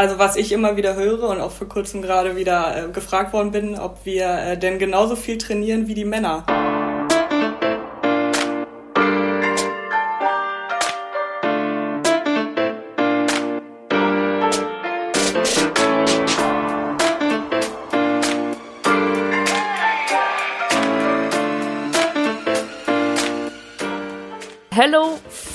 also 0.00 0.18
was 0.18 0.36
ich 0.36 0.50
immer 0.50 0.78
wieder 0.78 0.94
höre 0.94 1.28
und 1.28 1.42
auch 1.42 1.50
vor 1.50 1.68
kurzem 1.68 2.00
gerade 2.00 2.34
wieder 2.34 2.88
äh, 2.88 2.90
gefragt 2.90 3.34
worden 3.34 3.50
bin, 3.50 3.78
ob 3.78 4.06
wir 4.06 4.30
äh, 4.30 4.58
denn 4.58 4.78
genauso 4.78 5.14
viel 5.14 5.36
trainieren 5.36 5.88
wie 5.88 5.94
die 5.94 6.06
Männer. 6.06 6.69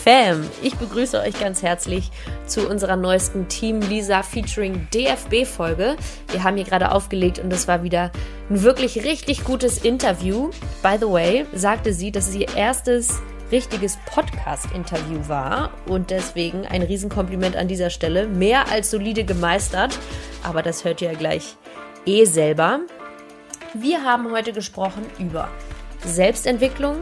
Fam! 0.06 0.48
Ich 0.62 0.76
begrüße 0.76 1.20
euch 1.20 1.40
ganz 1.40 1.64
herzlich 1.64 2.12
zu 2.46 2.70
unserer 2.70 2.96
neuesten 2.96 3.48
Team 3.48 3.82
Lisa 3.82 4.22
featuring 4.22 4.88
DFB 4.94 5.48
Folge. 5.48 5.98
Wir 6.30 6.44
haben 6.44 6.58
hier 6.58 6.66
gerade 6.66 6.92
aufgelegt 6.92 7.40
und 7.40 7.52
das 7.52 7.68
war 7.68 7.82
wieder 7.82 8.12
ein 8.52 8.62
wirklich 8.62 9.04
richtig 9.04 9.44
gutes 9.44 9.80
Interview. 9.80 10.52
By 10.84 10.98
the 11.00 11.10
way, 11.10 11.48
sagte 11.56 11.92
sie, 11.92 12.12
dass 12.12 12.28
es 12.28 12.36
ihr 12.36 12.56
erstes 12.56 13.20
richtiges 13.52 13.98
Podcast-Interview 14.06 15.28
war 15.28 15.72
und 15.88 16.12
deswegen 16.12 16.68
ein 16.68 16.84
Riesenkompliment 16.84 17.56
an 17.56 17.68
dieser 17.68 17.90
Stelle. 17.90 18.28
Mehr 18.28 18.72
als 18.72 18.92
solide 18.92 19.24
gemeistert, 19.24 19.98
aber 20.44 20.62
das 20.62 20.86
hört 20.86 21.02
ihr 21.02 21.14
ja 21.14 21.18
gleich 21.18 21.56
eh 22.06 22.26
selber. 22.26 22.82
Wir 23.74 24.04
haben 24.04 24.32
heute 24.32 24.54
gesprochen 24.54 25.04
über 25.18 25.50
Selbstentwicklung, 26.06 26.98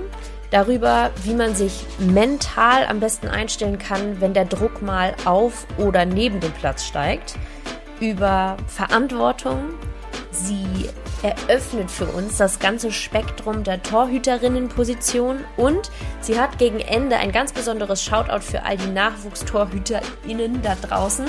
darüber, 0.53 1.09
wie 1.23 1.33
man 1.33 1.55
sich 1.55 1.85
mental 1.97 2.85
am 2.85 2.99
besten 2.99 3.27
einstellen 3.27 3.79
kann, 3.79 4.21
wenn 4.21 4.33
der 4.33 4.45
Druck 4.45 4.81
mal 4.81 5.15
auf 5.25 5.65
oder 5.77 6.05
neben 6.05 6.39
dem 6.39 6.51
Platz 6.51 6.85
steigt, 6.85 7.35
über 7.99 8.55
Verantwortung. 8.67 9.73
Sie 10.31 10.89
eröffnet 11.23 11.89
für 11.89 12.05
uns 12.05 12.37
das 12.37 12.59
ganze 12.59 12.91
Spektrum 12.91 13.63
der 13.63 13.81
Torhüterinnenposition 13.81 15.37
und 15.57 15.89
sie 16.19 16.39
hat 16.39 16.57
gegen 16.57 16.79
Ende 16.79 17.15
ein 17.15 17.31
ganz 17.31 17.53
besonderes 17.53 18.03
Shoutout 18.03 18.41
für 18.41 18.63
all 18.63 18.77
die 18.77 18.91
Nachwuchstorhüterinnen 18.91 20.61
da 20.61 20.75
draußen. 20.75 21.25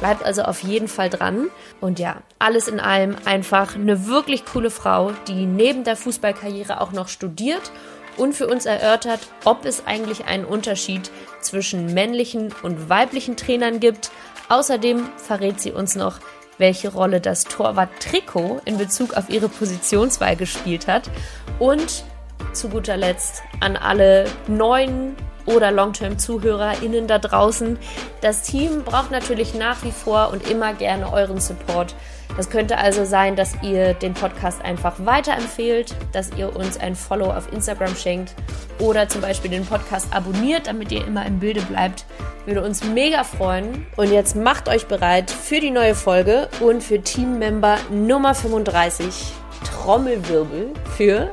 Bleibt 0.00 0.22
also 0.22 0.42
auf 0.42 0.62
jeden 0.62 0.86
Fall 0.86 1.08
dran. 1.08 1.48
Und 1.80 1.98
ja, 1.98 2.18
alles 2.38 2.68
in 2.68 2.78
allem 2.78 3.16
einfach 3.24 3.74
eine 3.74 4.06
wirklich 4.06 4.44
coole 4.44 4.70
Frau, 4.70 5.12
die 5.26 5.46
neben 5.46 5.82
der 5.82 5.96
Fußballkarriere 5.96 6.80
auch 6.80 6.92
noch 6.92 7.08
studiert 7.08 7.72
und 8.18 8.34
für 8.34 8.46
uns 8.46 8.66
erörtert, 8.66 9.20
ob 9.44 9.64
es 9.64 9.86
eigentlich 9.86 10.26
einen 10.26 10.44
Unterschied 10.44 11.10
zwischen 11.40 11.94
männlichen 11.94 12.54
und 12.62 12.88
weiblichen 12.88 13.36
Trainern 13.36 13.80
gibt. 13.80 14.10
Außerdem 14.48 15.08
verrät 15.16 15.60
sie 15.60 15.72
uns 15.72 15.94
noch, 15.94 16.20
welche 16.58 16.92
Rolle 16.92 17.20
das 17.20 17.44
Torwart-Trikot 17.44 18.60
in 18.64 18.78
Bezug 18.78 19.14
auf 19.14 19.30
ihre 19.30 19.48
Positionswahl 19.48 20.36
gespielt 20.36 20.86
hat. 20.86 21.10
Und 21.58 22.04
zu 22.52 22.68
guter 22.68 22.96
Letzt 22.96 23.42
an 23.60 23.76
alle 23.76 24.26
neuen 24.46 25.16
oder 25.46 25.70
Long-Term-ZuhörerInnen 25.70 27.06
da 27.06 27.18
draußen. 27.18 27.78
Das 28.20 28.42
Team 28.42 28.84
braucht 28.84 29.10
natürlich 29.10 29.54
nach 29.54 29.82
wie 29.82 29.92
vor 29.92 30.30
und 30.30 30.48
immer 30.50 30.74
gerne 30.74 31.12
euren 31.12 31.40
Support. 31.40 31.94
Das 32.36 32.50
könnte 32.50 32.78
also 32.78 33.04
sein, 33.04 33.36
dass 33.36 33.54
ihr 33.62 33.94
den 33.94 34.14
Podcast 34.14 34.62
einfach 34.64 34.94
weiterempfehlt, 34.98 35.94
dass 36.12 36.30
ihr 36.36 36.54
uns 36.54 36.78
ein 36.78 36.94
Follow 36.94 37.30
auf 37.32 37.52
Instagram 37.52 37.96
schenkt 37.96 38.34
oder 38.78 39.08
zum 39.08 39.20
Beispiel 39.20 39.50
den 39.50 39.66
Podcast 39.66 40.12
abonniert, 40.12 40.66
damit 40.66 40.92
ihr 40.92 41.04
immer 41.06 41.26
im 41.26 41.40
Bilde 41.40 41.62
bleibt. 41.62 42.04
Würde 42.46 42.62
uns 42.62 42.84
mega 42.84 43.24
freuen. 43.24 43.86
Und 43.96 44.12
jetzt 44.12 44.36
macht 44.36 44.68
euch 44.68 44.86
bereit 44.86 45.30
für 45.30 45.60
die 45.60 45.70
neue 45.70 45.94
Folge 45.94 46.48
und 46.60 46.82
für 46.82 47.00
Teammember 47.02 47.78
Nummer 47.90 48.34
35 48.34 49.32
Trommelwirbel 49.64 50.72
für 50.96 51.30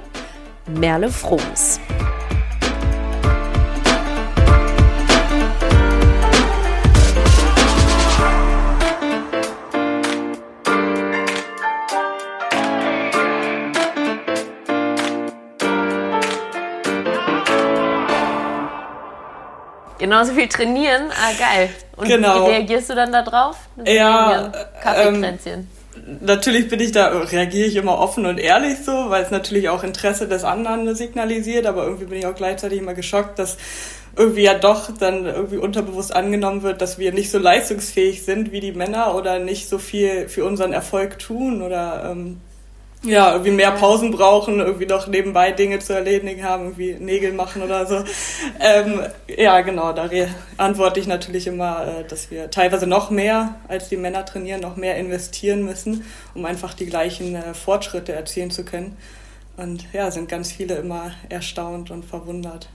Merle 0.68 1.10
Froms. 1.10 1.80
Genauso 20.06 20.34
viel 20.34 20.48
trainieren, 20.48 21.10
ah 21.10 21.32
geil. 21.40 21.70
Und 21.96 22.08
genau. 22.08 22.46
wie 22.46 22.52
reagierst 22.52 22.92
du 22.92 22.94
dann 22.94 23.12
da 23.12 23.24
drauf? 23.24 23.58
Ja, 23.84 24.52
Kaffeekränzchen. 24.84 25.68
Ähm, 25.96 26.20
natürlich 26.22 26.70
bin 26.70 26.80
ich 26.80 26.92
da, 26.92 27.08
reagiere 27.08 27.68
ich 27.68 27.76
immer 27.76 27.98
offen 27.98 28.28
und 28.28 28.38
ehrlich 28.38 28.78
so, 28.86 29.10
weil 29.10 29.24
es 29.24 29.32
natürlich 29.32 29.68
auch 29.70 29.84
Interesse 29.84 30.28
des 30.28 30.44
anderen 30.44 30.94
signalisiert, 30.94 31.66
aber 31.66 31.86
irgendwie 31.86 32.06
bin 32.06 32.20
ich 32.20 32.28
auch 32.28 32.36
gleichzeitig 32.36 32.78
immer 32.78 32.94
geschockt, 32.94 33.40
dass 33.40 33.58
irgendwie 34.16 34.44
ja 34.44 34.54
doch 34.54 34.92
dann 34.96 35.26
irgendwie 35.26 35.58
unterbewusst 35.58 36.16
angenommen 36.16 36.62
wird, 36.62 36.84
dass 36.84 37.00
wir 37.00 37.12
nicht 37.12 37.32
so 37.32 37.40
leistungsfähig 37.40 38.24
sind 38.24 38.52
wie 38.52 38.60
die 38.60 38.74
Männer 38.74 39.16
oder 39.16 39.40
nicht 39.40 39.68
so 39.68 39.80
viel 39.80 40.30
für 40.30 40.46
unseren 40.46 40.72
Erfolg 40.72 41.18
tun 41.18 41.64
oder 41.64 42.12
ähm, 42.12 42.42
ja, 43.06 43.32
irgendwie 43.32 43.52
mehr 43.52 43.72
Pausen 43.72 44.12
brauchen, 44.12 44.60
irgendwie 44.60 44.86
noch 44.86 45.08
nebenbei 45.08 45.52
Dinge 45.52 45.80
zu 45.80 45.94
erledigen 45.94 46.44
haben, 46.44 46.66
irgendwie 46.66 46.94
Nägel 46.94 47.34
machen 47.34 47.62
oder 47.62 47.86
so. 47.86 48.04
Ähm, 48.60 49.02
ja, 49.28 49.62
genau, 49.62 49.94
da 49.94 50.10
antworte 50.58 51.00
ich 51.00 51.08
natürlich 51.08 51.48
immer, 51.48 51.88
äh, 51.88 52.04
dass 52.04 52.32
wir 52.32 52.50
teilweise 52.52 52.88
noch 52.88 53.10
mehr 53.10 53.56
als 53.68 53.90
die 53.90 53.98
Männer 53.98 54.26
trainieren, 54.26 54.62
noch 54.62 54.76
mehr 54.76 54.98
investieren 54.98 55.64
müssen, 55.64 56.06
um 56.34 56.46
einfach 56.46 56.74
die 56.74 56.86
gleichen 56.86 57.36
äh, 57.36 57.54
Fortschritte 57.54 58.14
erzielen 58.14 58.52
zu 58.52 58.66
können. 58.66 58.98
Und 59.58 59.86
ja, 59.94 60.12
sind 60.12 60.28
ganz 60.28 60.52
viele 60.52 60.76
immer 60.76 61.12
erstaunt 61.30 61.92
und 61.92 62.04
verwundert. 62.04 62.68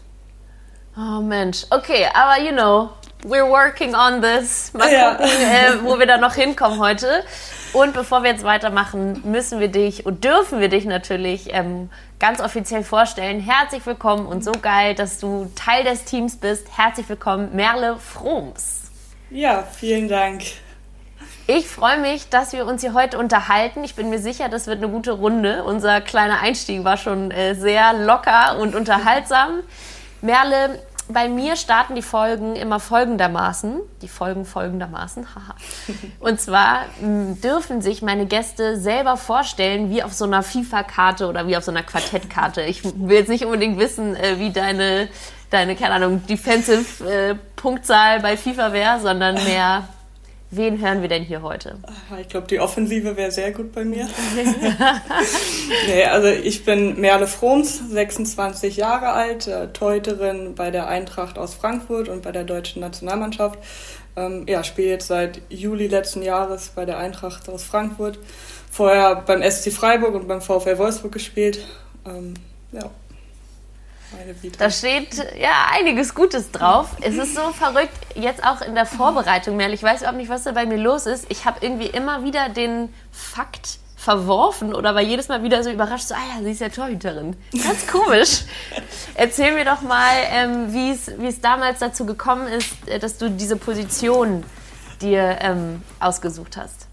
Oh 0.96 1.20
Mensch, 1.20 1.66
okay, 1.70 2.06
aber 2.14 2.42
you 2.42 2.52
know, 2.52 2.90
we're 3.24 3.48
working 3.48 3.94
on 3.94 4.20
this. 4.20 4.72
Mal 4.74 4.92
ja. 4.92 5.14
gucken, 5.14 5.30
äh, 5.30 5.84
wo 5.84 5.98
wir 5.98 6.06
da 6.06 6.18
noch 6.18 6.34
hinkommen 6.34 6.80
heute. 6.80 7.22
Und 7.72 7.92
bevor 7.92 8.24
wir 8.24 8.30
jetzt 8.30 8.42
weitermachen, 8.42 9.22
müssen 9.24 9.60
wir 9.60 9.68
dich 9.68 10.04
und 10.04 10.24
dürfen 10.24 10.58
wir 10.58 10.68
dich 10.68 10.86
natürlich 10.86 11.52
ähm, 11.52 11.88
ganz 12.18 12.40
offiziell 12.40 12.82
vorstellen. 12.82 13.38
Herzlich 13.38 13.86
willkommen 13.86 14.26
und 14.26 14.42
so 14.42 14.50
geil, 14.50 14.96
dass 14.96 15.20
du 15.20 15.48
Teil 15.54 15.84
des 15.84 16.04
Teams 16.04 16.36
bist. 16.36 16.66
Herzlich 16.76 17.08
willkommen, 17.08 17.54
Merle 17.54 17.96
Froms. 17.96 18.90
Ja, 19.30 19.62
vielen 19.62 20.08
Dank. 20.08 20.42
Ich 21.46 21.68
freue 21.68 21.98
mich, 21.98 22.28
dass 22.28 22.52
wir 22.52 22.66
uns 22.66 22.80
hier 22.80 22.92
heute 22.92 23.18
unterhalten. 23.18 23.84
Ich 23.84 23.94
bin 23.94 24.10
mir 24.10 24.18
sicher, 24.18 24.48
das 24.48 24.66
wird 24.66 24.78
eine 24.78 24.88
gute 24.88 25.12
Runde. 25.12 25.62
Unser 25.62 26.00
kleiner 26.00 26.40
Einstieg 26.40 26.82
war 26.82 26.96
schon 26.96 27.30
äh, 27.30 27.54
sehr 27.54 27.92
locker 27.92 28.58
und 28.58 28.74
unterhaltsam. 28.74 29.60
Merle, 30.22 30.80
bei 31.12 31.28
mir 31.28 31.56
starten 31.56 31.94
die 31.94 32.02
Folgen 32.02 32.56
immer 32.56 32.80
folgendermaßen. 32.80 33.80
Die 34.02 34.08
Folgen 34.08 34.44
folgendermaßen, 34.44 35.26
haha. 35.34 35.54
Und 36.20 36.40
zwar 36.40 36.86
dürfen 37.00 37.82
sich 37.82 38.02
meine 38.02 38.26
Gäste 38.26 38.78
selber 38.78 39.16
vorstellen, 39.16 39.90
wie 39.90 40.02
auf 40.02 40.12
so 40.12 40.24
einer 40.24 40.42
FIFA-Karte 40.42 41.28
oder 41.28 41.46
wie 41.46 41.56
auf 41.56 41.64
so 41.64 41.70
einer 41.70 41.82
Quartettkarte. 41.82 42.62
Ich 42.62 42.84
will 42.84 43.16
jetzt 43.16 43.28
nicht 43.28 43.44
unbedingt 43.44 43.78
wissen, 43.78 44.16
äh, 44.16 44.38
wie 44.38 44.50
deine, 44.50 45.08
deine 45.50 45.76
keine 45.76 45.94
Ahnung, 45.94 46.26
Defensive-Punktzahl 46.26 48.18
äh, 48.18 48.22
bei 48.22 48.36
FIFA 48.36 48.72
wäre, 48.72 49.00
sondern 49.00 49.34
mehr 49.44 49.88
Wen 50.52 50.80
hören 50.80 51.00
wir 51.00 51.08
denn 51.08 51.22
hier 51.22 51.42
heute? 51.42 51.78
Ich 52.20 52.28
glaube, 52.28 52.48
die 52.48 52.58
Offensive 52.58 53.16
wäre 53.16 53.30
sehr 53.30 53.52
gut 53.52 53.70
bei 53.70 53.84
mir. 53.84 54.08
nee, 55.86 56.04
also 56.04 56.26
ich 56.26 56.64
bin 56.64 57.00
Merle 57.00 57.28
Froms, 57.28 57.80
26 57.90 58.76
Jahre 58.76 59.12
alt, 59.12 59.46
äh, 59.46 59.68
Teuterin 59.68 60.56
bei 60.56 60.72
der 60.72 60.88
Eintracht 60.88 61.38
aus 61.38 61.54
Frankfurt 61.54 62.08
und 62.08 62.22
bei 62.22 62.32
der 62.32 62.42
deutschen 62.42 62.80
Nationalmannschaft. 62.80 63.60
Ähm, 64.16 64.44
ja, 64.48 64.64
spiele 64.64 64.88
jetzt 64.88 65.06
seit 65.06 65.40
Juli 65.50 65.86
letzten 65.86 66.22
Jahres 66.22 66.72
bei 66.74 66.84
der 66.84 66.98
Eintracht 66.98 67.48
aus 67.48 67.62
Frankfurt. 67.62 68.18
Vorher 68.72 69.22
beim 69.24 69.48
SC 69.48 69.70
Freiburg 69.72 70.14
und 70.16 70.26
beim 70.26 70.40
VfL 70.40 70.78
Wolfsburg 70.78 71.12
gespielt. 71.12 71.64
Ähm, 72.04 72.34
ja. 72.72 72.90
Da 74.58 74.70
steht 74.70 75.14
ja 75.38 75.68
einiges 75.72 76.14
Gutes 76.14 76.50
drauf. 76.50 76.88
Es 77.00 77.16
ist 77.16 77.34
so 77.34 77.52
verrückt, 77.52 77.94
jetzt 78.14 78.44
auch 78.44 78.60
in 78.60 78.74
der 78.74 78.86
Vorbereitung, 78.86 79.56
Merle. 79.56 79.74
Ich 79.74 79.82
weiß 79.82 80.00
überhaupt 80.00 80.18
nicht, 80.18 80.30
was 80.30 80.44
da 80.44 80.52
bei 80.52 80.66
mir 80.66 80.78
los 80.78 81.06
ist. 81.06 81.26
Ich 81.28 81.44
habe 81.44 81.58
irgendwie 81.60 81.86
immer 81.86 82.24
wieder 82.24 82.48
den 82.48 82.92
Fakt 83.12 83.78
verworfen 83.96 84.74
oder 84.74 84.94
war 84.94 85.02
jedes 85.02 85.28
Mal 85.28 85.42
wieder 85.42 85.62
so 85.62 85.70
überrascht, 85.70 86.08
so, 86.08 86.14
ah 86.14 86.36
ja, 86.36 86.42
sie 86.42 86.52
ist 86.52 86.60
ja 86.60 86.70
Torhüterin. 86.70 87.36
Ganz 87.52 87.86
komisch. 87.86 88.44
Erzähl 89.14 89.52
mir 89.52 89.66
doch 89.66 89.82
mal, 89.82 90.14
ähm, 90.30 90.72
wie 90.72 90.90
es 90.90 91.40
damals 91.42 91.80
dazu 91.80 92.06
gekommen 92.06 92.48
ist, 92.48 92.88
äh, 92.88 92.98
dass 92.98 93.18
du 93.18 93.30
diese 93.30 93.56
Position 93.56 94.42
dir 95.02 95.38
ähm, 95.40 95.82
ausgesucht 95.98 96.56
hast 96.56 96.89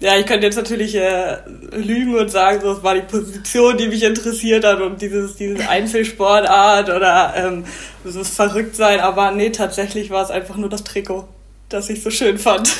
ja, 0.00 0.16
ich 0.16 0.26
könnte 0.26 0.46
jetzt 0.46 0.56
natürlich 0.56 0.94
äh, 0.94 1.38
lügen 1.72 2.14
und 2.16 2.30
sagen, 2.30 2.60
so, 2.60 2.74
das 2.74 2.82
war 2.82 2.94
die 2.94 3.02
Position, 3.02 3.76
die 3.76 3.88
mich 3.88 4.02
interessiert 4.02 4.64
hat 4.64 4.80
und 4.80 5.00
dieses, 5.00 5.36
dieses 5.36 5.66
Einzelsportart 5.66 6.88
oder 6.88 7.34
ähm, 7.36 7.64
dieses 8.04 8.30
Verrücktsein. 8.30 9.00
Aber 9.00 9.30
nee, 9.32 9.50
tatsächlich 9.50 10.10
war 10.10 10.24
es 10.24 10.30
einfach 10.30 10.56
nur 10.56 10.68
das 10.68 10.84
Trikot, 10.84 11.28
das 11.68 11.90
ich 11.90 12.02
so 12.02 12.10
schön 12.10 12.38
fand. 12.38 12.72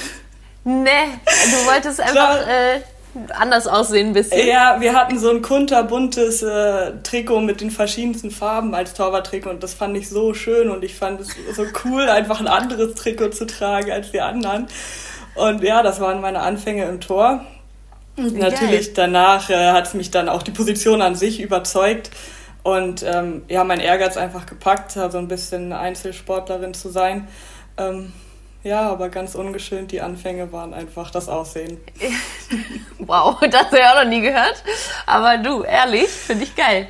Nee, 0.65 0.91
du 1.25 1.67
wolltest 1.67 2.01
einfach 2.01 2.47
äh, 2.47 2.81
anders 3.35 3.67
aussehen 3.67 4.09
ein 4.09 4.13
bisschen. 4.15 4.47
Ja, 4.47 4.81
wir 4.81 4.95
hatten 4.95 5.19
so 5.19 5.31
ein 5.31 5.43
kunterbuntes 5.43 6.43
äh, 6.43 6.93
Trikot 7.03 7.41
mit 7.41 7.61
den 7.61 7.71
verschiedensten 7.71 8.31
Farben 8.31 8.75
als 8.75 8.95
Torwarttrikot 8.95 9.51
und 9.51 9.63
das 9.63 9.75
fand 9.75 9.97
ich 9.97 10.09
so 10.09 10.35
schön 10.35 10.71
und 10.71 10.83
ich 10.85 10.95
fand 10.95 11.21
es 11.21 11.29
so 11.55 11.65
cool, 11.85 12.09
einfach 12.09 12.41
ein 12.41 12.49
anderes 12.49 12.95
Trikot 12.95 13.31
zu 13.31 13.47
tragen 13.47 13.91
als 13.91 14.11
die 14.13 14.21
anderen. 14.21 14.69
Und 15.35 15.63
ja, 15.63 15.83
das 15.83 16.01
waren 16.01 16.21
meine 16.21 16.41
Anfänge 16.41 16.85
im 16.85 17.01
Tor. 17.01 17.45
Natürlich 18.17 18.93
danach 18.93 19.49
äh, 19.49 19.73
hat 19.73 19.87
es 19.87 19.95
mich 19.95 20.11
dann 20.11 20.29
auch 20.29 20.43
die 20.43 20.51
Position 20.51 21.01
an 21.01 21.15
sich 21.15 21.41
überzeugt 21.41 22.11
und 22.63 23.03
ähm, 23.03 23.43
ja, 23.49 23.65
mein 23.65 23.81
Ehrgeiz 23.81 24.17
einfach 24.17 24.47
gepackt, 24.47 24.93
so 24.93 25.01
also 25.01 25.19
ein 25.19 25.29
bisschen 25.29 25.73
Einzelsportlerin 25.73 26.75
zu 26.75 26.91
sein. 26.91 27.27
Ähm, 27.79 28.13
ja, 28.63 28.83
aber 28.83 29.09
ganz 29.09 29.35
ungeschönt, 29.35 29.91
die 29.91 30.01
Anfänge 30.01 30.53
waren 30.53 30.73
einfach 30.73 31.11
das 31.11 31.29
Aussehen. 31.29 31.81
wow, 32.99 33.37
das 33.41 33.67
habe 33.67 33.79
ich 33.79 33.85
auch 33.85 34.05
noch 34.05 34.09
nie 34.09 34.21
gehört. 34.21 34.63
Aber 35.07 35.39
du, 35.39 35.63
ehrlich, 35.63 36.09
finde 36.09 36.45
ich 36.45 36.55
geil. 36.55 36.87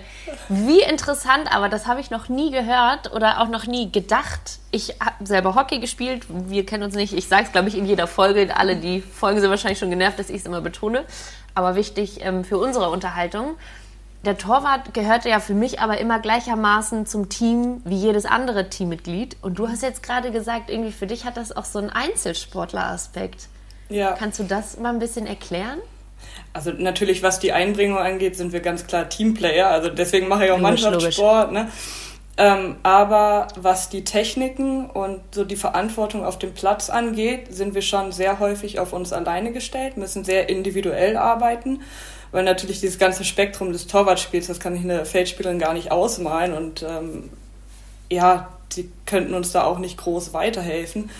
Wie 0.49 0.81
interessant, 0.81 1.55
aber 1.55 1.69
das 1.69 1.87
habe 1.87 2.01
ich 2.01 2.11
noch 2.11 2.29
nie 2.29 2.51
gehört 2.51 3.13
oder 3.13 3.41
auch 3.41 3.49
noch 3.49 3.67
nie 3.67 3.91
gedacht. 3.91 4.59
Ich 4.71 4.97
habe 5.01 5.27
selber 5.27 5.55
Hockey 5.55 5.79
gespielt, 5.79 6.25
wir 6.29 6.67
kennen 6.67 6.83
uns 6.83 6.95
nicht. 6.95 7.13
Ich 7.13 7.29
sage 7.29 7.45
es, 7.45 7.53
glaube 7.53 7.69
ich, 7.69 7.77
in 7.77 7.87
jeder 7.87 8.07
Folge. 8.07 8.57
Alle, 8.57 8.77
die 8.77 9.01
Folgen 9.01 9.41
sind 9.41 9.51
wahrscheinlich 9.51 9.79
schon 9.79 9.91
genervt, 9.91 10.19
dass 10.19 10.31
ich 10.31 10.37
es 10.37 10.47
immer 10.47 10.61
betone. 10.61 11.05
Aber 11.55 11.75
wichtig 11.75 12.25
ähm, 12.25 12.45
für 12.45 12.59
unsere 12.59 12.91
Unterhaltung 12.91 13.57
der 14.25 14.39
Torwart 14.39 14.95
gehörte 14.95 15.29
ja 15.29 15.41
für 15.41 15.55
mich 15.55 15.81
aber 15.81 15.99
immer 15.99 16.21
gleichermaßen 16.21 17.07
zum 17.07 17.29
Team 17.29 17.83
wie 17.85 17.97
jedes 17.97 18.25
andere 18.25 18.69
Teammitglied. 18.69 19.37
Und 19.43 19.59
du 19.59 19.69
hast 19.69 19.83
jetzt 19.83 20.03
gerade 20.03 20.31
gesagt, 20.31 20.71
irgendwie 20.71 20.93
für 20.93 21.07
dich 21.07 21.25
hat 21.25 21.37
das 21.37 21.55
auch 21.55 21.65
so 21.65 21.81
einen 21.81 21.91
Einzelsportler-Aspekt. 21.91 23.49
Ja. 23.89 24.13
Kannst 24.13 24.39
du 24.39 24.45
das 24.45 24.79
mal 24.79 24.91
ein 24.91 25.01
bisschen 25.01 25.27
erklären? 25.27 25.79
Also 26.53 26.71
natürlich, 26.71 27.23
was 27.23 27.41
die 27.41 27.53
Einbringung 27.53 27.99
angeht, 27.99 28.37
sind 28.37 28.53
wir 28.53 28.61
ganz 28.61 28.87
klar 28.87 29.09
Teamplayer. 29.09 29.69
Also 29.69 29.89
deswegen 29.89 30.29
mache 30.29 30.47
ich 30.47 30.51
auch 30.51 30.59
Mannschaftssport. 30.59 31.53
Ne? 31.53 31.69
Ähm, 32.37 32.77
aber 32.83 33.49
was 33.57 33.89
die 33.89 34.05
Techniken 34.05 34.89
und 34.89 35.21
so 35.33 35.45
die 35.45 35.57
Verantwortung 35.57 36.25
auf 36.25 36.39
dem 36.39 36.53
Platz 36.55 36.91
angeht, 36.91 37.55
sind 37.55 37.75
wir 37.75 37.83
schon 37.83 38.13
sehr 38.13 38.39
häufig 38.39 38.79
auf 38.79 38.93
uns 38.93 39.13
alleine 39.13 39.53
gestellt, 39.53 39.97
müssen 39.97 40.25
sehr 40.25 40.49
individuell 40.49 41.17
arbeiten 41.17 41.81
weil 42.33 42.45
natürlich 42.45 42.81
dieses 42.81 42.99
ganze 42.99 43.25
Spektrum 43.25 43.73
des 43.73 43.87
Torwartspiels, 43.87 44.49
das 44.49 44.59
kann 44.59 44.75
ich 44.75 44.83
eine 44.83 45.05
Feldspielerin 45.05 45.59
gar 45.59 45.75
nicht 45.75 45.93
ausmalen 45.93 46.55
und 46.55 46.83
ähm, 46.83 47.31
ja, 48.11 48.49
die 48.73 48.91
könnten 49.07 49.35
uns 49.35 49.53
da 49.53 49.65
auch 49.65 49.79
nicht 49.79 49.99
groß 49.99 50.33
weiterhelfen. 50.33 51.11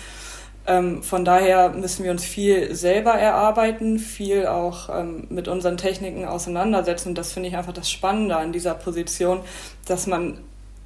Ähm, 0.65 1.03
von 1.03 1.25
daher 1.25 1.69
müssen 1.69 2.03
wir 2.03 2.11
uns 2.11 2.23
viel 2.23 2.73
selber 2.73 3.11
erarbeiten, 3.11 3.99
viel 3.99 4.47
auch 4.47 4.89
ähm, 4.89 5.27
mit 5.29 5.47
unseren 5.47 5.77
Techniken 5.77 6.25
auseinandersetzen. 6.25 7.09
Und 7.09 7.17
das 7.17 7.33
finde 7.33 7.49
ich 7.49 7.57
einfach 7.57 7.73
das 7.73 7.91
Spannende 7.91 8.37
an 8.37 8.53
dieser 8.53 8.73
Position, 8.73 9.41
dass 9.85 10.07
man 10.07 10.39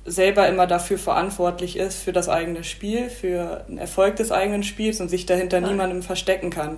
selber 0.05 0.47
immer 0.47 0.67
dafür 0.67 0.97
verantwortlich 0.97 1.77
ist, 1.77 2.01
für 2.01 2.13
das 2.13 2.29
eigene 2.29 2.63
Spiel, 2.63 3.09
für 3.09 3.65
den 3.67 3.77
Erfolg 3.77 4.15
des 4.15 4.31
eigenen 4.31 4.63
Spiels 4.63 5.01
und 5.01 5.09
sich 5.09 5.25
dahinter 5.25 5.59
ja. 5.59 5.67
niemandem 5.67 6.01
verstecken 6.01 6.49
kann 6.49 6.77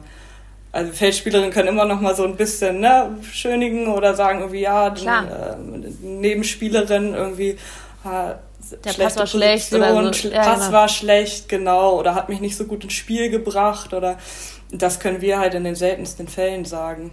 also 0.71 0.91
Feldspielerinnen 0.91 1.51
können 1.51 1.69
immer 1.69 1.85
noch 1.85 1.99
mal 1.99 2.15
so 2.15 2.23
ein 2.23 2.35
bisschen 2.35 2.79
ne, 2.79 3.17
schönigen 3.31 3.87
oder 3.87 4.13
sagen 4.13 4.39
irgendwie, 4.39 4.61
ja, 4.61 4.89
die, 4.91 5.05
äh, 5.05 5.55
Nebenspielerin 6.01 7.13
irgendwie 7.13 7.57
äh, 8.05 8.35
der 8.71 8.93
Pass 8.93 9.17
war 9.17 9.27
schlecht 9.27 9.73
oder 9.73 10.13
so. 10.13 10.27
ja, 10.29 10.41
Pass 10.41 10.59
genau. 10.59 10.71
war 10.71 10.89
schlecht, 10.89 11.49
genau, 11.49 11.97
oder 11.97 12.15
hat 12.15 12.29
mich 12.29 12.39
nicht 12.39 12.57
so 12.57 12.65
gut 12.65 12.83
ins 12.83 12.93
Spiel 12.93 13.29
gebracht 13.29 13.93
oder 13.93 14.17
das 14.71 14.99
können 14.99 15.21
wir 15.21 15.39
halt 15.39 15.53
in 15.53 15.63
den 15.63 15.75
seltensten 15.75 16.27
Fällen 16.27 16.65
sagen. 16.65 17.11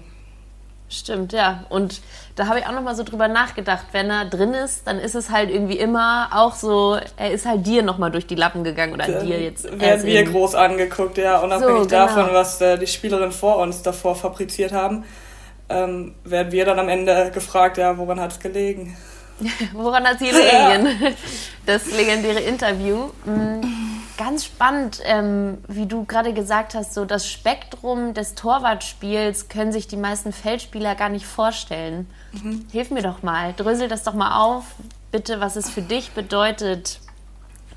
Stimmt, 0.88 1.32
ja. 1.32 1.64
Und 1.68 2.00
da 2.36 2.46
habe 2.46 2.60
ich 2.60 2.66
auch 2.66 2.72
noch 2.72 2.82
mal 2.82 2.94
so 2.94 3.02
drüber 3.02 3.26
nachgedacht. 3.26 3.86
Wenn 3.90 4.08
er 4.08 4.24
drin 4.26 4.54
ist, 4.54 4.86
dann 4.86 4.98
ist 4.98 5.16
es 5.16 5.30
halt 5.30 5.50
irgendwie 5.50 5.78
immer 5.78 6.28
auch 6.32 6.54
so, 6.54 6.96
er 7.16 7.32
ist 7.32 7.44
halt 7.44 7.66
dir 7.66 7.82
noch 7.82 7.98
mal 7.98 8.10
durch 8.10 8.26
die 8.26 8.36
Lappen 8.36 8.62
gegangen 8.62 8.92
oder 8.92 9.06
dann 9.06 9.26
dir 9.26 9.40
jetzt. 9.40 9.64
Werden 9.80 10.06
wir 10.06 10.24
groß 10.24 10.54
angeguckt, 10.54 11.18
ja. 11.18 11.40
Unabhängig 11.40 11.82
so, 11.82 11.88
genau. 11.88 12.06
davon, 12.06 12.28
was 12.32 12.60
äh, 12.60 12.78
die 12.78 12.86
Spielerinnen 12.86 13.32
vor 13.32 13.56
uns 13.56 13.82
davor 13.82 14.14
fabriziert 14.14 14.72
haben, 14.72 15.04
ähm, 15.68 16.14
werden 16.22 16.52
wir 16.52 16.64
dann 16.64 16.78
am 16.78 16.88
Ende 16.88 17.32
gefragt, 17.34 17.78
ja, 17.78 17.98
woran 17.98 18.20
hat 18.20 18.32
es 18.32 18.38
gelegen? 18.38 18.96
woran 19.72 20.04
hat 20.04 20.14
es 20.14 20.18
gelegen? 20.20 21.00
Ja. 21.00 21.10
Das 21.66 21.86
legendäre 21.90 22.40
Interview. 22.40 23.10
Mhm 23.24 23.86
ganz 24.16 24.44
spannend, 24.44 25.00
ähm, 25.04 25.58
wie 25.68 25.86
du 25.86 26.04
gerade 26.04 26.32
gesagt 26.32 26.74
hast, 26.74 26.94
so 26.94 27.04
das 27.04 27.30
Spektrum 27.30 28.14
des 28.14 28.34
Torwartspiels 28.34 29.48
können 29.48 29.72
sich 29.72 29.86
die 29.86 29.96
meisten 29.96 30.32
Feldspieler 30.32 30.94
gar 30.94 31.08
nicht 31.08 31.26
vorstellen. 31.26 32.08
Mhm. 32.32 32.66
Hilf 32.72 32.90
mir 32.90 33.02
doch 33.02 33.22
mal, 33.22 33.52
drösel 33.56 33.88
das 33.88 34.04
doch 34.04 34.14
mal 34.14 34.42
auf, 34.42 34.64
bitte, 35.12 35.40
was 35.40 35.56
es 35.56 35.70
für 35.70 35.82
dich 35.82 36.12
bedeutet, 36.12 37.00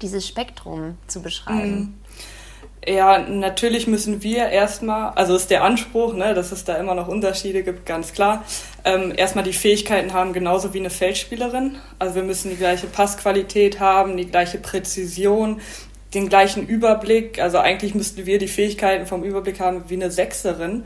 dieses 0.02 0.28
Spektrum 0.28 0.98
zu 1.08 1.22
beschreiben. 1.22 1.80
Mhm. 1.80 1.99
Ja, 2.90 3.20
natürlich 3.20 3.86
müssen 3.86 4.24
wir 4.24 4.50
erstmal, 4.50 5.12
also 5.14 5.36
ist 5.36 5.52
der 5.52 5.64
Anspruch, 5.64 6.16
ne, 6.16 6.34
dass 6.34 6.52
es 6.52 6.64
da 6.64 6.76
immer 6.78 6.96
noch 6.96 7.08
Unterschiede 7.08 7.62
gibt, 7.62 7.86
ganz 7.86 8.14
klar, 8.14 8.44
ähm, 8.84 9.14
erstmal 9.16 9.44
die 9.44 9.54
Fähigkeiten 9.54 10.12
haben, 10.14 10.34
genauso 10.34 10.74
wie 10.74 10.80
eine 10.80 10.90
Feldspielerin. 10.90 11.78
Also 12.00 12.16
wir 12.16 12.24
müssen 12.24 12.50
die 12.50 12.58
gleiche 12.58 12.88
Passqualität 12.88 13.80
haben, 13.80 14.18
die 14.18 14.26
gleiche 14.26 14.58
Präzision, 14.58 15.62
den 16.16 16.30
gleichen 16.30 16.66
Überblick. 16.66 17.40
Also 17.40 17.60
eigentlich 17.60 17.94
müssten 17.94 18.26
wir 18.26 18.40
die 18.40 18.48
Fähigkeiten 18.48 19.06
vom 19.06 19.24
Überblick 19.24 19.60
haben 19.60 19.84
wie 19.88 19.94
eine 19.94 20.10
Sechserin. 20.10 20.86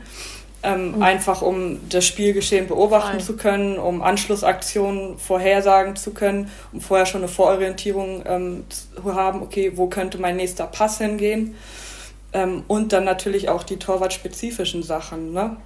Ähm, 0.62 0.96
mhm. 0.96 1.02
Einfach 1.02 1.40
um 1.40 1.88
das 1.88 2.06
Spielgeschehen 2.06 2.66
beobachten 2.66 3.20
Voll. 3.20 3.22
zu 3.22 3.36
können, 3.36 3.78
um 3.78 4.02
Anschlussaktionen 4.02 5.16
vorhersagen 5.16 5.96
zu 5.96 6.12
können, 6.12 6.50
um 6.70 6.82
vorher 6.82 7.06
schon 7.06 7.22
eine 7.22 7.28
Vororientierung 7.28 8.24
ähm, 8.26 8.64
zu 8.68 9.14
haben, 9.14 9.40
okay, 9.40 9.72
wo 9.76 9.86
könnte 9.86 10.18
mein 10.18 10.36
nächster 10.36 10.66
Pass 10.66 10.98
hingehen. 10.98 11.54
Ähm, 12.34 12.64
und 12.66 12.92
dann 12.92 13.04
natürlich 13.04 13.48
auch 13.48 13.62
die 13.62 13.78
torwartspezifischen 13.78 14.82
Sachen. 14.82 15.32
Ne? 15.32 15.56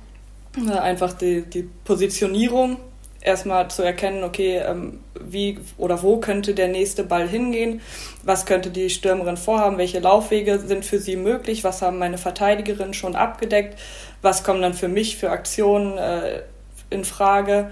Einfach 0.80 1.14
die, 1.14 1.42
die 1.42 1.68
Positionierung 1.84 2.76
erstmal 3.20 3.68
zu 3.68 3.82
erkennen, 3.82 4.22
okay, 4.22 4.58
ähm, 4.58 5.00
wie 5.20 5.58
oder 5.76 6.02
wo 6.02 6.18
könnte 6.18 6.54
der 6.54 6.68
nächste 6.68 7.04
Ball 7.04 7.26
hingehen, 7.26 7.80
was 8.22 8.46
könnte 8.46 8.70
die 8.70 8.90
Stürmerin 8.90 9.36
vorhaben, 9.36 9.78
welche 9.78 9.98
Laufwege 9.98 10.58
sind 10.60 10.84
für 10.84 10.98
sie 10.98 11.16
möglich, 11.16 11.64
was 11.64 11.82
haben 11.82 11.98
meine 11.98 12.18
Verteidigerinnen 12.18 12.94
schon 12.94 13.16
abgedeckt, 13.16 13.78
was 14.22 14.44
kommen 14.44 14.62
dann 14.62 14.74
für 14.74 14.88
mich 14.88 15.16
für 15.16 15.30
Aktionen 15.30 15.98
äh, 15.98 16.42
in 16.90 17.04
Frage. 17.04 17.70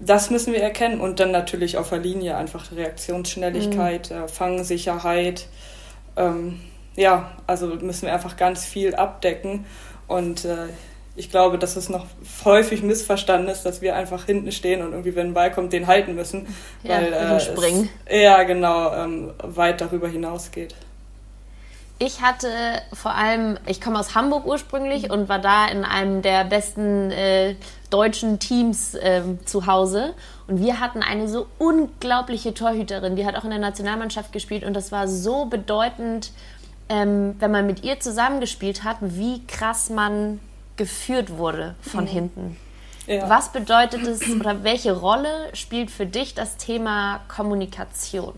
Das 0.00 0.30
müssen 0.30 0.52
wir 0.52 0.62
erkennen 0.62 1.00
und 1.00 1.20
dann 1.20 1.32
natürlich 1.32 1.76
auf 1.76 1.90
der 1.90 1.98
Linie 1.98 2.36
einfach 2.36 2.72
Reaktionsschnelligkeit, 2.72 4.10
mhm. 4.10 4.16
äh, 4.16 4.28
Fangsicherheit. 4.28 5.46
Ähm, 6.16 6.60
ja, 6.98 7.30
also 7.46 7.68
müssen 7.68 8.06
wir 8.06 8.12
einfach 8.12 8.36
ganz 8.36 8.64
viel 8.64 8.96
abdecken 8.96 9.66
und 10.08 10.44
äh, 10.44 10.66
ich 11.14 11.30
glaube, 11.30 11.58
dass 11.58 11.76
es 11.76 11.88
noch 11.88 12.06
häufig 12.44 12.82
missverstanden 12.82 13.48
ist, 13.48 13.62
dass 13.62 13.80
wir 13.80 13.94
einfach 13.94 14.26
hinten 14.26 14.52
stehen 14.52 14.82
und 14.82 14.92
irgendwie, 14.92 15.14
wenn 15.14 15.28
ein 15.28 15.34
Ball 15.34 15.52
kommt, 15.52 15.72
den 15.72 15.86
halten 15.86 16.14
müssen. 16.14 16.46
Ja, 16.82 16.96
weil 16.96 17.12
äh, 17.12 17.40
springen. 17.40 17.88
Es, 18.04 18.22
ja, 18.22 18.42
genau, 18.42 18.92
ähm, 18.94 19.32
weit 19.42 19.80
darüber 19.80 20.08
hinausgeht. 20.08 20.74
Ich 22.00 22.20
hatte 22.20 22.48
vor 22.92 23.14
allem, 23.14 23.58
ich 23.66 23.80
komme 23.80 23.98
aus 23.98 24.14
Hamburg 24.14 24.46
ursprünglich 24.46 25.10
und 25.10 25.28
war 25.28 25.40
da 25.40 25.66
in 25.66 25.84
einem 25.84 26.22
der 26.22 26.44
besten 26.44 27.10
äh, 27.10 27.56
deutschen 27.90 28.38
Teams 28.38 28.94
äh, 28.94 29.22
zu 29.44 29.66
Hause. 29.66 30.14
Und 30.46 30.60
wir 30.60 30.78
hatten 30.78 31.02
eine 31.02 31.28
so 31.28 31.46
unglaubliche 31.58 32.54
Torhüterin, 32.54 33.16
die 33.16 33.26
hat 33.26 33.36
auch 33.36 33.44
in 33.44 33.50
der 33.50 33.58
Nationalmannschaft 33.58 34.32
gespielt 34.32 34.64
und 34.64 34.74
das 34.74 34.92
war 34.92 35.08
so 35.08 35.46
bedeutend, 35.46 36.30
ähm, 36.88 37.36
wenn 37.38 37.50
man 37.50 37.66
mit 37.66 37.84
ihr 37.84 38.00
zusammengespielt 38.00 38.84
hat, 38.84 38.98
wie 39.00 39.44
krass 39.46 39.90
man 39.90 40.40
geführt 40.76 41.36
wurde 41.36 41.74
von 41.82 42.04
mhm. 42.04 42.08
hinten. 42.08 42.56
Ja. 43.06 43.28
Was 43.28 43.52
bedeutet 43.52 44.02
es 44.02 44.28
oder 44.28 44.62
welche 44.64 44.96
Rolle 44.96 45.48
spielt 45.54 45.90
für 45.90 46.06
dich 46.06 46.34
das 46.34 46.56
Thema 46.56 47.20
Kommunikation? 47.28 48.34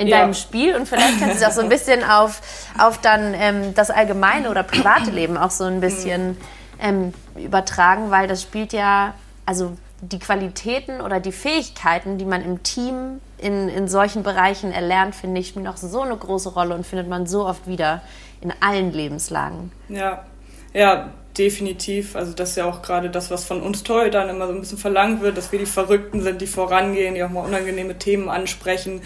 in 0.00 0.08
ja. 0.08 0.20
deinem 0.20 0.32
Spiel 0.32 0.74
und 0.74 0.88
vielleicht 0.88 1.20
kannst 1.20 1.36
du 1.36 1.44
es 1.44 1.50
auch 1.50 1.54
so 1.54 1.60
ein 1.60 1.68
bisschen 1.68 2.02
auf, 2.02 2.40
auf 2.78 2.98
dann 3.02 3.34
ähm, 3.34 3.74
das 3.74 3.90
allgemeine 3.90 4.50
oder 4.50 4.62
private 4.62 5.10
Leben 5.10 5.36
auch 5.36 5.50
so 5.50 5.64
ein 5.64 5.82
bisschen 5.82 6.38
ähm, 6.80 7.12
übertragen, 7.36 8.10
weil 8.10 8.26
das 8.26 8.40
spielt 8.40 8.72
ja, 8.72 9.12
also 9.44 9.76
die 10.00 10.18
Qualitäten 10.18 11.02
oder 11.02 11.20
die 11.20 11.32
Fähigkeiten, 11.32 12.16
die 12.16 12.24
man 12.24 12.42
im 12.42 12.62
Team 12.62 13.20
in, 13.40 13.68
in 13.68 13.88
solchen 13.88 14.22
Bereichen 14.22 14.72
erlernt, 14.72 15.14
finde 15.14 15.40
ich, 15.40 15.48
spielen 15.48 15.66
auch 15.66 15.76
so 15.76 16.00
eine 16.00 16.16
große 16.16 16.50
Rolle 16.50 16.74
und 16.74 16.86
findet 16.86 17.08
man 17.08 17.26
so 17.26 17.46
oft 17.46 17.66
wieder 17.66 18.02
in 18.40 18.52
allen 18.60 18.92
Lebenslagen. 18.92 19.72
Ja, 19.88 20.24
ja, 20.72 21.10
definitiv. 21.36 22.16
Also 22.16 22.32
das 22.32 22.50
ist 22.50 22.56
ja 22.56 22.66
auch 22.66 22.82
gerade 22.82 23.10
das, 23.10 23.30
was 23.30 23.44
von 23.44 23.62
uns 23.62 23.82
Torhütern 23.82 24.28
immer 24.28 24.46
so 24.46 24.52
ein 24.52 24.60
bisschen 24.60 24.78
verlangt 24.78 25.20
wird, 25.20 25.36
dass 25.36 25.52
wir 25.52 25.58
die 25.58 25.66
Verrückten 25.66 26.22
sind, 26.22 26.40
die 26.40 26.46
vorangehen, 26.46 27.14
die 27.14 27.24
auch 27.24 27.30
mal 27.30 27.44
unangenehme 27.44 27.98
Themen 27.98 28.28
ansprechen, 28.28 29.02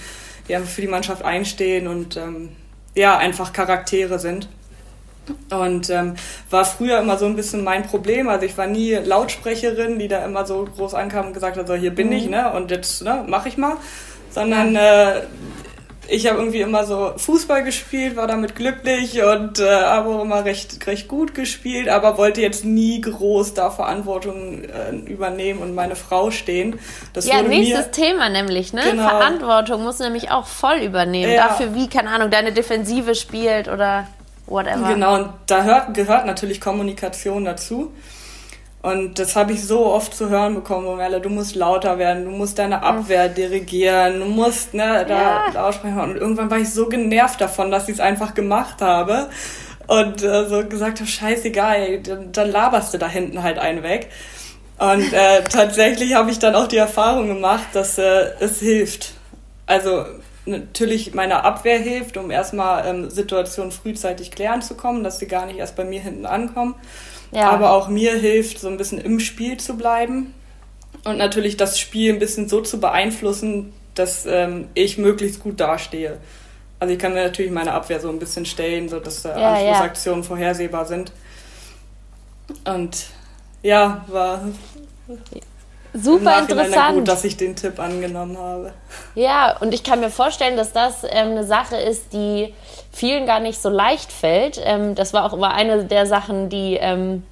die 0.49 0.55
einfach 0.55 0.71
für 0.71 0.81
die 0.81 0.88
Mannschaft 0.88 1.25
einstehen 1.25 1.87
und 1.87 2.17
ähm, 2.17 2.50
ja, 2.95 3.17
einfach 3.17 3.53
Charaktere 3.53 4.19
sind. 4.19 4.49
Und 5.50 5.88
ähm, 5.88 6.17
war 6.50 6.67
früher 6.67 7.00
immer 7.00 7.17
so 7.17 7.25
ein 7.25 7.35
bisschen 7.35 7.64
mein 7.64 7.85
Problem. 7.85 8.29
Also 8.29 8.45
ich 8.45 8.59
war 8.59 8.67
nie 8.67 8.93
Lautsprecherin, 8.93 9.99
die 9.99 10.09
da 10.09 10.23
immer 10.23 10.45
so 10.45 10.69
groß 10.76 10.93
ankam 10.93 11.29
und 11.29 11.33
gesagt 11.33 11.57
hat, 11.57 11.67
so 11.67 11.75
hier 11.75 11.95
bin 11.95 12.09
mhm. 12.09 12.12
ich, 12.12 12.29
ne? 12.29 12.53
Und 12.53 12.71
jetzt 12.71 13.03
ne, 13.03 13.25
mach 13.26 13.47
ich 13.47 13.57
mal. 13.57 13.79
Sondern 14.35 14.75
äh, 14.75 15.23
ich 16.09 16.26
habe 16.26 16.38
irgendwie 16.38 16.61
immer 16.61 16.85
so 16.85 17.12
Fußball 17.17 17.62
gespielt, 17.62 18.17
war 18.17 18.26
damit 18.26 18.55
glücklich 18.55 19.23
und 19.23 19.59
äh, 19.59 19.71
habe 19.71 20.11
auch 20.11 20.23
immer 20.23 20.45
recht, 20.45 20.87
recht 20.87 21.09
gut 21.09 21.35
gespielt, 21.35 21.88
aber 21.88 22.19
wollte 22.19 22.41
jetzt 22.41 22.64
nie 22.64 23.00
groß 23.00 23.55
da 23.55 23.71
Verantwortung 23.71 24.64
äh, 24.64 24.95
übernehmen 25.11 25.61
und 25.61 25.75
meine 25.75 25.97
Frau 25.97 26.31
stehen. 26.31 26.79
Das 27.12 27.26
ja, 27.26 27.43
nächstes 27.43 27.91
Thema 27.91 28.29
nämlich, 28.29 28.73
ne? 28.73 28.83
Genau. 28.91 29.09
Verantwortung 29.09 29.83
musst 29.83 30.00
du 30.00 30.05
nämlich 30.05 30.31
auch 30.31 30.47
voll 30.47 30.79
übernehmen. 30.79 31.33
Ja. 31.33 31.49
Dafür, 31.49 31.75
wie, 31.75 31.88
keine 31.88 32.11
Ahnung, 32.11 32.31
deine 32.31 32.53
Defensive 32.53 33.14
spielt 33.14 33.69
oder 33.69 34.07
whatever. 34.47 34.88
Genau, 34.88 35.14
und 35.14 35.29
da 35.47 35.62
hört, 35.62 35.95
gehört 35.95 36.26
natürlich 36.26 36.61
Kommunikation 36.61 37.45
dazu. 37.45 37.93
Und 38.85 39.19
das 39.19 39.35
habe 39.35 39.55
ich 39.55 39.64
so 39.64 39.87
oft 39.87 40.14
zu 40.14 40.29
hören 40.29 40.55
bekommen, 40.55 40.99
Merle, 40.99 41.19
du 41.19 41.31
musst 41.31 41.55
lauter 41.55 41.97
werden, 41.97 42.26
du 42.26 42.31
musst 42.31 42.59
deine 42.59 42.83
Abwehr 42.83 43.31
dirigieren, 43.31 44.21
du 44.21 44.26
musst 44.26 44.75
ne, 44.75 45.07
da, 45.09 45.49
ja. 45.55 45.67
aussprechen. 45.67 45.99
Und 45.99 46.17
irgendwann 46.17 46.50
war 46.50 46.59
ich 46.59 46.69
so 46.69 46.87
genervt 46.87 47.41
davon, 47.41 47.71
dass 47.71 47.88
ich 47.88 47.95
es 47.95 48.00
einfach 48.00 48.35
gemacht 48.35 48.83
habe 48.83 49.31
und 49.87 50.23
äh, 50.23 50.47
so 50.50 50.62
gesagt 50.67 51.00
habe, 51.00 51.09
scheißegal, 51.09 52.00
dann, 52.00 52.33
dann 52.33 52.50
laberst 52.50 52.93
du 52.93 52.99
da 52.99 53.09
hinten 53.09 53.43
halt 53.43 53.59
einen 53.59 53.83
weg. 53.83 54.11
Und 54.76 55.14
äh, 55.14 55.43
tatsächlich 55.50 56.12
habe 56.12 56.31
ich 56.31 56.38
dann 56.38 56.55
auch 56.55 56.67
die 56.67 56.76
Erfahrung 56.76 57.29
gemacht, 57.29 57.69
dass 57.73 57.97
äh, 57.97 58.33
es 58.41 58.61
hilft. 58.61 59.14
Also 59.64 60.05
natürlich 60.46 61.14
meine 61.14 61.44
Abwehr 61.44 61.78
hilft, 61.78 62.16
um 62.16 62.30
erstmal 62.30 62.86
ähm, 62.86 63.10
Situationen 63.10 63.72
frühzeitig 63.72 64.30
klären 64.30 64.62
zu 64.62 64.74
kommen, 64.74 65.04
dass 65.04 65.18
sie 65.18 65.26
gar 65.26 65.46
nicht 65.46 65.58
erst 65.58 65.76
bei 65.76 65.84
mir 65.84 66.00
hinten 66.00 66.26
ankommen. 66.26 66.74
Ja. 67.32 67.50
Aber 67.50 67.72
auch 67.72 67.88
mir 67.88 68.14
hilft, 68.14 68.60
so 68.60 68.68
ein 68.68 68.76
bisschen 68.76 68.98
im 68.98 69.20
Spiel 69.20 69.56
zu 69.56 69.76
bleiben 69.76 70.34
und 71.04 71.18
natürlich 71.18 71.56
das 71.56 71.78
Spiel 71.78 72.12
ein 72.12 72.18
bisschen 72.18 72.48
so 72.48 72.60
zu 72.60 72.78
beeinflussen, 72.78 73.72
dass 73.94 74.26
ähm, 74.26 74.68
ich 74.74 74.98
möglichst 74.98 75.40
gut 75.40 75.60
dastehe. 75.60 76.18
Also 76.80 76.92
ich 76.92 76.98
kann 77.00 77.14
mir 77.14 77.24
natürlich 77.24 77.52
meine 77.52 77.72
Abwehr 77.72 78.00
so 78.00 78.08
ein 78.08 78.18
bisschen 78.18 78.46
stellen, 78.46 78.88
so 78.88 79.00
dass 79.00 79.24
äh, 79.24 79.28
ja, 79.28 79.54
Anschlussaktionen 79.54 80.22
ja. 80.22 80.28
vorhersehbar 80.28 80.84
sind. 80.86 81.12
Und 82.64 83.06
ja, 83.62 84.04
war 84.08 84.42
super 85.94 86.40
interessant. 86.40 86.98
gut, 86.98 87.08
dass 87.08 87.24
ich 87.24 87.36
den 87.36 87.56
Tipp 87.56 87.78
angenommen 87.78 88.36
habe. 88.36 88.72
Ja, 89.14 89.56
und 89.58 89.72
ich 89.72 89.84
kann 89.84 90.00
mir 90.00 90.10
vorstellen, 90.10 90.56
dass 90.56 90.72
das 90.72 91.04
ähm, 91.04 91.30
eine 91.30 91.44
Sache 91.44 91.76
ist, 91.76 92.12
die 92.12 92.52
vielen 92.92 93.26
gar 93.26 93.40
nicht 93.40 93.62
so 93.62 93.68
leicht 93.68 94.12
fällt. 94.12 94.60
Ähm, 94.62 94.94
das 94.94 95.12
war 95.12 95.24
auch 95.24 95.32
immer 95.32 95.54
eine 95.54 95.84
der 95.84 96.06
Sachen, 96.06 96.48
die, 96.48 96.76
ähm, 96.80 97.22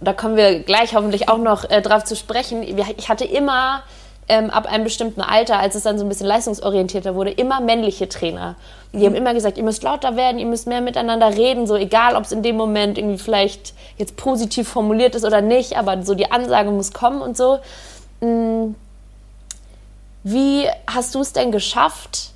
da 0.00 0.12
kommen 0.12 0.36
wir 0.36 0.60
gleich 0.60 0.94
hoffentlich 0.94 1.28
auch 1.28 1.38
noch 1.38 1.68
äh, 1.70 1.80
drauf 1.80 2.04
zu 2.04 2.16
sprechen. 2.16 2.62
Ich 2.96 3.08
hatte 3.08 3.24
immer 3.24 3.82
ähm, 4.28 4.50
ab 4.50 4.66
einem 4.70 4.84
bestimmten 4.84 5.22
Alter, 5.22 5.58
als 5.58 5.74
es 5.74 5.84
dann 5.84 5.98
so 5.98 6.04
ein 6.04 6.08
bisschen 6.08 6.26
leistungsorientierter 6.26 7.14
wurde, 7.14 7.30
immer 7.30 7.60
männliche 7.60 8.08
Trainer. 8.08 8.56
Die 8.92 9.04
haben 9.04 9.14
immer 9.14 9.34
gesagt, 9.34 9.58
ihr 9.58 9.64
müsst 9.64 9.82
lauter 9.82 10.16
werden, 10.16 10.38
ihr 10.38 10.46
müsst 10.46 10.66
mehr 10.66 10.80
miteinander 10.80 11.36
reden, 11.36 11.66
so 11.66 11.76
egal, 11.76 12.16
ob 12.16 12.24
es 12.24 12.32
in 12.32 12.42
dem 12.42 12.56
Moment 12.56 12.96
irgendwie 12.96 13.18
vielleicht 13.18 13.74
jetzt 13.98 14.16
positiv 14.16 14.68
formuliert 14.68 15.14
ist 15.14 15.24
oder 15.24 15.40
nicht, 15.40 15.76
aber 15.76 16.02
so 16.02 16.14
die 16.14 16.30
Ansage 16.30 16.70
muss 16.70 16.92
kommen 16.92 17.20
und 17.20 17.36
so. 17.36 17.58
Mm. 18.20 18.74
Wie 20.24 20.66
hast 20.86 21.14
du 21.14 21.20
es 21.20 21.32
denn 21.32 21.52
geschafft? 21.52 22.32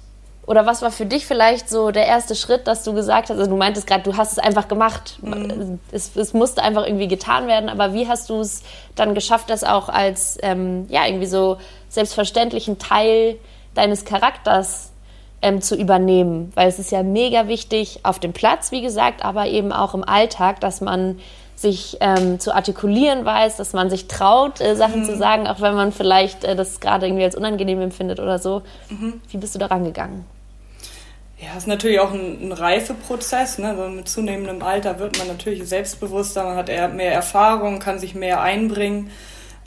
Oder 0.46 0.66
was 0.66 0.82
war 0.82 0.90
für 0.90 1.06
dich 1.06 1.24
vielleicht 1.26 1.68
so 1.68 1.92
der 1.92 2.06
erste 2.06 2.34
Schritt, 2.34 2.66
dass 2.66 2.82
du 2.82 2.94
gesagt 2.94 3.30
hast, 3.30 3.38
also 3.38 3.50
du 3.50 3.56
meintest 3.56 3.86
gerade, 3.86 4.02
du 4.02 4.16
hast 4.16 4.32
es 4.32 4.38
einfach 4.38 4.66
gemacht. 4.66 5.18
Mhm. 5.22 5.78
Es, 5.92 6.16
es, 6.16 6.32
musste 6.34 6.62
einfach 6.62 6.84
irgendwie 6.84 7.06
getan 7.06 7.46
werden, 7.46 7.68
aber 7.68 7.94
wie 7.94 8.08
hast 8.08 8.28
du 8.28 8.40
es 8.40 8.62
dann 8.96 9.14
geschafft, 9.14 9.50
das 9.50 9.62
auch 9.62 9.88
als 9.88 10.38
ähm, 10.42 10.86
ja, 10.88 11.06
irgendwie 11.06 11.26
so 11.26 11.58
selbstverständlichen 11.88 12.78
Teil 12.78 13.36
deines 13.74 14.04
Charakters 14.04 14.90
ähm, 15.42 15.62
zu 15.62 15.76
übernehmen? 15.76 16.50
Weil 16.56 16.68
es 16.68 16.80
ist 16.80 16.90
ja 16.90 17.04
mega 17.04 17.46
wichtig 17.46 18.00
auf 18.02 18.18
dem 18.18 18.32
Platz, 18.32 18.72
wie 18.72 18.82
gesagt, 18.82 19.24
aber 19.24 19.46
eben 19.46 19.72
auch 19.72 19.94
im 19.94 20.02
Alltag, 20.02 20.60
dass 20.60 20.80
man 20.80 21.20
sich 21.62 21.96
ähm, 22.00 22.38
zu 22.38 22.54
artikulieren 22.54 23.24
weiß, 23.24 23.56
dass 23.56 23.72
man 23.72 23.88
sich 23.88 24.08
traut, 24.08 24.60
äh, 24.60 24.76
Sachen 24.76 25.00
mhm. 25.00 25.06
zu 25.06 25.16
sagen, 25.16 25.46
auch 25.46 25.60
wenn 25.60 25.74
man 25.74 25.92
vielleicht 25.92 26.44
äh, 26.44 26.54
das 26.54 26.80
gerade 26.80 27.06
irgendwie 27.06 27.24
als 27.24 27.36
unangenehm 27.36 27.80
empfindet 27.80 28.20
oder 28.20 28.38
so. 28.38 28.62
Mhm. 28.90 29.20
Wie 29.28 29.38
bist 29.38 29.54
du 29.54 29.58
daran 29.58 29.84
gegangen? 29.84 30.26
Ja, 31.38 31.56
ist 31.56 31.66
natürlich 31.66 31.98
auch 31.98 32.12
ein, 32.12 32.38
ein 32.40 32.52
Reifeprozess. 32.52 33.58
Ne? 33.58 33.70
Also 33.70 33.88
mit 33.88 34.08
zunehmendem 34.08 34.62
Alter 34.62 34.98
wird 35.00 35.18
man 35.18 35.26
natürlich 35.26 35.66
selbstbewusster, 35.66 36.44
man 36.44 36.56
hat 36.56 36.68
eher 36.68 36.88
mehr 36.88 37.12
Erfahrung, 37.12 37.80
kann 37.80 37.98
sich 37.98 38.14
mehr 38.14 38.42
einbringen. 38.42 39.10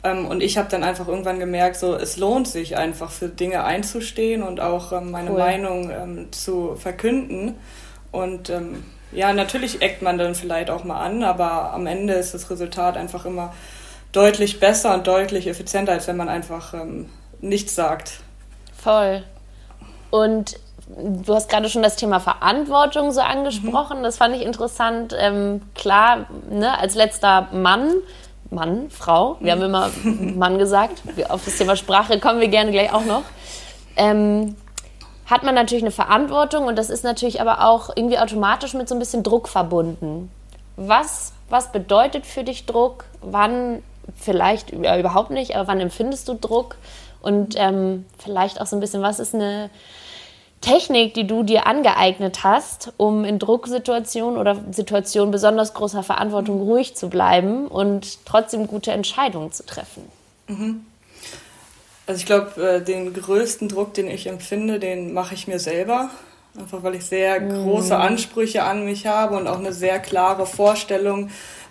Ähm, 0.02 0.26
und 0.26 0.42
ich 0.42 0.56
habe 0.56 0.68
dann 0.70 0.84
einfach 0.84 1.08
irgendwann 1.08 1.38
gemerkt, 1.38 1.76
so 1.76 1.94
es 1.94 2.16
lohnt 2.16 2.48
sich 2.48 2.76
einfach 2.76 3.10
für 3.10 3.28
Dinge 3.28 3.64
einzustehen 3.64 4.42
und 4.42 4.60
auch 4.60 4.92
ähm, 4.92 5.10
meine 5.10 5.32
cool. 5.32 5.38
Meinung 5.38 5.90
ähm, 5.90 6.32
zu 6.32 6.76
verkünden. 6.76 7.56
Und 8.10 8.48
ähm, 8.48 8.84
ja, 9.12 9.32
natürlich 9.32 9.82
eckt 9.82 10.02
man 10.02 10.18
dann 10.18 10.34
vielleicht 10.34 10.70
auch 10.70 10.84
mal 10.84 11.00
an, 11.00 11.22
aber 11.22 11.72
am 11.72 11.86
Ende 11.86 12.14
ist 12.14 12.34
das 12.34 12.50
Resultat 12.50 12.96
einfach 12.96 13.24
immer 13.24 13.52
deutlich 14.12 14.60
besser 14.60 14.94
und 14.94 15.06
deutlich 15.06 15.46
effizienter, 15.46 15.92
als 15.92 16.06
wenn 16.08 16.16
man 16.16 16.28
einfach 16.28 16.74
ähm, 16.74 17.10
nichts 17.40 17.74
sagt. 17.74 18.20
Voll. 18.76 19.22
Und 20.10 20.58
du 20.88 21.34
hast 21.34 21.48
gerade 21.48 21.68
schon 21.68 21.82
das 21.82 21.96
Thema 21.96 22.20
Verantwortung 22.20 23.12
so 23.12 23.20
angesprochen. 23.20 23.98
Mhm. 23.98 24.02
Das 24.02 24.16
fand 24.16 24.34
ich 24.36 24.42
interessant. 24.42 25.14
Ähm, 25.18 25.62
klar, 25.74 26.26
ne, 26.50 26.78
als 26.78 26.94
letzter 26.94 27.48
Mann, 27.52 27.92
Mann, 28.50 28.90
Frau, 28.90 29.36
wir 29.40 29.52
haben 29.52 29.62
immer 29.62 29.90
Mann 30.04 30.58
gesagt. 30.58 31.02
Auf 31.28 31.44
das 31.44 31.56
Thema 31.58 31.76
Sprache 31.76 32.20
kommen 32.20 32.40
wir 32.40 32.48
gerne 32.48 32.70
gleich 32.70 32.92
auch 32.92 33.04
noch. 33.04 33.22
Ähm, 33.96 34.56
hat 35.26 35.42
man 35.42 35.54
natürlich 35.54 35.82
eine 35.82 35.90
Verantwortung 35.90 36.66
und 36.66 36.76
das 36.76 36.88
ist 36.88 37.04
natürlich 37.04 37.40
aber 37.40 37.66
auch 37.66 37.90
irgendwie 37.94 38.18
automatisch 38.18 38.74
mit 38.74 38.88
so 38.88 38.94
ein 38.94 38.98
bisschen 38.98 39.22
Druck 39.22 39.48
verbunden. 39.48 40.30
Was, 40.76 41.32
was 41.48 41.72
bedeutet 41.72 42.26
für 42.26 42.44
dich 42.44 42.66
Druck? 42.66 43.04
Wann 43.22 43.82
vielleicht 44.14 44.72
ja, 44.72 44.98
überhaupt 44.98 45.30
nicht, 45.30 45.56
aber 45.56 45.68
wann 45.68 45.80
empfindest 45.80 46.28
du 46.28 46.34
Druck? 46.34 46.76
Und 47.22 47.54
ähm, 47.56 48.06
vielleicht 48.18 48.60
auch 48.60 48.66
so 48.66 48.76
ein 48.76 48.80
bisschen, 48.80 49.02
was 49.02 49.18
ist 49.18 49.34
eine 49.34 49.68
Technik, 50.60 51.14
die 51.14 51.26
du 51.26 51.42
dir 51.42 51.66
angeeignet 51.66 52.44
hast, 52.44 52.92
um 52.96 53.24
in 53.24 53.38
Drucksituationen 53.40 54.38
oder 54.38 54.56
Situationen 54.70 55.32
besonders 55.32 55.74
großer 55.74 56.04
Verantwortung 56.04 56.60
ruhig 56.60 56.94
zu 56.94 57.08
bleiben 57.08 57.66
und 57.66 58.24
trotzdem 58.26 58.68
gute 58.68 58.92
Entscheidungen 58.92 59.50
zu 59.50 59.66
treffen? 59.66 60.04
Mhm. 60.46 60.86
Also 62.06 62.20
ich 62.20 62.26
glaube, 62.26 62.62
äh, 62.62 62.82
den 62.82 63.12
größten 63.12 63.68
Druck, 63.68 63.94
den 63.94 64.08
ich 64.08 64.26
empfinde, 64.26 64.78
den 64.78 65.12
mache 65.12 65.34
ich 65.34 65.48
mir 65.48 65.58
selber. 65.58 66.10
Einfach 66.58 66.82
weil 66.82 66.94
ich 66.94 67.04
sehr 67.04 67.40
mhm. 67.40 67.64
große 67.64 67.96
Ansprüche 67.96 68.62
an 68.62 68.84
mich 68.84 69.06
habe 69.06 69.36
und 69.36 69.46
auch 69.46 69.58
eine 69.58 69.72
sehr 69.72 69.98
klare 69.98 70.46
Vorstellung 70.46 71.30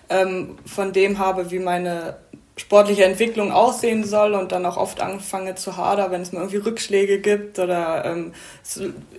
ähm, 0.09 0.57
von 0.65 0.93
dem 0.93 1.17
habe, 1.17 1.51
wie 1.51 1.59
meine 1.59 2.17
sportliche 2.57 3.03
Entwicklung 3.03 3.51
aussehen 3.51 4.05
soll 4.05 4.33
und 4.33 4.51
dann 4.51 4.65
auch 4.65 4.77
oft 4.77 5.01
anfange 5.01 5.55
zu 5.55 5.75
hadern, 5.75 6.11
wenn 6.11 6.21
es 6.21 6.31
mal 6.31 6.39
irgendwie 6.39 6.57
Rückschläge 6.57 7.19
gibt 7.19 7.59
oder 7.59 8.05
ähm, 8.05 8.33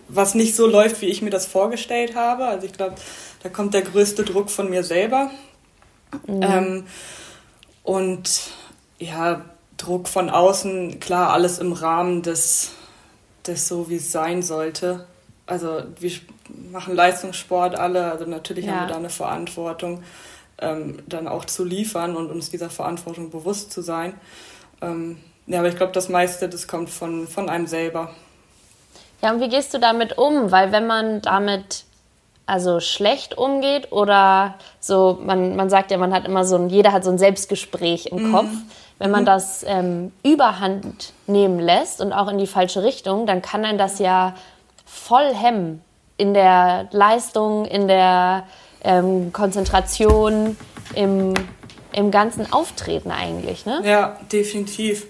was 0.08 0.34
nicht 0.34 0.54
so 0.54 0.66
läuft, 0.66 1.02
wie 1.02 1.06
ich 1.06 1.20
mir 1.20 1.30
das 1.30 1.46
vorgestellt 1.46 2.14
habe. 2.14 2.46
Also 2.46 2.66
ich 2.66 2.72
glaube, 2.72 2.94
da 3.42 3.48
kommt 3.48 3.74
der 3.74 3.82
größte 3.82 4.24
Druck 4.24 4.50
von 4.50 4.70
mir 4.70 4.84
selber. 4.84 5.30
Mhm. 6.26 6.42
Ähm, 6.42 6.86
und 7.82 8.50
ja, 8.98 9.44
Druck 9.76 10.08
von 10.08 10.30
außen, 10.30 11.00
klar, 11.00 11.30
alles 11.32 11.58
im 11.58 11.72
Rahmen 11.72 12.22
des, 12.22 12.72
des 13.46 13.68
so, 13.68 13.88
wie 13.88 13.96
es 13.96 14.12
sein 14.12 14.42
sollte. 14.42 15.06
Also 15.46 15.82
wir 16.00 16.10
machen 16.72 16.94
Leistungssport 16.94 17.78
alle, 17.78 18.10
also 18.10 18.24
natürlich 18.24 18.66
ja. 18.66 18.72
haben 18.72 18.80
wir 18.82 18.88
da 18.88 18.96
eine 18.96 19.10
Verantwortung, 19.10 20.02
ähm, 20.58 20.98
dann 21.06 21.28
auch 21.28 21.44
zu 21.44 21.64
liefern 21.64 22.16
und 22.16 22.30
uns 22.30 22.50
dieser 22.50 22.70
Verantwortung 22.70 23.30
bewusst 23.30 23.72
zu 23.72 23.82
sein. 23.82 24.14
Ähm, 24.80 25.18
ja, 25.46 25.60
aber 25.60 25.68
ich 25.68 25.76
glaube, 25.76 25.92
das 25.92 26.08
meiste, 26.08 26.48
das 26.48 26.66
kommt 26.66 26.90
von, 26.90 27.28
von 27.28 27.48
einem 27.48 27.66
selber. 27.66 28.10
Ja, 29.22 29.32
und 29.32 29.40
wie 29.40 29.48
gehst 29.48 29.72
du 29.74 29.78
damit 29.78 30.18
um? 30.18 30.50
Weil 30.50 30.72
wenn 30.72 30.86
man 30.86 31.22
damit 31.22 31.84
also 32.46 32.80
schlecht 32.80 33.36
umgeht 33.36 33.92
oder 33.92 34.54
so, 34.78 35.18
man, 35.24 35.56
man 35.56 35.68
sagt 35.68 35.90
ja, 35.90 35.98
man 35.98 36.14
hat 36.14 36.26
immer 36.26 36.44
so 36.44 36.56
ein, 36.56 36.68
jeder 36.68 36.92
hat 36.92 37.04
so 37.04 37.10
ein 37.10 37.18
Selbstgespräch 37.18 38.06
im 38.06 38.28
mhm. 38.28 38.32
Kopf. 38.32 38.50
Wenn 38.98 39.10
man 39.10 39.22
mhm. 39.22 39.26
das 39.26 39.64
ähm, 39.66 40.12
überhand 40.22 41.12
nehmen 41.26 41.60
lässt 41.60 42.00
und 42.00 42.12
auch 42.12 42.28
in 42.28 42.38
die 42.38 42.46
falsche 42.46 42.82
Richtung, 42.82 43.26
dann 43.26 43.42
kann 43.42 43.64
einen 43.64 43.78
das 43.78 43.98
ja 43.98 44.34
voll 44.84 45.34
hemmen 45.34 45.82
in 46.16 46.32
der 46.32 46.88
Leistung, 46.92 47.66
in 47.66 47.88
der 47.88 48.46
ähm, 48.82 49.32
Konzentration, 49.32 50.56
im, 50.94 51.34
im 51.92 52.10
ganzen 52.10 52.50
Auftreten 52.52 53.10
eigentlich. 53.10 53.66
Ne? 53.66 53.82
Ja, 53.84 54.18
definitiv. 54.32 55.06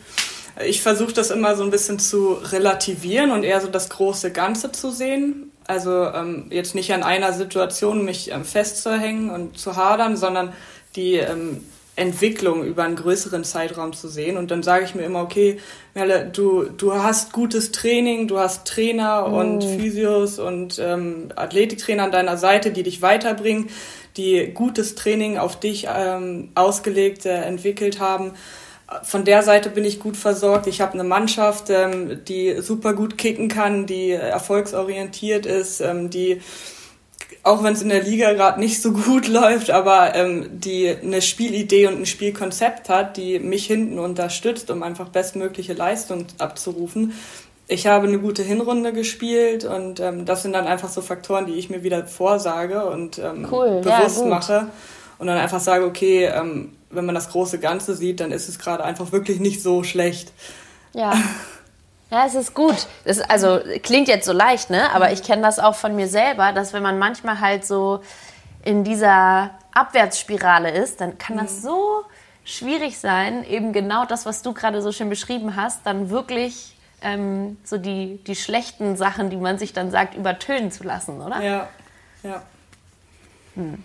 Ich 0.65 0.83
versuche 0.83 1.13
das 1.13 1.31
immer 1.31 1.55
so 1.55 1.63
ein 1.63 1.71
bisschen 1.71 1.99
zu 1.99 2.33
relativieren 2.33 3.31
und 3.31 3.45
eher 3.45 3.61
so 3.61 3.69
das 3.69 3.91
große 3.91 4.33
Ganze 4.33 4.73
zu 4.73 4.91
sehen. 4.91 5.53
Also 5.67 6.07
ähm, 6.07 6.47
jetzt 6.51 6.75
nicht 6.75 6.93
an 6.93 7.03
einer 7.03 7.33
Situation 7.33 8.05
mich 8.05 8.33
ähm, 8.33 8.45
festzuhängen 8.45 9.31
und 9.31 9.59
zu 9.59 9.77
hadern, 9.77 10.17
sondern 10.17 10.53
die 10.95 11.17
ähm, 11.17 11.63
Entwicklung 11.97 12.63
über 12.63 12.85
einen 12.85 12.97
größeren 12.97 13.43
Zeitraum 13.43 13.95
zu 13.95 14.09
sehen. 14.09 14.37
Und 14.37 14.51
dann 14.51 14.63
sage 14.63 14.85
ich 14.85 14.95
mir 14.95 15.05
immer, 15.05 15.23
okay, 15.23 15.59
Merle, 15.95 16.31
du, 16.31 16.65
du 16.65 16.95
hast 16.95 17.33
gutes 17.33 17.73
Training, 17.73 18.29
du 18.29 18.39
hast 18.39 18.67
Trainer 18.67 19.27
mm. 19.27 19.35
und 19.35 19.65
Physios 19.65 20.39
und 20.39 20.79
ähm, 20.79 21.31
Athletiktrainer 21.35 22.05
an 22.05 22.13
deiner 22.13 22.37
Seite, 22.37 22.71
die 22.71 22.83
dich 22.83 23.01
weiterbringen, 23.01 23.71
die 24.19 24.51
gutes 24.53 24.95
Training 24.95 25.39
auf 25.39 25.59
dich 25.59 25.89
ähm, 25.93 26.51
ausgelegt 26.55 27.25
äh, 27.25 27.43
entwickelt 27.43 27.99
haben. 27.99 28.33
Von 29.03 29.25
der 29.25 29.43
Seite 29.43 29.71
bin 29.71 29.85
ich 29.85 29.99
gut 29.99 30.17
versorgt. 30.17 30.67
Ich 30.67 30.81
habe 30.81 30.93
eine 30.93 31.03
Mannschaft, 31.05 31.71
ähm, 31.71 32.25
die 32.29 32.61
super 32.61 32.93
gut 32.93 33.17
kicken 33.17 33.49
kann, 33.49 33.87
die 33.87 34.11
erfolgsorientiert 34.11 35.47
ist, 35.47 35.81
ähm, 35.81 36.11
die 36.11 36.43
auch 37.47 37.63
wenn 37.63 37.75
es 37.75 37.83
in 37.83 37.91
der 37.91 38.03
Liga 38.03 38.33
gerade 38.33 38.59
nicht 38.59 38.83
so 38.83 38.93
gut 38.93 39.29
läuft, 39.29 39.71
aber 39.71 40.17
ähm, 40.17 40.61
die 40.61 40.89
eine 40.89 41.23
Spielidee 41.23 41.87
und 41.87 42.01
ein 42.01 42.07
Spielkonzept 42.07 42.89
hat, 42.89 43.17
die 43.17 43.39
mich 43.39 43.67
hinten 43.67 44.01
unterstützt, 44.01 44.71
um 44.71 44.83
einfach 44.83 45.11
bestmögliche 45.11 45.73
Leistung 45.73 46.27
abzurufen. 46.39 47.15
Ich 47.69 47.87
habe 47.87 48.09
eine 48.09 48.19
gute 48.19 48.43
Hinrunde 48.43 48.93
gespielt 48.93 49.65
und 49.65 50.01
ähm, 50.01 50.25
das 50.25 50.43
sind 50.43 50.55
dann 50.55 50.67
einfach 50.67 50.89
so 50.89 51.03
Faktoren, 51.03 51.47
die 51.47 51.55
ich 51.55 51.71
mir 51.71 51.85
wieder 51.85 52.05
vorsage 52.07 52.85
und 52.85 53.19
ähm, 53.19 53.47
cool. 53.51 53.81
bewusst 53.81 54.21
ja, 54.21 54.27
mache 54.27 54.67
und 55.19 55.29
dann 55.29 55.39
einfach 55.39 55.61
sage, 55.61 55.85
okay, 55.85 56.25
ähm, 56.25 56.73
wenn 56.91 57.07
man 57.07 57.15
das 57.15 57.31
große 57.31 57.61
Ganze 57.61 57.95
sieht, 57.95 58.21
dann 58.21 58.33
ist 58.33 58.49
es 58.49 58.59
gerade 58.59 58.85
einfach 58.85 59.13
wirklich 59.13 59.39
nicht 59.39 59.63
so 59.63 59.85
schlecht. 59.85 60.33
Ja. 60.95 61.15
Ja, 62.11 62.27
es 62.27 62.35
ist 62.35 62.55
gut. 62.55 62.87
Ist, 63.05 63.29
also 63.31 63.61
klingt 63.83 64.09
jetzt 64.09 64.27
so 64.27 64.33
leicht, 64.33 64.71
ne? 64.71 64.93
Aber 64.93 65.13
ich 65.13 65.23
kenne 65.23 65.43
das 65.43 65.59
auch 65.59 65.75
von 65.75 65.97
mir 65.97 66.07
selber, 66.09 66.53
dass 66.53 66.73
wenn 66.73 66.83
man 66.83 66.99
manchmal 66.99 67.41
halt 67.41 67.67
so 67.67 68.01
in 68.65 68.85
dieser 68.85 69.51
Abwärtsspirale 69.73 70.71
ist, 70.71 71.01
dann 71.01 71.19
kann 71.19 71.37
das 71.37 71.59
mhm. 71.59 71.63
so 71.63 72.05
schwierig 72.45 72.99
sein, 72.99 73.45
eben 73.45 73.73
genau 73.73 74.05
das, 74.05 74.25
was 74.25 74.43
du 74.43 74.55
gerade 74.55 74.81
so 74.81 74.93
schön 74.93 75.11
beschrieben 75.11 75.57
hast, 75.57 75.85
dann 75.85 76.11
wirklich 76.11 76.77
ähm, 77.03 77.59
so 77.65 77.77
die, 77.77 78.21
die 78.25 78.37
schlechten 78.37 78.97
Sachen, 78.97 79.31
die 79.31 79.37
man 79.37 79.59
sich 79.59 79.73
dann 79.73 79.91
sagt, 79.91 80.15
übertönen 80.15 80.71
zu 80.71 80.85
lassen, 80.85 81.21
oder? 81.21 81.43
Ja, 81.43 81.69
ja. 82.23 82.43
Hm. 83.55 83.83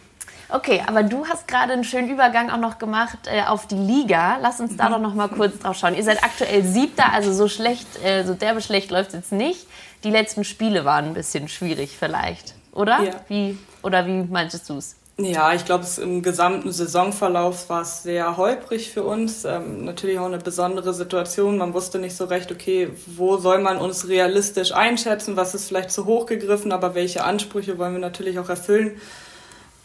Okay, 0.53 0.83
aber 0.85 1.03
du 1.03 1.25
hast 1.25 1.47
gerade 1.47 1.73
einen 1.73 1.83
schönen 1.83 2.09
Übergang 2.09 2.49
auch 2.49 2.57
noch 2.57 2.77
gemacht 2.77 3.19
äh, 3.25 3.43
auf 3.43 3.67
die 3.67 3.75
Liga. 3.75 4.37
Lass 4.41 4.59
uns 4.59 4.75
da 4.75 4.89
mhm. 4.89 4.93
doch 4.93 4.99
noch 4.99 5.13
mal 5.13 5.29
kurz 5.29 5.59
drauf 5.59 5.77
schauen. 5.77 5.95
Ihr 5.95 6.03
seid 6.03 6.23
aktuell 6.23 6.63
Siebter, 6.63 7.11
also 7.13 7.31
so 7.31 7.47
schlecht, 7.47 7.87
äh, 8.03 8.23
so 8.25 8.33
derbe 8.33 8.61
schlecht 8.61 8.91
läuft 8.91 9.09
es 9.09 9.15
jetzt 9.15 9.31
nicht. 9.31 9.65
Die 10.03 10.09
letzten 10.09 10.43
Spiele 10.43 10.83
waren 10.83 11.05
ein 11.05 11.13
bisschen 11.13 11.47
schwierig 11.47 11.95
vielleicht, 11.97 12.55
oder? 12.73 13.01
Ja. 13.01 13.11
Wie, 13.29 13.57
oder 13.81 14.05
wie 14.05 14.23
meintest 14.23 14.69
du 14.69 14.77
es? 14.77 14.95
Ja, 15.17 15.53
ich 15.53 15.65
glaube, 15.65 15.85
im 16.01 16.23
gesamten 16.23 16.71
Saisonverlauf 16.71 17.69
war 17.69 17.81
es 17.81 18.03
sehr 18.03 18.37
holprig 18.37 18.91
für 18.91 19.03
uns. 19.03 19.45
Ähm, 19.45 19.85
natürlich 19.85 20.17
auch 20.19 20.25
eine 20.25 20.39
besondere 20.39 20.93
Situation. 20.93 21.57
Man 21.57 21.73
wusste 21.73 21.99
nicht 21.99 22.15
so 22.15 22.25
recht, 22.25 22.51
okay, 22.51 22.89
wo 23.05 23.37
soll 23.37 23.59
man 23.59 23.77
uns 23.77 24.07
realistisch 24.07 24.73
einschätzen? 24.73 25.35
Was 25.35 25.53
ist 25.53 25.67
vielleicht 25.67 25.91
zu 25.91 26.05
hoch 26.05 26.25
gegriffen? 26.25 26.71
Aber 26.71 26.95
welche 26.95 27.23
Ansprüche 27.23 27.77
wollen 27.77 27.93
wir 27.93 27.99
natürlich 27.99 28.39
auch 28.39 28.49
erfüllen? 28.49 28.99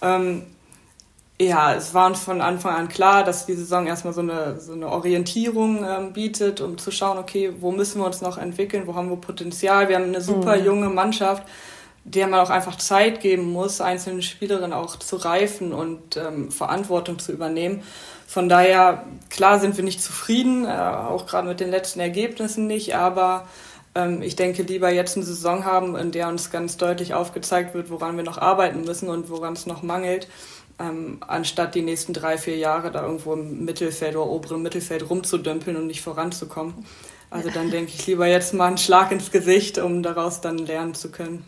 Ähm, 0.01 0.45
ja, 1.41 1.75
es 1.75 1.93
war 1.93 2.07
uns 2.07 2.21
von 2.21 2.41
Anfang 2.41 2.75
an 2.75 2.89
klar, 2.89 3.23
dass 3.23 3.45
die 3.45 3.55
Saison 3.55 3.87
erstmal 3.87 4.15
so 4.15 4.23
eine, 4.23 4.59
so 4.59 4.73
eine 4.73 4.89
Orientierung 4.89 5.85
ähm, 5.85 6.13
bietet, 6.15 6.63
um 6.63 6.79
zu 6.79 6.91
schauen, 6.91 7.19
okay, 7.19 7.53
wo 7.61 7.73
müssen 7.73 8.01
wir 8.01 8.07
uns 8.07 8.23
noch 8.23 8.39
entwickeln, 8.39 8.87
wo 8.87 8.95
haben 8.95 9.11
wir 9.11 9.17
Potenzial. 9.17 9.89
Wir 9.89 9.97
haben 9.97 10.07
eine 10.07 10.23
super 10.23 10.57
mhm. 10.57 10.65
junge 10.65 10.89
Mannschaft, 10.89 11.47
der 12.05 12.27
man 12.27 12.41
auch 12.41 12.49
einfach 12.49 12.77
Zeit 12.77 13.21
geben 13.21 13.53
muss, 13.53 13.83
einzelne 13.83 14.23
Spielerinnen 14.23 14.73
auch 14.73 14.97
zu 14.97 15.17
reifen 15.17 15.75
und 15.75 16.17
ähm, 16.17 16.51
Verantwortung 16.51 17.19
zu 17.19 17.33
übernehmen. 17.33 17.83
Von 18.27 18.49
daher, 18.49 19.05
klar 19.29 19.61
sind 19.61 19.77
wir 19.77 19.85
nicht 19.85 20.03
zufrieden, 20.03 20.65
äh, 20.65 20.69
auch 20.69 21.27
gerade 21.27 21.49
mit 21.49 21.61
den 21.61 21.71
letzten 21.71 22.01
Ergebnissen 22.01 22.67
nicht, 22.67 22.97
aber 22.97 23.47
ähm, 23.95 24.23
ich 24.23 24.37
denke, 24.37 24.63
lieber 24.63 24.91
jetzt 24.91 25.17
eine 25.17 25.27
Saison 25.27 25.67
haben, 25.67 25.97
in 25.97 26.13
der 26.13 26.29
uns 26.29 26.51
ganz 26.51 26.79
deutlich 26.79 27.13
aufgezeigt 27.13 27.75
wird, 27.75 27.91
woran 27.91 28.17
wir 28.17 28.25
noch 28.25 28.39
arbeiten 28.39 28.85
müssen 28.85 29.11
und 29.11 29.29
woran 29.29 29.53
es 29.53 29.67
noch 29.67 29.83
mangelt 29.83 30.29
ähm, 30.79 31.19
anstatt 31.27 31.75
die 31.75 31.83
nächsten 31.83 32.13
drei, 32.13 32.39
vier 32.39 32.57
Jahre 32.57 32.91
da 32.91 33.03
irgendwo 33.03 33.33
im 33.33 33.65
Mittelfeld 33.65 34.17
oder 34.17 34.27
oberen 34.27 34.63
Mittelfeld 34.63 35.09
rumzudümpeln 35.09 35.77
und 35.77 35.87
nicht 35.87 36.03
voranzukommen. 36.03 36.75
Also 37.31 37.51
dann 37.51 37.71
denke 37.71 37.93
ich 37.95 38.07
lieber 38.07 38.27
jetzt 38.27 38.55
mal 38.55 38.67
einen 38.67 38.79
Schlag 38.79 39.11
ins 39.11 39.31
Gesicht, 39.31 39.79
um 39.79 40.03
daraus 40.03 40.41
dann 40.41 40.59
lernen 40.59 40.95
zu 40.95 41.11
können. 41.11 41.45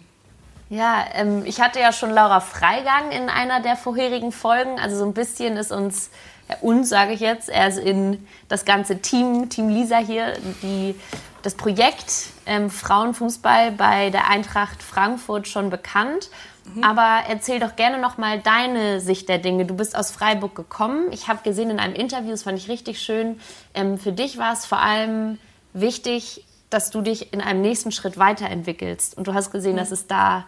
Ja, 0.71 1.05
ähm, 1.15 1.45
ich 1.47 1.61
hatte 1.61 1.81
ja 1.81 1.93
schon 1.93 2.11
Laura 2.11 2.41
Freigang 2.41 3.11
in 3.11 3.29
einer 3.29 3.61
der 3.61 3.77
vorherigen 3.77 4.33
Folgen. 4.33 4.79
Also 4.79 4.99
so 4.99 5.05
ein 5.05 5.15
bisschen 5.15 5.57
ist 5.57 5.73
uns, 5.73 6.11
ja, 6.49 6.57
uns 6.61 6.89
sage 6.89 7.13
ich 7.13 7.21
jetzt, 7.21 7.49
er 7.49 7.69
ist 7.69 7.79
in 7.79 8.27
das 8.49 8.65
ganze 8.65 9.01
Team, 9.01 9.49
Team 9.49 9.69
Lisa 9.69 9.99
hier, 9.99 10.35
die, 10.63 10.95
das 11.43 11.55
Projekt 11.55 12.13
ähm, 12.45 12.71
Frauenfußball 12.71 13.73
bei 13.73 14.11
der 14.11 14.29
Eintracht 14.29 14.83
Frankfurt 14.83 15.49
schon 15.49 15.71
bekannt. 15.71 16.29
Mhm. 16.75 16.85
Aber 16.85 17.23
erzähl 17.29 17.61
doch 17.61 17.77
gerne 17.77 17.99
noch 17.99 18.19
mal 18.19 18.41
deine 18.41 19.01
Sicht 19.01 19.29
der 19.29 19.39
Dinge. 19.39 19.65
Du 19.65 19.75
bist 19.75 19.97
aus 19.97 20.11
Freiburg 20.11 20.55
gekommen. 20.55 21.13
Ich 21.13 21.29
habe 21.29 21.41
gesehen 21.43 21.71
in 21.71 21.79
einem 21.79 21.95
Interview, 21.95 22.31
das 22.31 22.43
fand 22.43 22.59
ich 22.59 22.69
richtig 22.69 23.01
schön. 23.01 23.41
Ähm, 23.75 23.99
für 23.99 24.13
dich 24.13 24.39
war 24.39 24.53
es 24.53 24.67
vor 24.67 24.81
allem 24.81 25.39
wichtig, 25.73 26.45
dass 26.71 26.91
du 26.91 27.01
dich 27.01 27.33
in 27.33 27.41
einem 27.41 27.63
nächsten 27.63 27.93
Schritt 27.93 28.19
weiterentwickelst. 28.19 29.17
Und 29.17 29.27
du 29.27 29.35
hast 29.35 29.51
gesehen, 29.51 29.75
mhm. 29.75 29.79
dass 29.79 29.91
es 29.91 30.07
da 30.07 30.45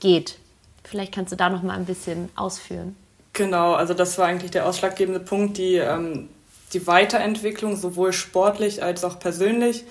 geht. 0.00 0.38
Vielleicht 0.84 1.12
kannst 1.12 1.32
du 1.32 1.36
da 1.36 1.48
noch 1.48 1.62
mal 1.62 1.74
ein 1.74 1.84
bisschen 1.84 2.28
ausführen. 2.36 2.96
Genau, 3.32 3.74
also 3.74 3.92
das 3.92 4.16
war 4.18 4.26
eigentlich 4.26 4.52
der 4.52 4.66
ausschlaggebende 4.66 5.20
Punkt, 5.20 5.58
die, 5.58 5.74
ähm, 5.74 6.28
die 6.72 6.86
Weiterentwicklung, 6.86 7.76
sowohl 7.76 8.12
sportlich 8.12 8.82
als 8.82 9.04
auch 9.04 9.18
persönlich. 9.18 9.84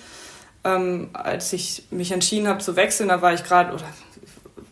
Ähm, 0.63 1.09
als 1.13 1.53
ich 1.53 1.83
mich 1.91 2.11
entschieden 2.11 2.47
habe 2.47 2.59
zu 2.59 2.75
wechseln, 2.75 3.09
da 3.09 3.21
war 3.21 3.33
ich 3.33 3.43
gerade, 3.43 3.73
oder 3.73 3.85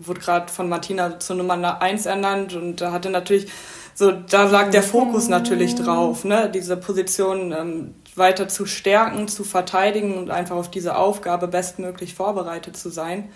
wurde 0.08 0.20
gerade 0.20 0.52
von 0.52 0.70
Martina 0.70 1.20
zur 1.20 1.36
Nummer 1.36 1.82
1 1.82 2.06
ernannt 2.06 2.54
und 2.54 2.82
da 2.82 2.92
hatte 2.92 3.10
natürlich 3.10 3.48
so, 3.96 4.12
da 4.12 4.46
lag 4.46 4.72
der 4.72 4.82
Fokus 4.82 5.28
natürlich 5.28 5.76
drauf, 5.76 6.26
ne, 6.26 6.50
diese 6.52 6.78
Position 6.78 7.52
ähm, 7.52 7.96
weiter 8.16 8.48
zu 8.48 8.66
stärken, 8.66 9.28
zu 9.28 9.44
verteidigen 9.44 10.18
und 10.18 10.32
einfach 10.32 10.56
auf 10.56 10.72
diese 10.72 10.96
Aufgabe 10.96 11.48
bestmöglich 11.48 12.16
vorbereitet 12.16 12.76
zu 12.76 12.90
sein. 12.90 13.30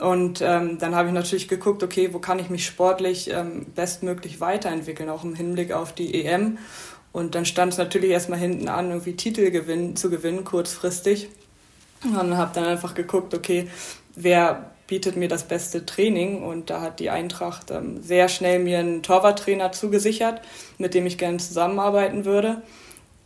Und 0.00 0.40
ähm, 0.40 0.78
dann 0.78 0.94
habe 0.94 1.08
ich 1.08 1.14
natürlich 1.14 1.48
geguckt, 1.48 1.82
okay, 1.82 2.14
wo 2.14 2.18
kann 2.18 2.38
ich 2.38 2.48
mich 2.48 2.64
sportlich 2.64 3.30
ähm, 3.30 3.66
bestmöglich 3.74 4.40
weiterentwickeln, 4.40 5.08
auch 5.08 5.24
im 5.24 5.34
Hinblick 5.34 5.72
auf 5.72 5.92
die 5.92 6.24
EM. 6.24 6.58
Und 7.10 7.34
dann 7.34 7.44
stand 7.44 7.72
es 7.72 7.78
natürlich 7.78 8.10
erstmal 8.10 8.38
hinten 8.38 8.68
an, 8.68 8.88
irgendwie 8.88 9.16
Titel 9.16 9.50
gewinnen, 9.50 9.96
zu 9.96 10.08
gewinnen, 10.08 10.44
kurzfristig. 10.44 11.28
Und 12.04 12.36
habe 12.36 12.52
dann 12.54 12.64
einfach 12.64 12.94
geguckt, 12.94 13.34
okay, 13.34 13.68
wer 14.14 14.71
bietet 14.86 15.16
mir 15.16 15.28
das 15.28 15.44
beste 15.44 15.86
Training 15.86 16.42
und 16.42 16.70
da 16.70 16.80
hat 16.80 17.00
die 17.00 17.10
Eintracht 17.10 17.70
ähm, 17.70 18.02
sehr 18.02 18.28
schnell 18.28 18.58
mir 18.58 18.78
einen 18.78 19.02
Torwarttrainer 19.02 19.72
zugesichert, 19.72 20.42
mit 20.78 20.94
dem 20.94 21.06
ich 21.06 21.18
gerne 21.18 21.38
zusammenarbeiten 21.38 22.24
würde. 22.24 22.62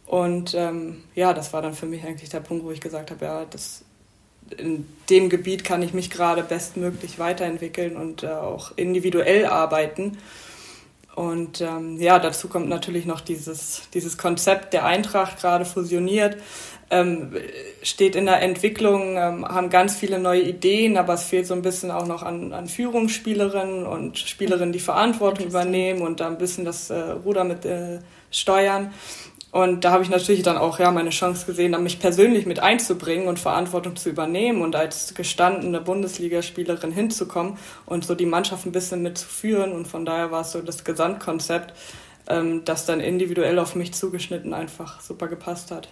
Und 0.07 0.55
ähm, 0.55 1.03
ja, 1.15 1.35
das 1.35 1.53
war 1.53 1.63
dann 1.63 1.75
für 1.75 1.87
mich 1.87 2.05
eigentlich 2.05 2.31
der 2.31 2.41
Punkt, 2.41 2.65
wo 2.65 2.71
ich 2.71 2.81
gesagt 2.81 3.11
habe, 3.11 3.25
ja, 3.25 3.45
das, 3.45 3.85
in 4.57 4.87
dem 5.11 5.29
Gebiet 5.29 5.65
kann 5.65 5.83
ich 5.83 5.93
mich 5.93 6.11
gerade 6.11 6.43
bestmöglich 6.45 7.19
weiterentwickeln 7.19 7.97
und 7.97 8.23
äh, 8.23 8.29
auch 8.29 8.73
individuell 8.77 9.47
arbeiten. 9.47 10.19
Und 11.17 11.63
ähm, 11.63 11.99
ja, 11.99 12.19
dazu 12.19 12.47
kommt 12.47 12.69
natürlich 12.69 13.07
noch 13.07 13.23
dieses, 13.23 13.89
dieses 13.95 14.19
Konzept 14.19 14.75
der 14.75 14.85
Eintracht 14.85 15.41
gerade 15.41 15.65
fusioniert 15.65 16.37
ähm, 16.91 17.35
steht 17.83 18.15
in 18.15 18.27
der 18.27 18.43
Entwicklung, 18.43 19.17
ähm, 19.17 19.45
haben 19.45 19.71
ganz 19.71 19.97
viele 19.97 20.19
neue 20.19 20.43
Ideen, 20.43 20.97
aber 20.97 21.15
es 21.15 21.25
fehlt 21.25 21.47
so 21.47 21.55
ein 21.55 21.63
bisschen 21.63 21.91
auch 21.91 22.07
noch 22.07 22.23
an, 22.23 22.53
an 22.53 22.69
Führungsspielerinnen 22.69 23.87
und 23.87 24.19
Spielerinnen, 24.19 24.73
die 24.73 24.81
Verantwortung 24.81 25.47
übernehmen 25.47 26.03
und 26.03 26.21
da 26.21 26.29
ein 26.29 26.39
bisschen 26.39 26.65
das 26.65 26.91
äh, 26.91 26.95
Ruder 26.95 27.45
mit 27.45 27.65
äh, 27.65 27.99
steuern. 28.31 28.93
Und 29.51 29.85
da 29.85 29.93
habe 29.93 30.03
ich 30.03 30.11
natürlich 30.11 30.43
dann 30.43 30.59
auch 30.59 30.79
ja 30.79 30.91
meine 30.91 31.11
Chance 31.11 31.47
gesehen, 31.47 31.73
da 31.73 31.79
mich 31.79 31.99
persönlich 31.99 32.47
mit 32.47 32.61
einzubringen 32.61 33.27
und 33.27 33.39
Verantwortung 33.39 33.97
zu 33.97 34.11
übernehmen 34.11 34.61
und 34.61 34.77
als 34.77 35.15
gestandene 35.15 35.81
Bundesligaspielerin 35.81 36.93
hinzukommen 36.93 37.57
und 37.87 38.05
so 38.05 38.15
die 38.15 38.27
Mannschaft 38.27 38.67
ein 38.67 38.73
bisschen 38.73 39.03
mitzuführen. 39.03 39.73
Und 39.73 39.89
von 39.89 40.05
daher 40.05 40.31
war 40.31 40.43
es 40.43 40.53
so 40.53 40.61
das 40.61 40.85
Gesamtkonzept, 40.85 41.73
ähm, 42.29 42.65
das 42.65 42.87
dann 42.87 43.01
individuell 43.01 43.59
auf 43.59 43.75
mich 43.75 43.95
zugeschnitten 43.95 44.53
einfach 44.53 45.01
super 45.01 45.27
gepasst 45.27 45.71
hat. 45.71 45.89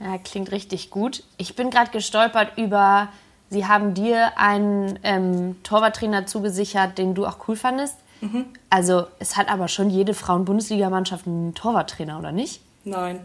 Ja, 0.00 0.18
klingt 0.18 0.50
richtig 0.50 0.90
gut. 0.90 1.22
Ich 1.36 1.56
bin 1.56 1.70
gerade 1.70 1.90
gestolpert 1.90 2.56
über, 2.56 3.08
sie 3.50 3.66
haben 3.66 3.94
dir 3.94 4.38
einen 4.38 4.98
ähm, 5.02 5.62
Torwarttrainer 5.62 6.26
zugesichert, 6.26 6.98
den 6.98 7.14
du 7.14 7.26
auch 7.26 7.48
cool 7.48 7.56
fandest. 7.56 7.96
Mhm. 8.20 8.46
Also 8.70 9.06
es 9.18 9.36
hat 9.36 9.48
aber 9.48 9.68
schon 9.68 9.90
jede 9.90 10.14
Frauen-Bundesligamannschaft 10.14 11.26
einen 11.26 11.54
Torwarttrainer, 11.54 12.18
oder 12.18 12.32
nicht? 12.32 12.62
Nein. 12.84 13.20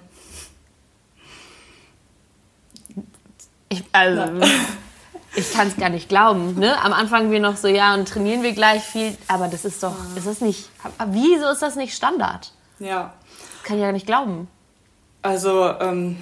Ich, 3.70 3.84
also, 3.92 4.46
Ich 5.38 5.52
kann 5.52 5.68
es 5.68 5.76
gar 5.76 5.90
nicht 5.90 6.08
glauben. 6.08 6.58
Ne? 6.58 6.82
Am 6.82 6.94
Anfang 6.94 7.30
wir 7.30 7.40
noch 7.40 7.58
so, 7.58 7.68
ja, 7.68 7.94
und 7.94 8.08
trainieren 8.08 8.42
wir 8.42 8.54
gleich 8.54 8.84
viel. 8.84 9.18
Aber 9.28 9.48
das 9.48 9.66
ist 9.66 9.84
doch, 9.84 9.96
ist 10.16 10.28
das 10.28 10.42
nicht, 10.42 10.70
wieso 11.08 11.50
ist 11.50 11.62
das 11.62 11.76
nicht 11.76 11.94
Standard? 11.94 12.54
Ja. 12.80 13.14
Kann 13.64 13.78
ich 13.78 13.84
ja 13.84 13.92
nicht 13.92 14.06
glauben. 14.06 14.48
Also, 15.22 15.70
ähm, 15.80 16.18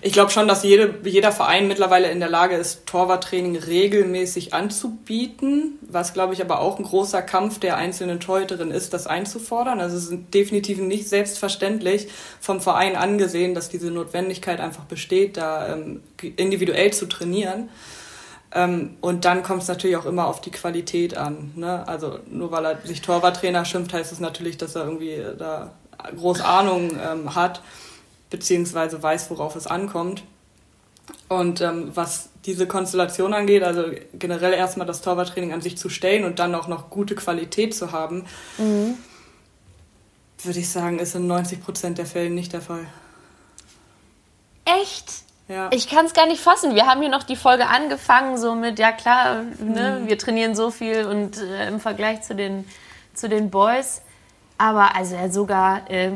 ich 0.00 0.12
glaube 0.12 0.30
schon, 0.30 0.48
dass 0.48 0.62
jede, 0.62 0.94
jeder 1.04 1.32
Verein 1.32 1.68
mittlerweile 1.68 2.10
in 2.10 2.20
der 2.20 2.28
Lage 2.28 2.56
ist, 2.56 2.86
Torwarttraining 2.86 3.56
regelmäßig 3.56 4.54
anzubieten, 4.54 5.78
was, 5.82 6.12
glaube 6.12 6.34
ich, 6.34 6.40
aber 6.40 6.60
auch 6.60 6.78
ein 6.78 6.84
großer 6.84 7.22
Kampf 7.22 7.58
der 7.58 7.76
einzelnen 7.76 8.20
Torhüterin 8.20 8.70
ist, 8.70 8.92
das 8.92 9.06
einzufordern. 9.06 9.80
Also 9.80 9.96
es 9.96 10.08
ist 10.08 10.18
definitiv 10.34 10.78
nicht 10.78 11.08
selbstverständlich 11.08 12.08
vom 12.40 12.60
Verein 12.60 12.96
angesehen, 12.96 13.54
dass 13.54 13.68
diese 13.68 13.90
Notwendigkeit 13.90 14.60
einfach 14.60 14.84
besteht, 14.84 15.36
da 15.36 15.74
ähm, 15.74 16.02
individuell 16.36 16.92
zu 16.92 17.06
trainieren. 17.06 17.68
Ähm, 18.52 18.96
und 19.00 19.24
dann 19.24 19.42
kommt 19.42 19.62
es 19.62 19.68
natürlich 19.68 19.96
auch 19.96 20.06
immer 20.06 20.26
auf 20.26 20.40
die 20.40 20.50
Qualität 20.50 21.16
an. 21.16 21.52
Ne? 21.56 21.86
Also 21.88 22.20
nur 22.30 22.50
weil 22.52 22.64
er 22.64 22.78
sich 22.84 23.02
Torwarttrainer 23.02 23.64
schimpft, 23.64 23.92
heißt 23.92 24.12
es 24.12 24.20
natürlich, 24.20 24.56
dass 24.56 24.76
er 24.76 24.84
irgendwie 24.84 25.22
da 25.38 25.72
groß 26.16 26.40
Ahnung 26.42 26.92
ähm, 26.92 27.34
hat 27.34 27.60
beziehungsweise 28.30 29.02
weiß, 29.02 29.30
worauf 29.30 29.56
es 29.56 29.66
ankommt. 29.66 30.22
Und 31.28 31.60
ähm, 31.60 31.90
was 31.94 32.30
diese 32.44 32.66
Konstellation 32.66 33.34
angeht, 33.34 33.62
also 33.62 33.84
generell 34.14 34.52
erstmal 34.52 34.86
das 34.86 35.02
Torwarttraining 35.02 35.52
an 35.52 35.60
sich 35.60 35.76
zu 35.76 35.88
stellen 35.88 36.24
und 36.24 36.38
dann 36.38 36.54
auch 36.54 36.68
noch 36.68 36.90
gute 36.90 37.14
Qualität 37.14 37.74
zu 37.74 37.92
haben, 37.92 38.26
mhm. 38.58 38.94
würde 40.42 40.58
ich 40.58 40.68
sagen, 40.68 40.98
ist 40.98 41.14
in 41.14 41.26
90 41.26 41.62
Prozent 41.62 41.98
der 41.98 42.06
Fälle 42.06 42.30
nicht 42.30 42.52
der 42.52 42.60
Fall. 42.60 42.86
Echt? 44.64 45.26
Ja. 45.48 45.70
Ich 45.72 45.88
kann 45.88 46.06
es 46.06 46.12
gar 46.12 46.26
nicht 46.26 46.40
fassen. 46.40 46.74
Wir 46.74 46.86
haben 46.86 47.00
hier 47.00 47.10
noch 47.10 47.22
die 47.22 47.36
Folge 47.36 47.68
angefangen, 47.68 48.36
so 48.36 48.54
mit, 48.54 48.80
ja 48.80 48.90
klar, 48.90 49.44
ne, 49.60 50.00
mhm. 50.02 50.08
wir 50.08 50.18
trainieren 50.18 50.56
so 50.56 50.70
viel 50.70 51.06
und 51.06 51.38
äh, 51.38 51.68
im 51.68 51.78
Vergleich 51.78 52.22
zu 52.22 52.34
den, 52.34 52.64
zu 53.14 53.28
den 53.28 53.50
Boys. 53.50 54.02
Aber 54.58 54.96
also 54.96 55.14
ja, 55.14 55.30
sogar 55.30 55.88
äh, 55.90 56.12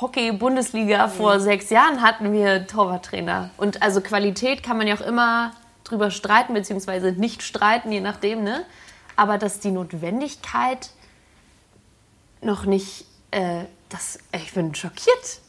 Hockey-Bundesliga 0.00 1.06
mhm. 1.06 1.10
vor 1.10 1.40
sechs 1.40 1.70
Jahren 1.70 2.02
hatten 2.02 2.32
wir 2.32 2.66
Torwarttrainer. 2.66 3.50
Und 3.56 3.82
also 3.82 4.00
Qualität 4.00 4.62
kann 4.62 4.78
man 4.78 4.86
ja 4.86 4.94
auch 4.94 5.00
immer 5.00 5.52
drüber 5.84 6.10
streiten, 6.10 6.54
beziehungsweise 6.54 7.12
nicht 7.12 7.42
streiten, 7.42 7.90
je 7.90 8.00
nachdem, 8.00 8.44
ne? 8.44 8.64
Aber 9.16 9.38
dass 9.38 9.58
die 9.58 9.70
Notwendigkeit 9.70 10.90
noch 12.40 12.66
nicht, 12.66 13.06
äh, 13.30 13.64
das, 13.88 14.18
ich 14.32 14.52
bin 14.54 14.74
schockiert. 14.74 15.40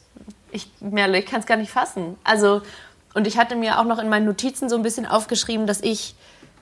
Ich, 0.50 0.68
Merle, 0.80 1.20
ich 1.20 1.26
kann 1.26 1.40
es 1.40 1.46
gar 1.46 1.56
nicht 1.56 1.70
fassen. 1.70 2.18
Also, 2.24 2.62
und 3.14 3.26
ich 3.26 3.38
hatte 3.38 3.54
mir 3.54 3.78
auch 3.78 3.84
noch 3.84 3.98
in 3.98 4.08
meinen 4.08 4.26
Notizen 4.26 4.68
so 4.68 4.76
ein 4.76 4.82
bisschen 4.82 5.06
aufgeschrieben, 5.06 5.66
dass 5.66 5.80
ich 5.80 6.14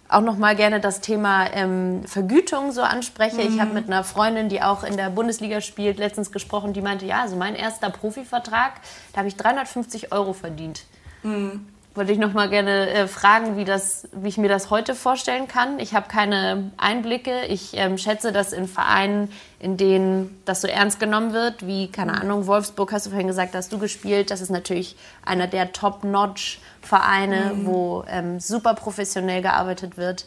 auch 0.09 0.23
noch 0.23 0.38
mal 0.38 0.57
gerne 0.57 0.81
das 0.81 1.01
Thema 1.01 1.47
ähm, 1.53 2.03
Vergütung 2.05 2.73
so 2.73 2.83
anspreche. 2.83 3.37
Mhm. 3.42 3.55
Ich 3.55 3.61
habe 3.61 3.75
mit 3.75 3.87
einer 3.87 4.05
Freundin, 4.05 4.49
die 4.49 4.62
auch 4.62 4.83
in 4.83 4.97
der 4.97 5.11
Bundesliga 5.11 5.61
spielt, 5.61 5.99
letztens 5.99 6.33
gesprochen, 6.33 6.73
die 6.73 6.81
meinte, 6.81 7.07
ja, 7.07 7.23
also 7.23 7.37
mein 7.37 7.55
erster 7.55 7.90
Profivertrag, 7.90 8.81
da 9.12 9.18
habe 9.18 9.29
ich 9.29 9.37
350 9.37 10.12
Euro 10.12 10.33
verdient. 10.33 10.85
Mhm. 11.23 11.66
Wollte 11.98 12.12
ich 12.12 12.18
noch 12.18 12.32
mal 12.32 12.48
gerne 12.48 12.90
äh, 12.90 13.08
fragen, 13.08 13.56
wie, 13.56 13.64
das, 13.64 14.06
wie 14.12 14.28
ich 14.28 14.38
mir 14.38 14.48
das 14.48 14.70
heute 14.70 14.94
vorstellen 14.94 15.48
kann. 15.48 15.80
Ich 15.80 15.94
habe 15.94 16.06
keine 16.08 16.70
Einblicke. 16.76 17.46
Ich 17.46 17.76
ähm, 17.76 17.98
schätze, 17.98 18.30
dass 18.30 18.52
in 18.52 18.68
Vereinen, 18.68 19.32
in 19.58 19.76
denen 19.76 20.40
das 20.44 20.61
so 20.61 20.68
ernst 20.68 21.00
genommen 21.00 21.32
wird, 21.32 21.66
wie, 21.66 21.90
keine. 21.90 22.20
Ahnung, 22.20 22.46
Wolfsburg, 22.46 22.92
hast 22.92 23.06
du 23.06 23.11
vorhin 23.11 23.26
gesagt, 23.26 23.56
hast 23.56 23.72
du 23.72 23.78
gespielt. 23.78 24.30
Das 24.30 24.40
ist 24.40 24.50
natürlich 24.50 24.96
einer 25.24 25.48
der 25.48 25.72
Top-Notch- 25.72 26.61
Vereine, 26.82 27.52
mhm. 27.54 27.66
wo 27.66 28.04
ähm, 28.08 28.40
super 28.40 28.74
professionell 28.74 29.42
gearbeitet 29.42 29.96
wird. 29.96 30.24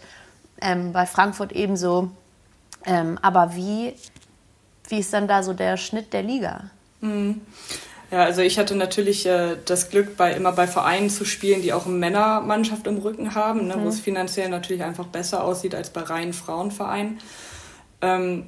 Ähm, 0.62 0.91
bei 0.91 1.05
Frankfurt 1.05 1.53
ebenso. 1.53 2.12
Ähm, 2.86 3.17
aber 3.21 3.55
wie, 3.55 3.95
wie 4.89 4.99
ist 4.99 5.13
dann 5.13 5.27
da 5.27 5.41
so 5.41 5.53
der 5.53 5.77
Schnitt 5.77 6.12
der 6.12 6.21
Liga? 6.21 6.65
Mhm. 6.99 7.41
Ja, 8.12 8.26
also 8.26 8.41
ich 8.41 8.60
hatte 8.60 8.76
natürlich 8.76 9.26
äh, 9.26 9.56
das 9.63 9.89
Glück, 9.89 10.17
bei, 10.17 10.34
immer 10.34 10.52
bei 10.52 10.67
Vereinen 10.67 11.10
zu 11.10 11.24
spielen, 11.24 11.62
die 11.62 11.71
auch 11.71 11.86
eine 11.86 11.95
Männermannschaft 11.95 12.86
im 12.86 12.97
Rücken 12.97 13.36
haben, 13.36 13.67
ne, 13.67 13.78
mhm. 13.78 13.84
wo 13.84 13.88
es 13.88 14.02
finanziell 14.02 14.50
natürlich 14.50 14.84
einfach 14.84 15.08
besser 15.08 15.45
aussieht 15.45 15.74
als 15.74 15.91
bei 15.91 16.02
reinen 16.02 16.34
Frauenvereinen. 16.34 17.19
Ähm, 18.02 18.47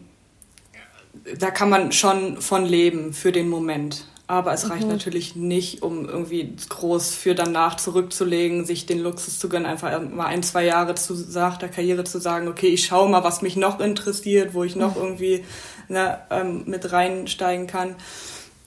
da 1.40 1.50
kann 1.50 1.70
man 1.70 1.94
schon 1.94 2.42
von 2.42 2.66
leben 2.66 3.14
für 3.14 3.32
den 3.32 3.48
Moment. 3.48 4.06
Aber 4.28 4.54
es 4.54 4.70
reicht 4.70 4.84
mhm. 4.84 4.92
natürlich 4.92 5.36
nicht, 5.36 5.82
um 5.82 6.10
irgendwie 6.10 6.56
groß 6.68 7.14
für 7.14 7.36
danach 7.36 7.76
zurückzulegen, 7.76 8.66
sich 8.66 8.86
den 8.86 9.00
Luxus 9.00 9.38
zu 9.38 9.48
gönnen, 9.48 9.66
einfach 9.66 10.02
mal 10.02 10.26
ein, 10.26 10.44
zwei 10.44 10.66
Jahre 10.66 10.96
zu, 10.96 11.14
nach 11.34 11.58
der 11.58 11.70
Karriere 11.70 12.04
zu 12.04 12.20
sagen, 12.20 12.48
okay, 12.48 12.68
ich 12.68 12.86
schaue 12.86 13.10
mal, 13.10 13.24
was 13.24 13.42
mich 13.42 13.56
noch 13.56 13.80
interessiert, 13.80 14.54
wo 14.54 14.64
ich 14.64 14.76
noch 14.76 14.96
mhm. 14.96 15.02
irgendwie 15.02 15.46
ne, 15.88 16.20
ähm, 16.32 16.64
mit 16.66 16.92
reinsteigen 16.92 17.68
kann. 17.68 17.96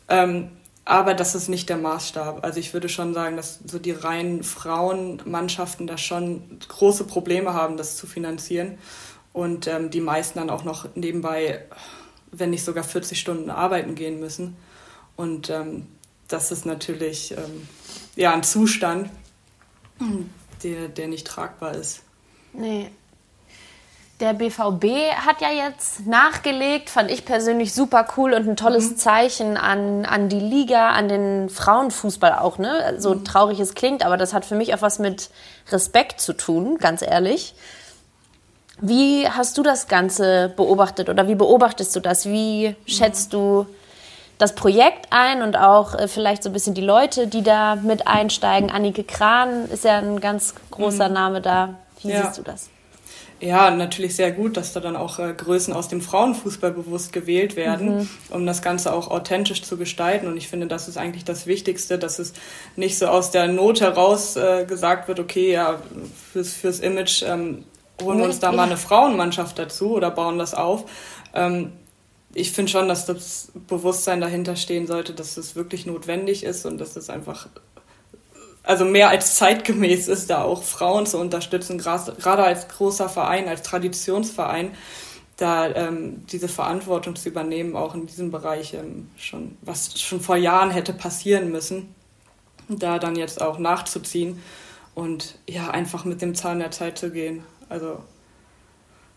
Ähm, 0.08 0.50
aber 0.86 1.14
das 1.14 1.34
ist 1.34 1.48
nicht 1.48 1.68
der 1.68 1.78
Maßstab. 1.78 2.44
Also 2.44 2.60
ich 2.60 2.72
würde 2.72 2.88
schon 2.88 3.12
sagen, 3.12 3.36
dass 3.36 3.58
so 3.66 3.80
die 3.80 3.90
reinen 3.90 4.44
Frauenmannschaften 4.44 5.88
da 5.88 5.98
schon 5.98 6.60
große 6.68 7.04
Probleme 7.04 7.54
haben, 7.54 7.76
das 7.76 7.96
zu 7.96 8.06
finanzieren. 8.06 8.78
Und 9.32 9.66
ähm, 9.66 9.90
die 9.90 10.00
meisten 10.00 10.38
dann 10.38 10.48
auch 10.48 10.62
noch 10.62 10.94
nebenbei, 10.94 11.64
wenn 12.30 12.50
nicht 12.50 12.64
sogar 12.64 12.84
40 12.84 13.18
Stunden 13.18 13.50
arbeiten 13.50 13.96
gehen 13.96 14.20
müssen. 14.20 14.56
Und 15.16 15.50
ähm, 15.50 15.88
das 16.28 16.52
ist 16.52 16.66
natürlich 16.66 17.32
ähm, 17.32 17.66
ja, 18.14 18.32
ein 18.32 18.44
Zustand, 18.44 19.10
der, 20.62 20.86
der 20.86 21.08
nicht 21.08 21.26
tragbar 21.26 21.74
ist. 21.74 22.02
Nee. 22.52 22.90
Der 24.20 24.32
BVB 24.32 25.12
hat 25.26 25.42
ja 25.42 25.50
jetzt 25.50 26.06
nachgelegt, 26.06 26.88
fand 26.88 27.10
ich 27.10 27.26
persönlich 27.26 27.74
super 27.74 28.06
cool 28.16 28.32
und 28.32 28.48
ein 28.48 28.56
tolles 28.56 28.90
mhm. 28.90 28.96
Zeichen 28.96 29.56
an, 29.58 30.06
an 30.06 30.30
die 30.30 30.40
Liga, 30.40 30.90
an 30.90 31.08
den 31.08 31.50
Frauenfußball 31.50 32.32
auch. 32.32 32.56
Ne? 32.56 32.94
So 32.96 33.14
mhm. 33.14 33.24
traurig 33.24 33.60
es 33.60 33.74
klingt, 33.74 34.06
aber 34.06 34.16
das 34.16 34.32
hat 34.32 34.46
für 34.46 34.54
mich 34.54 34.74
auch 34.74 34.80
was 34.80 34.98
mit 34.98 35.28
Respekt 35.70 36.22
zu 36.22 36.32
tun, 36.32 36.78
ganz 36.78 37.02
ehrlich. 37.02 37.54
Wie 38.80 39.28
hast 39.28 39.58
du 39.58 39.62
das 39.62 39.86
Ganze 39.86 40.50
beobachtet 40.56 41.10
oder 41.10 41.28
wie 41.28 41.34
beobachtest 41.34 41.94
du 41.94 42.00
das? 42.00 42.24
Wie 42.24 42.74
schätzt 42.86 43.34
mhm. 43.34 43.36
du 43.36 43.66
das 44.38 44.54
Projekt 44.54 45.08
ein 45.10 45.42
und 45.42 45.56
auch 45.56 45.94
äh, 45.94 46.08
vielleicht 46.08 46.42
so 46.42 46.50
ein 46.50 46.52
bisschen 46.52 46.74
die 46.74 46.82
Leute, 46.82 47.26
die 47.26 47.42
da 47.42 47.76
mit 47.76 48.06
einsteigen. 48.06 48.70
Annike 48.70 49.04
Kran 49.04 49.66
ist 49.66 49.84
ja 49.84 49.98
ein 49.98 50.20
ganz 50.20 50.54
großer 50.70 51.08
mhm. 51.08 51.14
Name 51.14 51.40
da. 51.42 51.74
Wie 52.02 52.10
ja. 52.10 52.22
siehst 52.22 52.38
du 52.38 52.42
das? 52.42 52.70
Ja, 53.38 53.70
natürlich 53.70 54.16
sehr 54.16 54.32
gut, 54.32 54.56
dass 54.56 54.72
da 54.72 54.80
dann 54.80 54.96
auch 54.96 55.18
äh, 55.18 55.34
Größen 55.36 55.74
aus 55.74 55.88
dem 55.88 56.00
Frauenfußball 56.00 56.72
bewusst 56.72 57.12
gewählt 57.12 57.54
werden, 57.54 57.98
mhm. 57.98 58.08
um 58.30 58.46
das 58.46 58.62
Ganze 58.62 58.94
auch 58.94 59.08
authentisch 59.08 59.62
zu 59.62 59.76
gestalten. 59.76 60.26
Und 60.26 60.38
ich 60.38 60.48
finde, 60.48 60.66
das 60.66 60.88
ist 60.88 60.96
eigentlich 60.96 61.24
das 61.24 61.46
Wichtigste, 61.46 61.98
dass 61.98 62.18
es 62.18 62.32
nicht 62.76 62.96
so 62.96 63.08
aus 63.08 63.30
der 63.30 63.48
Not 63.48 63.82
heraus 63.82 64.36
äh, 64.36 64.64
gesagt 64.64 65.08
wird, 65.08 65.20
okay, 65.20 65.52
ja, 65.52 65.80
fürs, 66.32 66.54
fürs 66.54 66.80
Image 66.80 67.22
ähm, 67.24 67.64
holen 68.02 68.18
wir 68.18 68.24
uns 68.24 68.38
da 68.38 68.52
mal 68.52 68.64
eine 68.64 68.78
Frauenmannschaft 68.78 69.58
dazu 69.58 69.94
oder 69.94 70.10
bauen 70.10 70.38
das 70.38 70.54
auf. 70.54 70.84
Ähm, 71.34 71.72
ich 72.32 72.52
finde 72.52 72.72
schon, 72.72 72.88
dass 72.88 73.04
das 73.04 73.52
Bewusstsein 73.66 74.20
dahinter 74.20 74.56
stehen 74.56 74.86
sollte, 74.86 75.12
dass 75.12 75.36
es 75.36 75.56
wirklich 75.56 75.84
notwendig 75.84 76.42
ist 76.42 76.64
und 76.64 76.78
dass 76.78 76.96
es 76.96 77.10
einfach 77.10 77.48
also 78.66 78.84
mehr 78.84 79.08
als 79.08 79.36
zeitgemäß 79.36 80.08
ist, 80.08 80.28
da 80.28 80.42
auch 80.42 80.62
Frauen 80.64 81.06
zu 81.06 81.18
unterstützen, 81.18 81.78
gerade 81.78 82.44
als 82.44 82.66
großer 82.68 83.08
Verein, 83.08 83.48
als 83.48 83.62
Traditionsverein, 83.62 84.72
da 85.36 85.68
ähm, 85.68 86.26
diese 86.26 86.48
Verantwortung 86.48 87.14
zu 87.14 87.28
übernehmen, 87.28 87.76
auch 87.76 87.94
in 87.94 88.06
diesem 88.06 88.32
Bereich 88.32 88.74
ähm, 88.74 89.08
schon, 89.16 89.56
was 89.62 90.00
schon 90.00 90.20
vor 90.20 90.36
Jahren 90.36 90.70
hätte 90.70 90.92
passieren 90.92 91.52
müssen, 91.52 91.94
da 92.68 92.98
dann 92.98 93.14
jetzt 93.14 93.40
auch 93.40 93.58
nachzuziehen 93.58 94.42
und 94.96 95.38
ja, 95.48 95.70
einfach 95.70 96.04
mit 96.04 96.20
dem 96.20 96.34
Zahn 96.34 96.58
der 96.58 96.72
Zeit 96.72 96.98
zu 96.98 97.12
gehen. 97.12 97.44
Also 97.68 97.98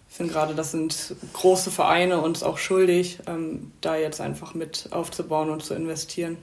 ich 0.10 0.16
finde 0.16 0.34
gerade, 0.34 0.54
das 0.54 0.72
sind 0.72 1.16
große 1.34 1.72
Vereine 1.72 2.22
uns 2.22 2.44
auch 2.44 2.60
schuldig, 2.60 3.20
ähm, 3.26 3.72
da 3.82 3.96
jetzt 3.96 4.22
einfach 4.22 4.54
mit 4.54 4.90
aufzubauen 4.92 5.50
und 5.50 5.64
zu 5.64 5.74
investieren. 5.74 6.38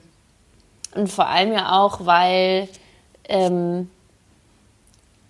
Und 0.93 1.09
vor 1.09 1.27
allem 1.27 1.53
ja 1.53 1.71
auch, 1.71 2.05
weil 2.05 2.67
ähm, 3.27 3.89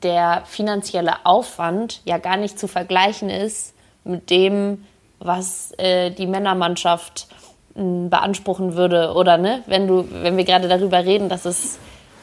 der 0.03 0.43
finanzielle 0.45 1.25
Aufwand 1.25 2.01
ja 2.05 2.17
gar 2.17 2.37
nicht 2.37 2.59
zu 2.59 2.67
vergleichen 2.67 3.29
ist 3.29 3.73
mit 4.03 4.29
dem, 4.29 4.85
was 5.19 5.71
äh, 5.77 6.11
die 6.11 6.27
Männermannschaft 6.27 7.27
äh, 7.75 7.81
beanspruchen 7.81 8.75
würde. 8.75 9.13
Oder 9.13 9.37
ne, 9.37 9.63
wenn 9.65 9.87
du, 9.87 10.07
wenn 10.11 10.37
wir 10.37 10.45
gerade 10.45 10.67
darüber 10.67 11.03
reden, 11.03 11.29
dass 11.29 11.45
es 11.45 11.79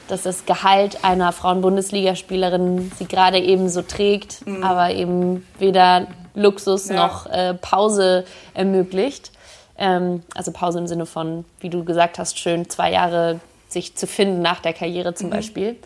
dass 0.09 0.23
das 0.23 0.45
Gehalt 0.45 1.03
einer 1.03 1.33
Frauen-Bundesligaspielerin 1.33 2.93
sie 2.99 3.07
gerade 3.07 3.39
eben 3.39 3.69
so 3.69 3.83
trägt, 3.83 4.47
mhm. 4.47 4.63
aber 4.63 4.91
eben 4.91 5.47
weder 5.59 6.09
Luxus 6.35 6.89
ja. 6.89 6.97
noch 6.97 7.27
äh, 7.27 7.55
Pause 7.55 8.25
ermöglicht. 8.53 9.31
Ähm, 9.79 10.23
also 10.35 10.53
Pause 10.53 10.79
im 10.79 10.87
Sinne 10.87 11.07
von, 11.07 11.45
wie 11.61 11.71
du 11.71 11.85
gesagt 11.85 12.19
hast, 12.19 12.39
schön 12.39 12.69
zwei 12.69 12.93
Jahre 12.93 13.41
sich 13.75 13.95
zu 13.95 14.07
finden 14.07 14.41
nach 14.41 14.61
der 14.61 14.73
Karriere 14.73 15.15
zum 15.15 15.27
mhm. 15.27 15.33
Beispiel. 15.33 15.77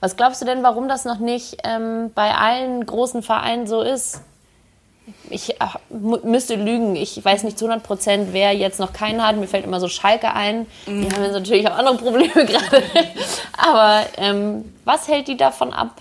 Was 0.00 0.16
glaubst 0.16 0.40
du 0.40 0.46
denn, 0.46 0.62
warum 0.62 0.88
das 0.88 1.04
noch 1.04 1.18
nicht 1.18 1.58
ähm, 1.62 2.10
bei 2.14 2.34
allen 2.34 2.84
großen 2.84 3.22
Vereinen 3.22 3.66
so 3.66 3.82
ist? 3.82 4.22
Ich 5.30 5.60
ach, 5.60 5.76
müsste 5.90 6.56
lügen. 6.56 6.96
Ich 6.96 7.24
weiß 7.24 7.44
nicht 7.44 7.58
zu 7.58 7.66
100 7.66 7.86
Prozent, 7.86 8.28
wer 8.32 8.52
jetzt 8.52 8.80
noch 8.80 8.92
keinen 8.92 9.24
hat. 9.24 9.36
Mir 9.36 9.46
fällt 9.46 9.64
immer 9.64 9.80
so 9.80 9.88
Schalke 9.88 10.32
ein. 10.32 10.66
Mhm. 10.86 11.02
Die 11.02 11.14
haben 11.14 11.22
jetzt 11.22 11.32
natürlich 11.32 11.68
auch 11.68 11.76
andere 11.76 11.96
Probleme 11.96 12.32
gerade. 12.46 12.82
Aber 13.56 14.06
ähm, 14.16 14.72
was 14.84 15.06
hält 15.08 15.28
die 15.28 15.36
davon 15.36 15.72
ab? 15.72 16.00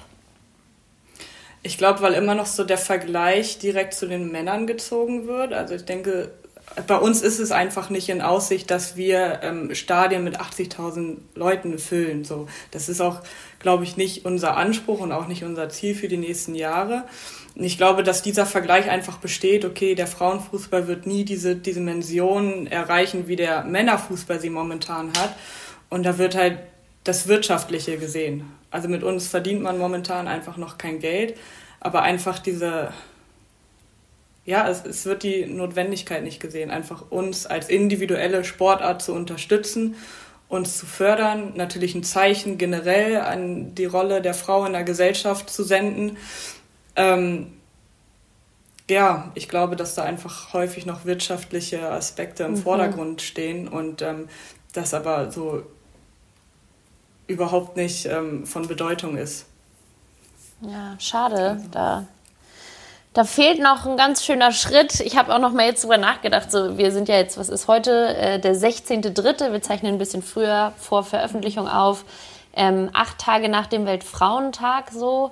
Ich 1.63 1.77
glaube, 1.77 2.01
weil 2.01 2.13
immer 2.13 2.33
noch 2.33 2.47
so 2.47 2.63
der 2.63 2.79
Vergleich 2.79 3.59
direkt 3.59 3.93
zu 3.93 4.07
den 4.07 4.31
Männern 4.31 4.65
gezogen 4.65 5.27
wird. 5.27 5.53
Also 5.53 5.75
ich 5.75 5.85
denke, 5.85 6.31
bei 6.87 6.97
uns 6.97 7.21
ist 7.21 7.39
es 7.39 7.51
einfach 7.51 7.89
nicht 7.89 8.09
in 8.09 8.21
Aussicht, 8.21 8.71
dass 8.71 8.95
wir 8.95 9.39
ähm, 9.43 9.75
Stadien 9.75 10.23
mit 10.23 10.39
80.000 10.39 11.17
Leuten 11.35 11.77
füllen. 11.77 12.23
So, 12.23 12.47
das 12.71 12.89
ist 12.89 13.01
auch, 13.01 13.21
glaube 13.59 13.83
ich, 13.83 13.97
nicht 13.97 14.25
unser 14.25 14.57
Anspruch 14.57 14.99
und 14.99 15.11
auch 15.11 15.27
nicht 15.27 15.43
unser 15.43 15.69
Ziel 15.69 15.95
für 15.95 16.07
die 16.07 16.17
nächsten 16.17 16.55
Jahre. 16.55 17.05
Und 17.55 17.63
ich 17.63 17.77
glaube, 17.77 18.03
dass 18.03 18.21
dieser 18.21 18.45
Vergleich 18.45 18.89
einfach 18.89 19.17
besteht. 19.17 19.65
Okay, 19.65 19.95
der 19.95 20.07
Frauenfußball 20.07 20.87
wird 20.87 21.05
nie 21.05 21.25
diese, 21.25 21.55
Dimension 21.55 22.67
erreichen, 22.67 23.27
wie 23.27 23.35
der 23.35 23.63
Männerfußball 23.63 24.39
sie 24.39 24.49
momentan 24.49 25.11
hat. 25.17 25.35
Und 25.89 26.03
da 26.03 26.17
wird 26.17 26.35
halt 26.35 26.59
das 27.03 27.27
Wirtschaftliche 27.27 27.97
gesehen. 27.97 28.45
Also 28.69 28.87
mit 28.87 29.03
uns 29.03 29.27
verdient 29.27 29.61
man 29.61 29.77
momentan 29.77 30.27
einfach 30.27 30.55
noch 30.55 30.77
kein 30.77 30.99
Geld, 30.99 31.37
aber 31.81 32.03
einfach 32.03 32.39
diese 32.39 32.93
ja, 34.45 34.67
es, 34.67 34.85
es 34.85 35.05
wird 35.05 35.23
die 35.23 35.45
Notwendigkeit 35.45 36.23
nicht 36.23 36.39
gesehen, 36.39 36.71
einfach 36.71 37.11
uns 37.11 37.45
als 37.45 37.69
individuelle 37.69 38.43
Sportart 38.43 39.01
zu 39.01 39.13
unterstützen, 39.13 39.95
uns 40.49 40.77
zu 40.77 40.85
fördern, 40.85 41.53
natürlich 41.55 41.95
ein 41.95 42.03
Zeichen 42.03 42.57
generell 42.57 43.21
an 43.21 43.75
die 43.75 43.85
Rolle 43.85 44.21
der 44.21 44.33
Frau 44.33 44.65
in 44.65 44.73
der 44.73 44.83
Gesellschaft 44.83 45.49
zu 45.49 45.63
senden. 45.63 46.17
Ähm, 46.95 47.53
ja, 48.89 49.31
ich 49.35 49.47
glaube, 49.47 49.77
dass 49.77 49.95
da 49.95 50.03
einfach 50.03 50.53
häufig 50.53 50.85
noch 50.85 51.05
wirtschaftliche 51.05 51.89
Aspekte 51.89 52.43
im 52.43 52.51
mhm. 52.51 52.57
Vordergrund 52.57 53.21
stehen 53.21 53.67
und 53.67 54.01
ähm, 54.01 54.27
das 54.73 54.93
aber 54.93 55.31
so 55.31 55.63
überhaupt 57.27 57.77
nicht 57.77 58.05
ähm, 58.07 58.45
von 58.45 58.67
Bedeutung 58.67 59.15
ist. 59.15 59.45
Ja, 60.61 60.95
schade. 60.99 61.51
Also. 61.51 61.67
Da 61.71 62.07
da 63.13 63.25
fehlt 63.25 63.59
noch 63.61 63.85
ein 63.85 63.97
ganz 63.97 64.23
schöner 64.23 64.53
Schritt. 64.53 65.01
Ich 65.01 65.17
habe 65.17 65.35
auch 65.35 65.39
noch 65.39 65.51
mal 65.51 65.65
jetzt 65.65 65.83
drüber 65.83 65.97
nachgedacht. 65.97 66.49
So, 66.49 66.77
wir 66.77 66.91
sind 66.91 67.09
ja 67.09 67.15
jetzt, 67.15 67.37
was 67.37 67.49
ist 67.49 67.67
heute? 67.67 68.15
Äh, 68.15 68.39
der 68.39 68.55
16.3. 68.55 69.51
Wir 69.51 69.61
zeichnen 69.61 69.95
ein 69.95 69.97
bisschen 69.97 70.23
früher 70.23 70.71
vor 70.77 71.03
Veröffentlichung 71.03 71.67
auf. 71.67 72.05
Ähm, 72.53 72.89
acht 72.93 73.17
Tage 73.17 73.49
nach 73.49 73.67
dem 73.67 73.85
Weltfrauentag 73.85 74.91
so. 74.91 75.31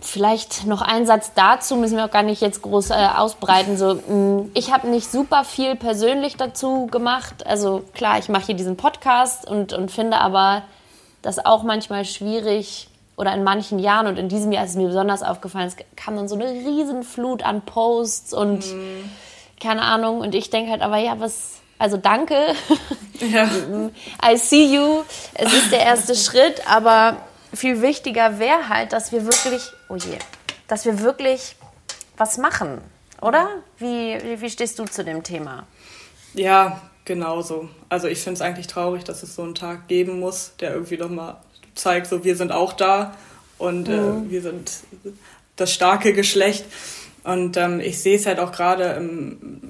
Vielleicht 0.00 0.66
noch 0.66 0.82
ein 0.82 1.06
Satz 1.06 1.32
dazu, 1.34 1.76
müssen 1.76 1.96
wir 1.96 2.04
auch 2.04 2.10
gar 2.10 2.22
nicht 2.22 2.42
jetzt 2.42 2.60
groß 2.60 2.90
äh, 2.90 3.08
ausbreiten. 3.16 3.78
So, 3.78 3.94
mh, 3.94 4.14
mm, 4.14 4.50
ich 4.52 4.70
habe 4.70 4.88
nicht 4.88 5.10
super 5.10 5.44
viel 5.44 5.76
persönlich 5.76 6.36
dazu 6.36 6.86
gemacht. 6.88 7.46
Also 7.46 7.84
klar, 7.94 8.18
ich 8.18 8.28
mache 8.28 8.46
hier 8.46 8.56
diesen 8.56 8.76
Podcast 8.76 9.48
und, 9.48 9.72
und 9.72 9.90
finde 9.90 10.18
aber 10.18 10.64
das 11.22 11.44
auch 11.44 11.62
manchmal 11.62 12.04
schwierig, 12.04 12.88
oder 13.16 13.32
in 13.34 13.44
manchen 13.44 13.78
Jahren 13.78 14.06
und 14.06 14.18
in 14.18 14.28
diesem 14.28 14.52
Jahr 14.52 14.64
ist 14.64 14.70
es 14.70 14.76
mir 14.76 14.88
besonders 14.88 15.22
aufgefallen, 15.22 15.68
es 15.68 15.76
kam 15.96 16.16
dann 16.16 16.28
so 16.28 16.34
eine 16.34 16.46
Riesenflut 16.46 17.42
an 17.42 17.62
Posts 17.62 18.34
und 18.34 18.66
mhm. 18.66 19.10
keine 19.60 19.82
Ahnung. 19.82 20.20
Und 20.20 20.34
ich 20.34 20.50
denke 20.50 20.70
halt 20.70 20.82
aber, 20.82 20.98
ja, 20.98 21.20
was, 21.20 21.60
also 21.78 21.96
danke. 21.96 22.36
Ja. 23.20 23.48
I 24.28 24.36
see 24.36 24.74
you. 24.74 25.04
Es 25.34 25.52
ist 25.52 25.70
der 25.70 25.80
erste 25.80 26.16
Schritt, 26.16 26.68
aber 26.68 27.16
viel 27.54 27.80
wichtiger 27.80 28.40
wäre 28.40 28.68
halt, 28.68 28.92
dass 28.92 29.12
wir 29.12 29.24
wirklich, 29.24 29.70
oh 29.88 29.94
je, 29.94 30.18
dass 30.66 30.84
wir 30.84 31.00
wirklich 31.00 31.54
was 32.16 32.36
machen, 32.38 32.80
oder? 33.20 33.48
Wie, 33.78 34.18
wie 34.40 34.50
stehst 34.50 34.80
du 34.80 34.84
zu 34.84 35.04
dem 35.04 35.22
Thema? 35.22 35.66
Ja, 36.34 36.82
genauso. 37.04 37.68
Also 37.88 38.08
ich 38.08 38.18
finde 38.18 38.34
es 38.34 38.40
eigentlich 38.40 38.66
traurig, 38.66 39.04
dass 39.04 39.22
es 39.22 39.36
so 39.36 39.42
einen 39.42 39.54
Tag 39.54 39.86
geben 39.86 40.18
muss, 40.18 40.54
der 40.58 40.72
irgendwie 40.72 40.96
doch 40.96 41.08
mal 41.08 41.40
zeigt, 41.74 42.06
so 42.06 42.24
wir 42.24 42.36
sind 42.36 42.52
auch 42.52 42.72
da 42.72 43.16
und 43.58 43.88
äh, 43.88 43.92
mhm. 43.92 44.26
äh, 44.26 44.30
wir 44.30 44.42
sind 44.42 44.72
das 45.56 45.72
starke 45.72 46.12
Geschlecht. 46.12 46.64
Und 47.22 47.56
ähm, 47.56 47.80
ich 47.80 48.00
sehe 48.00 48.16
es 48.16 48.26
halt 48.26 48.38
auch 48.38 48.52
gerade 48.52 49.02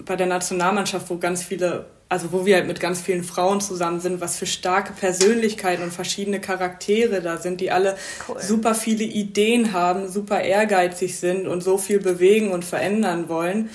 bei 0.05 0.17
der 0.17 0.27
Nationalmannschaft, 0.27 1.09
wo 1.09 1.19
ganz 1.19 1.45
viele, 1.45 1.87
also 2.09 2.33
wo 2.33 2.45
wir 2.45 2.57
halt 2.57 2.67
mit 2.67 2.81
ganz 2.81 3.01
vielen 3.01 3.23
Frauen 3.23 3.61
zusammen 3.61 4.01
sind, 4.01 4.21
was 4.21 4.37
für 4.37 4.47
starke 4.47 4.93
Persönlichkeiten 4.93 5.85
und 5.85 5.93
verschiedene 5.93 6.41
Charaktere 6.41 7.23
da 7.23 7.37
sind, 7.37 7.61
die 7.61 7.71
alle 7.71 7.97
cool. 8.29 8.41
super 8.41 8.75
viele 8.75 9.05
Ideen 9.05 9.73
haben, 9.73 10.09
super 10.09 10.41
ehrgeizig 10.41 11.17
sind 11.17 11.47
und 11.47 11.63
so 11.63 11.79
viel 11.79 12.01
bewegen 12.01 12.51
und 12.51 12.65
verändern 12.65 13.29
wollen 13.29 13.71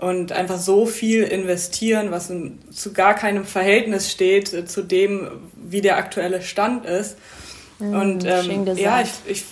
und 0.00 0.32
einfach 0.32 0.58
so 0.58 0.86
viel 0.86 1.22
investieren, 1.22 2.10
was 2.10 2.32
zu 2.72 2.92
gar 2.92 3.14
keinem 3.14 3.44
Verhältnis 3.44 4.10
steht 4.10 4.52
äh, 4.52 4.64
zu 4.64 4.82
dem, 4.82 5.28
wie 5.54 5.82
der 5.82 5.98
aktuelle 5.98 6.42
Stand 6.42 6.84
ist. 6.86 7.16
Mhm, 7.80 7.94
und 7.94 8.24
ähm, 8.24 8.76
ja, 8.76 9.00
ich, 9.00 9.10
ich 9.26 9.44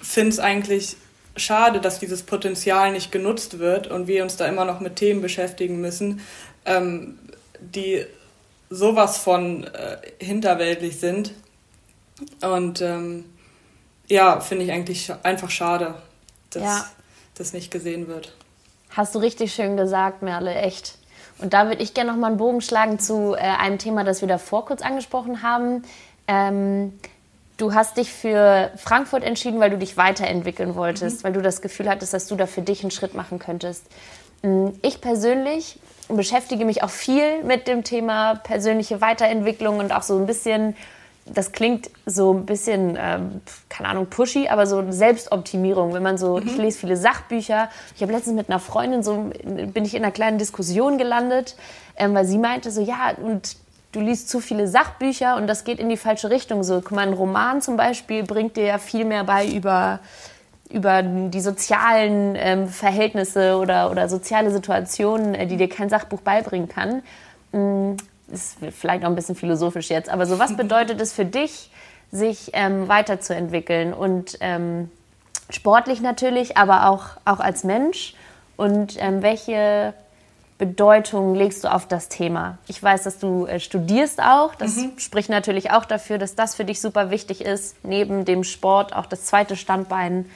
finde 0.00 0.30
es 0.30 0.38
eigentlich 0.38 0.96
schade, 1.36 1.80
dass 1.80 1.98
dieses 1.98 2.22
Potenzial 2.22 2.92
nicht 2.92 3.12
genutzt 3.12 3.58
wird 3.58 3.86
und 3.86 4.06
wir 4.06 4.22
uns 4.22 4.36
da 4.36 4.46
immer 4.46 4.64
noch 4.64 4.80
mit 4.80 4.96
Themen 4.96 5.20
beschäftigen 5.20 5.80
müssen, 5.80 6.20
ähm, 6.64 7.18
die 7.60 8.04
sowas 8.68 9.18
von 9.18 9.64
äh, 9.64 9.98
hinterweltlich 10.18 11.00
sind. 11.00 11.32
Und 12.42 12.80
ähm, 12.80 13.24
ja, 14.08 14.40
finde 14.40 14.64
ich 14.64 14.72
eigentlich 14.72 15.12
einfach 15.22 15.50
schade, 15.50 15.94
dass 16.50 16.62
ja. 16.62 16.86
das 17.34 17.52
nicht 17.52 17.70
gesehen 17.70 18.08
wird. 18.08 18.32
Hast 18.90 19.14
du 19.14 19.18
richtig 19.20 19.54
schön 19.54 19.76
gesagt, 19.76 20.22
Merle, 20.22 20.54
echt. 20.54 20.98
Und 21.38 21.54
da 21.54 21.68
würde 21.68 21.82
ich 21.82 21.94
gerne 21.94 22.12
noch 22.12 22.18
mal 22.18 22.26
einen 22.26 22.36
Bogen 22.36 22.60
schlagen 22.60 22.98
zu 22.98 23.34
äh, 23.34 23.38
einem 23.38 23.78
Thema, 23.78 24.04
das 24.04 24.20
wir 24.20 24.28
davor 24.28 24.66
kurz 24.66 24.82
angesprochen 24.82 25.42
haben. 25.42 25.82
Ähm, 26.28 26.98
du 27.60 27.74
hast 27.74 27.96
dich 27.96 28.12
für 28.12 28.70
Frankfurt 28.76 29.22
entschieden, 29.22 29.60
weil 29.60 29.70
du 29.70 29.78
dich 29.78 29.96
weiterentwickeln 29.96 30.74
wolltest, 30.74 31.18
mhm. 31.18 31.24
weil 31.24 31.32
du 31.34 31.42
das 31.42 31.60
Gefühl 31.60 31.88
hattest, 31.88 32.14
dass 32.14 32.26
du 32.26 32.36
da 32.36 32.46
für 32.46 32.62
dich 32.62 32.82
einen 32.82 32.90
Schritt 32.90 33.14
machen 33.14 33.38
könntest. 33.38 33.84
Mm, 34.42 34.68
ich 34.82 35.00
persönlich 35.00 35.78
beschäftige 36.08 36.64
mich 36.64 36.82
auch 36.82 36.90
viel 36.90 37.44
mit 37.44 37.68
dem 37.68 37.84
Thema 37.84 38.36
persönliche 38.36 39.00
Weiterentwicklung 39.00 39.78
und 39.78 39.92
auch 39.92 40.02
so 40.02 40.18
ein 40.18 40.26
bisschen, 40.26 40.74
das 41.26 41.52
klingt 41.52 41.90
so 42.06 42.32
ein 42.32 42.46
bisschen, 42.46 42.96
ähm, 42.98 43.42
keine 43.68 43.90
Ahnung, 43.90 44.06
pushy, 44.06 44.48
aber 44.48 44.66
so 44.66 44.90
Selbstoptimierung. 44.90 45.92
Wenn 45.92 46.02
man 46.02 46.18
so, 46.18 46.38
mhm. 46.38 46.46
ich 46.46 46.56
lese 46.56 46.78
viele 46.78 46.96
Sachbücher. 46.96 47.68
Ich 47.94 48.02
habe 48.02 48.12
letztens 48.12 48.36
mit 48.36 48.48
einer 48.48 48.58
Freundin 48.58 49.02
so, 49.02 49.30
bin 49.44 49.84
ich 49.84 49.94
in 49.94 50.02
einer 50.02 50.12
kleinen 50.12 50.38
Diskussion 50.38 50.98
gelandet, 50.98 51.56
ähm, 51.96 52.14
weil 52.14 52.24
sie 52.24 52.38
meinte 52.38 52.70
so, 52.70 52.80
ja, 52.80 53.12
und 53.22 53.56
du 53.92 54.00
liest 54.00 54.28
zu 54.28 54.40
viele 54.40 54.68
Sachbücher 54.68 55.36
und 55.36 55.46
das 55.46 55.64
geht 55.64 55.78
in 55.78 55.88
die 55.88 55.96
falsche 55.96 56.30
Richtung. 56.30 56.62
So, 56.62 56.80
guck 56.80 56.92
mal, 56.92 57.06
ein 57.06 57.12
Roman 57.12 57.60
zum 57.60 57.76
Beispiel 57.76 58.22
bringt 58.22 58.56
dir 58.56 58.64
ja 58.64 58.78
viel 58.78 59.04
mehr 59.04 59.24
bei 59.24 59.46
über, 59.46 60.00
über 60.70 61.02
die 61.02 61.40
sozialen 61.40 62.34
ähm, 62.36 62.68
Verhältnisse 62.68 63.56
oder, 63.56 63.90
oder 63.90 64.08
soziale 64.08 64.50
Situationen, 64.50 65.34
äh, 65.34 65.46
die 65.46 65.56
dir 65.56 65.68
kein 65.68 65.88
Sachbuch 65.88 66.20
beibringen 66.20 66.68
kann. 66.68 67.02
Mhm, 67.52 67.96
ist 68.28 68.58
vielleicht 68.78 69.04
auch 69.04 69.08
ein 69.08 69.16
bisschen 69.16 69.34
philosophisch 69.34 69.90
jetzt, 69.90 70.08
aber 70.08 70.26
so 70.26 70.38
was 70.38 70.56
bedeutet 70.56 71.00
es 71.00 71.12
für 71.12 71.24
dich, 71.24 71.70
sich 72.12 72.50
ähm, 72.54 72.88
weiterzuentwickeln 72.88 73.92
und 73.92 74.38
ähm, 74.40 74.90
sportlich 75.48 76.00
natürlich, 76.00 76.56
aber 76.56 76.88
auch, 76.88 77.06
auch 77.24 77.40
als 77.40 77.64
Mensch 77.64 78.14
und 78.56 78.96
ähm, 78.98 79.22
welche 79.22 79.94
Bedeutung 80.60 81.34
legst 81.34 81.64
du 81.64 81.72
auf 81.72 81.88
das 81.88 82.10
Thema? 82.10 82.58
Ich 82.68 82.82
weiß, 82.82 83.04
dass 83.04 83.18
du 83.18 83.46
äh, 83.46 83.58
studierst 83.60 84.22
auch. 84.22 84.54
Das 84.54 84.76
mhm. 84.76 84.92
spricht 84.98 85.30
natürlich 85.30 85.70
auch 85.70 85.86
dafür, 85.86 86.18
dass 86.18 86.34
das 86.34 86.54
für 86.54 86.66
dich 86.66 86.82
super 86.82 87.10
wichtig 87.10 87.40
ist, 87.40 87.82
neben 87.82 88.26
dem 88.26 88.44
Sport 88.44 88.94
auch 88.94 89.06
das 89.06 89.24
zweite 89.24 89.56
Standbein 89.56 90.26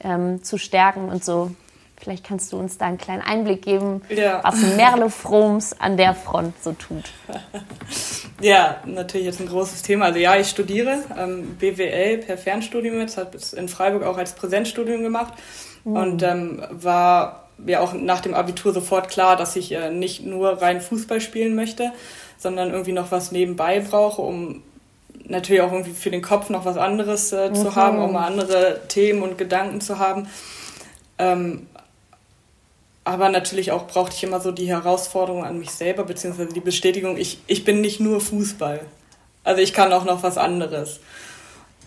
ähm, 0.00 0.42
zu 0.42 0.56
stärken 0.56 1.10
und 1.10 1.22
so. 1.22 1.50
Vielleicht 1.98 2.24
kannst 2.24 2.50
du 2.54 2.56
uns 2.56 2.78
da 2.78 2.86
einen 2.86 2.96
kleinen 2.96 3.20
Einblick 3.20 3.60
geben, 3.60 4.00
ja. 4.08 4.42
was 4.42 4.62
Merle 4.74 5.10
Froms 5.10 5.78
an 5.78 5.98
der 5.98 6.14
Front 6.14 6.54
so 6.62 6.72
tut. 6.72 7.04
Ja, 8.40 8.78
natürlich 8.84 9.26
jetzt 9.26 9.40
ein 9.40 9.46
großes 9.46 9.82
Thema. 9.82 10.06
Also 10.06 10.18
ja, 10.18 10.36
ich 10.36 10.48
studiere 10.48 10.98
ähm, 11.16 11.56
BWL 11.56 12.18
per 12.18 12.36
Fernstudium 12.36 12.98
jetzt, 12.98 13.16
habe 13.16 13.36
es 13.36 13.52
in 13.52 13.68
Freiburg 13.68 14.02
auch 14.02 14.18
als 14.18 14.34
Präsenzstudium 14.34 15.02
gemacht 15.02 15.32
mhm. 15.84 15.96
und 15.96 16.22
ähm, 16.24 16.62
war 16.68 17.43
ja 17.66 17.80
auch 17.80 17.92
nach 17.92 18.20
dem 18.20 18.34
Abitur 18.34 18.72
sofort 18.72 19.08
klar, 19.08 19.36
dass 19.36 19.56
ich 19.56 19.72
äh, 19.72 19.90
nicht 19.90 20.24
nur 20.24 20.62
rein 20.62 20.80
Fußball 20.80 21.20
spielen 21.20 21.54
möchte, 21.54 21.92
sondern 22.38 22.70
irgendwie 22.70 22.92
noch 22.92 23.10
was 23.10 23.32
nebenbei 23.32 23.80
brauche, 23.80 24.22
um 24.22 24.62
natürlich 25.26 25.62
auch 25.62 25.72
irgendwie 25.72 25.92
für 25.92 26.10
den 26.10 26.22
Kopf 26.22 26.50
noch 26.50 26.64
was 26.64 26.76
anderes 26.76 27.32
äh, 27.32 27.50
mhm. 27.50 27.54
zu 27.54 27.74
haben, 27.74 27.98
auch 27.98 28.10
mal 28.10 28.26
andere 28.26 28.82
Themen 28.88 29.22
und 29.22 29.38
Gedanken 29.38 29.80
zu 29.80 29.98
haben. 29.98 30.28
Ähm, 31.18 31.66
aber 33.04 33.28
natürlich 33.28 33.70
auch 33.70 33.86
brauchte 33.86 34.16
ich 34.16 34.24
immer 34.24 34.40
so 34.40 34.50
die 34.50 34.68
Herausforderung 34.68 35.44
an 35.44 35.58
mich 35.58 35.70
selber, 35.70 36.04
beziehungsweise 36.04 36.52
die 36.52 36.60
Bestätigung, 36.60 37.16
ich, 37.18 37.38
ich 37.46 37.64
bin 37.64 37.80
nicht 37.80 38.00
nur 38.00 38.20
Fußball. 38.20 38.80
Also 39.44 39.60
ich 39.60 39.74
kann 39.74 39.92
auch 39.92 40.04
noch 40.04 40.22
was 40.22 40.38
anderes. 40.38 41.00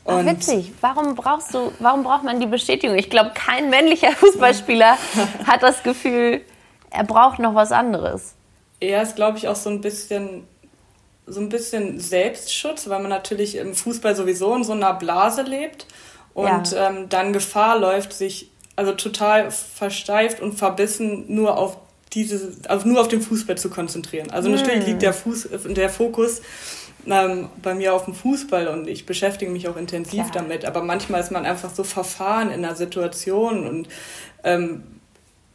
Ach, 0.08 0.26
witzig. 0.26 0.72
Warum 0.82 1.16
brauchst 1.16 1.54
du, 1.54 1.72
warum 1.80 2.04
braucht 2.04 2.24
man 2.24 2.40
die 2.40 2.46
Bestätigung? 2.46 2.98
Ich 2.98 3.10
glaube, 3.10 3.32
kein 3.34 3.70
männlicher 3.70 4.12
Fußballspieler 4.14 4.98
hat 5.46 5.64
das 5.64 5.84
Gefühl, 5.84 6.42
er 6.90 7.04
braucht 7.04 7.40
noch 7.40 7.56
was 7.56 7.72
anderes. 7.72 8.34
Ja, 8.82 9.02
ist 9.02 9.16
glaube 9.16 9.38
ich 9.38 9.48
auch 9.48 9.56
so 9.56 9.70
ein 9.70 9.82
bisschen 9.82 10.48
so 11.30 11.42
ein 11.42 11.50
bisschen 11.50 12.00
Selbstschutz, 12.00 12.88
weil 12.88 13.02
man 13.02 13.10
natürlich 13.10 13.58
im 13.58 13.76
Fußball 13.76 14.16
sowieso 14.16 14.56
in 14.56 14.64
so 14.64 14.72
einer 14.72 14.94
Blase 14.94 15.42
lebt 15.42 15.86
und 16.34 16.72
ja. 16.72 16.90
ähm, 16.90 17.10
dann 17.10 17.34
Gefahr 17.34 17.78
läuft, 17.78 18.14
sich 18.14 18.50
also 18.78 18.94
total 18.94 19.52
versteift 19.52 20.40
und 20.40 20.54
verbissen 20.54 21.26
nur 21.28 21.58
auf 21.58 21.78
diese, 22.14 22.54
also 22.70 22.88
nur 22.88 23.02
auf 23.02 23.10
den 23.10 23.22
Fußball 23.22 23.58
zu 23.58 23.70
konzentrieren. 23.70 24.32
Also 24.32 24.50
natürlich 24.50 24.86
liegt 24.86 25.02
der 25.02 25.14
Fuß, 25.14 25.50
der 25.66 25.90
Fokus 25.90 26.42
ähm, 27.10 27.50
bei 27.62 27.74
mir 27.74 27.94
auf 27.94 28.06
dem 28.06 28.14
Fußball 28.14 28.68
und 28.68 28.88
ich 28.88 29.06
beschäftige 29.06 29.52
mich 29.52 29.68
auch 29.68 29.78
intensiv 29.78 30.26
ja. 30.26 30.32
damit. 30.34 30.66
Aber 30.66 30.82
manchmal 30.84 31.22
ist 31.22 31.32
man 31.32 31.46
einfach 31.46 31.70
so 31.70 31.84
verfahren 31.84 32.52
in 32.52 32.62
der 32.62 32.76
Situation 32.76 33.68
und 33.68 33.88
ähm, 34.44 34.84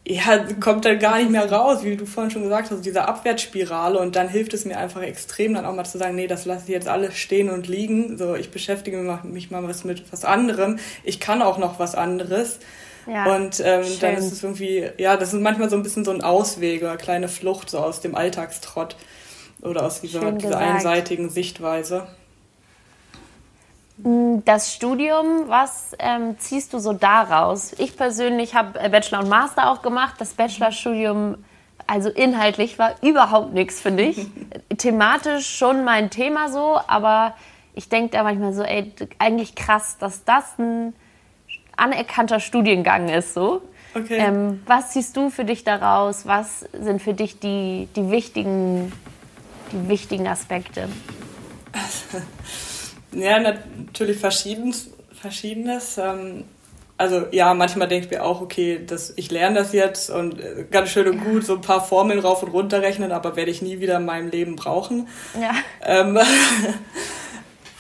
ja, 0.07 0.45
kommt 0.59 0.85
dann 0.85 0.99
gar 0.99 1.19
nicht 1.19 1.31
mehr 1.31 1.51
raus, 1.51 1.85
wie 1.85 1.97
du 1.97 2.07
vorhin 2.07 2.33
schon 2.33 2.43
gesagt 2.43 2.73
hast, 2.73 2.85
diese 2.85 3.07
Abwärtsspirale 3.07 3.99
und 3.99 4.17
dann 4.17 4.29
hilft 4.29 4.53
es 4.53 4.65
mir 4.65 4.77
einfach 4.77 5.03
extrem, 5.03 5.55
dann 5.55 5.65
auch 5.65 5.75
mal 5.75 5.85
zu 5.85 5.99
sagen, 5.99 6.17
nee, 6.17 6.27
das 6.27 6.45
lasse 6.45 6.65
ich 6.65 6.71
jetzt 6.71 6.89
alles 6.89 7.17
stehen 7.17 7.51
und 7.51 7.69
liegen, 7.69 8.19
so, 8.19 8.35
ich 8.35 8.51
beschäftige 8.51 8.99
mich 9.23 9.51
mal 9.53 9.63
was 9.63 9.85
mit 9.85 10.13
was 10.13 10.25
anderem, 10.25 10.81
ich 11.05 11.21
kann 11.21 11.41
auch 11.41 11.57
noch 11.59 11.79
was 11.79 11.95
anderes 11.95 12.59
ja, 13.07 13.35
und 13.35 13.61
ähm, 13.65 13.85
dann 14.01 14.17
ist 14.17 14.33
es 14.33 14.43
irgendwie, 14.43 14.89
ja, 14.99 15.17
das 15.17 15.33
ist 15.33 15.41
manchwel 15.41 15.71
so 15.71 15.77
ein 15.77 15.83
bisschen 15.83 16.05
so 16.05 16.13
ein 16.13 16.23
Ausweg 16.23 16.83
oder 16.83 16.97
kleine 16.97 17.29
Flucht 17.29 17.71
so 17.71 17.79
aus 17.79 18.01
dem 18.01 18.15
Alltagstrott 18.15 18.97
oder 19.63 19.85
aus 19.85 20.01
dieser, 20.01 20.33
dieser 20.33 20.59
einseitigen 20.59 21.31
Sichtweise. 21.31 22.07
Mm, 23.99 24.39
das 24.45 24.75
Studium, 24.75 25.49
was 25.49 25.97
ähm, 25.99 26.39
ziehst 26.39 26.73
du 26.73 26.79
so 26.79 26.93
daraus? 26.93 27.73
Ich 27.79 27.97
persönlich 27.97 28.55
habe 28.55 28.79
äh, 28.81 28.89
Bachelor 28.89 29.21
und 29.21 29.29
Master 29.29 29.71
auch 29.71 29.83
gemacht. 29.83 30.17
Das 30.19 30.31
Bachelorstudium, 30.35 31.37
also 31.87 32.11
inhaltlich, 32.11 32.79
war 32.79 32.95
überhaupt 33.03 33.55
nichts, 33.55 33.81
finde 33.81 34.05
ich. 34.05 34.27
Thematisch 34.79 35.47
schon 35.47 35.85
mein 35.85 36.11
Thema 36.11 36.51
so, 36.51 36.79
aber 36.87 37.35
ich 37.75 37.89
denke 37.89 38.17
da 38.17 38.23
manchmal 38.23 38.53
so, 38.53 38.63
ey, 38.63 38.93
eigentlich 39.19 39.55
krass, 39.55 39.97
dass 39.99 40.25
das 40.25 40.59
ein 40.59 40.95
anerkannter 41.77 42.41
Studiengang 42.41 43.09
ist, 43.09 43.35
so. 43.35 43.63
Okay. 43.95 44.17
Ähm, 44.19 44.63
was 44.67 44.95
siehst 44.95 45.17
du 45.17 45.29
für 45.29 45.45
dich 45.45 45.65
daraus? 45.65 46.27
Was 46.27 46.61
sind 46.73 47.03
für 47.03 47.13
dich 47.13 47.41
die, 47.41 47.89
die, 47.95 48.11
wichtigen, 48.11 48.91
die 49.73 49.89
wichtigen 49.89 50.27
Aspekte? 50.27 50.89
Ja, 53.15 53.39
natürlich 53.39 54.17
verschiedenes. 54.17 54.89
verschiedenes. 55.13 55.99
Ähm, 55.99 56.45
also 56.99 57.27
ja, 57.33 57.53
manchmal 57.53 57.89
denke 57.89 58.07
ich 58.07 58.11
mir 58.11 58.25
auch, 58.25 58.41
okay, 58.41 58.81
das, 58.87 59.13
ich 59.17 59.31
lerne 59.31 59.57
das 59.57 59.73
jetzt 59.73 60.09
und 60.09 60.39
äh, 60.41 60.67
ganz 60.71 60.91
schön 60.91 61.09
und 61.09 61.25
gut 61.25 61.45
so 61.45 61.55
ein 61.57 61.61
paar 61.61 61.85
Formeln 61.85 62.21
rauf 62.21 62.43
und 62.43 62.51
runter 62.51 62.81
rechnen, 62.81 63.13
aber 63.13 63.37
werde 63.37 63.51
ich 63.51 63.61
nie 63.61 63.81
wieder 63.81 63.97
in 63.97 64.05
meinem 64.05 64.31
Leben 64.31 64.57
brauchen. 64.57 65.09
Ja. 65.41 65.53
Ähm, 65.83 66.19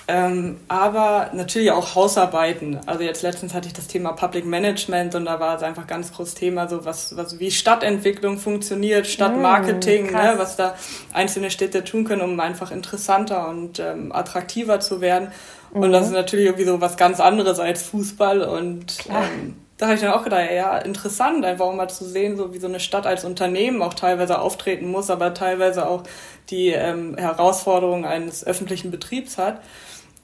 Ähm, 0.08 0.58
aber 0.66 1.30
natürlich 1.32 1.70
auch 1.70 1.94
Hausarbeiten. 1.94 2.80
Also 2.86 3.04
jetzt 3.04 3.22
letztens 3.22 3.54
hatte 3.54 3.68
ich 3.68 3.72
das 3.72 3.86
Thema 3.86 4.12
Public 4.12 4.44
Management 4.44 5.14
und 5.14 5.26
da 5.26 5.38
war 5.38 5.56
es 5.56 5.62
einfach 5.62 5.86
ganz 5.86 6.12
großes 6.12 6.34
Thema, 6.34 6.68
so 6.68 6.84
was, 6.84 7.16
was 7.16 7.38
wie 7.38 7.52
Stadtentwicklung 7.52 8.38
funktioniert, 8.38 9.06
Stadtmarketing, 9.06 10.10
mm, 10.10 10.14
ne, 10.14 10.34
was 10.36 10.56
da 10.56 10.74
einzelne 11.12 11.50
Städte 11.50 11.84
tun 11.84 12.04
können, 12.04 12.22
um 12.22 12.40
einfach 12.40 12.72
interessanter 12.72 13.48
und 13.48 13.78
ähm, 13.78 14.10
attraktiver 14.12 14.80
zu 14.80 15.00
werden. 15.00 15.28
Mhm. 15.72 15.82
Und 15.82 15.92
das 15.92 16.06
ist 16.06 16.10
mhm. 16.10 16.16
natürlich 16.16 16.46
irgendwie 16.46 16.66
so 16.66 16.80
was 16.80 16.96
ganz 16.96 17.20
anderes 17.20 17.60
als 17.60 17.82
Fußball 17.82 18.42
und 18.42 18.96
ähm, 19.08 19.56
da 19.82 19.86
habe 19.86 19.96
ich 19.96 20.02
dann 20.02 20.12
auch 20.12 20.22
gedacht, 20.22 20.48
ja, 20.54 20.78
interessant, 20.78 21.44
einfach 21.44 21.64
auch 21.64 21.74
mal 21.74 21.88
zu 21.88 22.04
sehen, 22.04 22.36
so 22.36 22.54
wie 22.54 22.60
so 22.60 22.68
eine 22.68 22.78
Stadt 22.78 23.04
als 23.04 23.24
Unternehmen 23.24 23.82
auch 23.82 23.94
teilweise 23.94 24.38
auftreten 24.38 24.88
muss, 24.88 25.10
aber 25.10 25.34
teilweise 25.34 25.88
auch 25.88 26.04
die 26.50 26.68
ähm, 26.68 27.16
Herausforderungen 27.16 28.04
eines 28.04 28.46
öffentlichen 28.46 28.92
Betriebs 28.92 29.38
hat. 29.38 29.60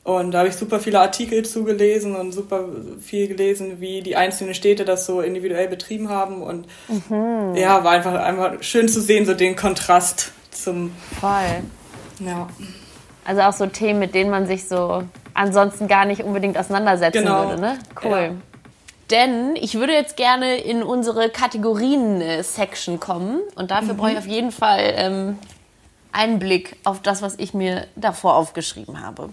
Und 0.09 0.31
da 0.31 0.39
habe 0.39 0.49
ich 0.49 0.57
super 0.57 0.81
viele 0.81 1.01
Artikel 1.01 1.45
zugelesen 1.45 2.17
und 2.17 2.33
super 2.33 2.65
viel 2.99 3.29
gelesen, 3.29 3.79
wie 3.79 4.01
die 4.01 4.17
einzelnen 4.17 4.55
Städte 4.55 4.87
das 4.87 5.05
so 5.05 5.21
individuell 5.21 5.69
betrieben 5.69 6.09
haben. 6.09 6.41
Und 6.41 6.67
mhm. 6.89 7.55
ja, 7.55 7.85
war 7.85 7.93
einfach, 7.93 8.15
einfach 8.15 8.63
schön 8.63 8.89
zu 8.89 9.03
sehen, 9.03 9.27
so 9.27 9.35
den 9.35 9.55
Kontrast 9.55 10.33
zum. 10.51 10.95
Voll. 11.21 11.63
Ja. 12.21 12.49
Also 13.27 13.43
auch 13.43 13.53
so 13.53 13.67
Themen, 13.67 13.99
mit 13.99 14.15
denen 14.15 14.31
man 14.31 14.47
sich 14.47 14.67
so 14.67 15.03
ansonsten 15.35 15.89
gar 15.89 16.07
nicht 16.07 16.23
unbedingt 16.23 16.57
auseinandersetzen 16.57 17.25
genau. 17.25 17.51
würde, 17.51 17.61
ne? 17.61 17.79
Cool. 18.03 18.11
Ja. 18.11 18.31
Denn 19.11 19.57
ich 19.57 19.75
würde 19.75 19.93
jetzt 19.93 20.17
gerne 20.17 20.57
in 20.57 20.83
unsere 20.83 21.29
Kategorien-Section 21.29 22.99
kommen 22.99 23.41
und 23.57 23.71
dafür 23.71 23.93
mhm. 23.93 23.99
brauche 23.99 24.13
ich 24.13 24.19
auf 24.19 24.27
jeden 24.27 24.53
Fall 24.53 24.95
ähm, 24.97 25.39
einen 26.13 26.39
Blick 26.39 26.77
auf 26.85 27.03
das, 27.03 27.21
was 27.21 27.39
ich 27.39 27.53
mir 27.53 27.87
davor 27.95 28.37
aufgeschrieben 28.37 29.03
habe. 29.03 29.29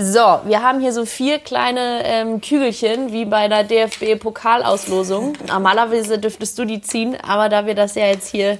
So, 0.00 0.20
wir 0.44 0.62
haben 0.62 0.78
hier 0.78 0.92
so 0.92 1.04
vier 1.04 1.40
kleine 1.40 2.04
ähm, 2.04 2.40
Kügelchen, 2.40 3.10
wie 3.10 3.24
bei 3.24 3.48
der 3.48 3.64
DFB-Pokalauslosung. 3.64 5.36
Normalerweise 5.48 6.20
dürftest 6.20 6.56
du 6.56 6.64
die 6.64 6.80
ziehen, 6.80 7.16
aber 7.20 7.48
da 7.48 7.66
wir 7.66 7.74
das 7.74 7.96
ja 7.96 8.06
jetzt 8.06 8.28
hier 8.28 8.58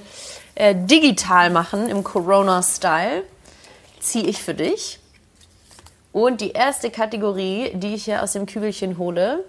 äh, 0.55 0.75
digital 0.75 1.49
machen, 1.49 1.87
im 1.87 2.03
Corona-Style, 2.03 3.23
ziehe 4.01 4.25
ich 4.25 4.43
für 4.43 4.53
dich. 4.53 4.99
Und 6.11 6.41
die 6.41 6.51
erste 6.51 6.91
Kategorie, 6.91 7.71
die 7.73 7.93
ich 7.93 8.03
hier 8.03 8.21
aus 8.21 8.33
dem 8.33 8.45
Kügelchen 8.45 8.97
hole, 8.97 9.45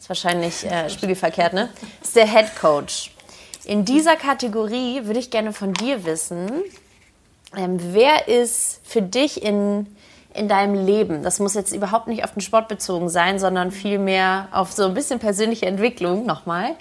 ist 0.00 0.08
wahrscheinlich 0.08 0.64
äh, 0.64 0.88
spiegelverkehrt, 0.88 1.52
ne? 1.52 1.68
Ist 2.02 2.16
der 2.16 2.26
Head 2.26 2.56
Coach. 2.58 3.10
In 3.66 3.84
dieser 3.84 4.16
Kategorie 4.16 5.04
würde 5.04 5.20
ich 5.20 5.30
gerne 5.30 5.52
von 5.52 5.74
dir 5.74 6.06
wissen, 6.06 6.50
ähm, 7.54 7.78
wer 7.92 8.28
ist 8.28 8.80
für 8.82 9.02
dich 9.02 9.42
in 9.42 9.94
in 10.34 10.48
deinem 10.48 10.74
Leben? 10.86 11.22
Das 11.22 11.38
muss 11.38 11.54
jetzt 11.54 11.72
überhaupt 11.72 12.08
nicht 12.08 12.24
auf 12.24 12.32
den 12.32 12.40
Sport 12.40 12.68
bezogen 12.68 13.08
sein, 13.08 13.38
sondern 13.38 13.70
vielmehr 13.70 14.48
auf 14.52 14.72
so 14.72 14.84
ein 14.84 14.94
bisschen 14.94 15.18
persönliche 15.18 15.66
Entwicklung 15.66 16.26
nochmal. 16.26 16.74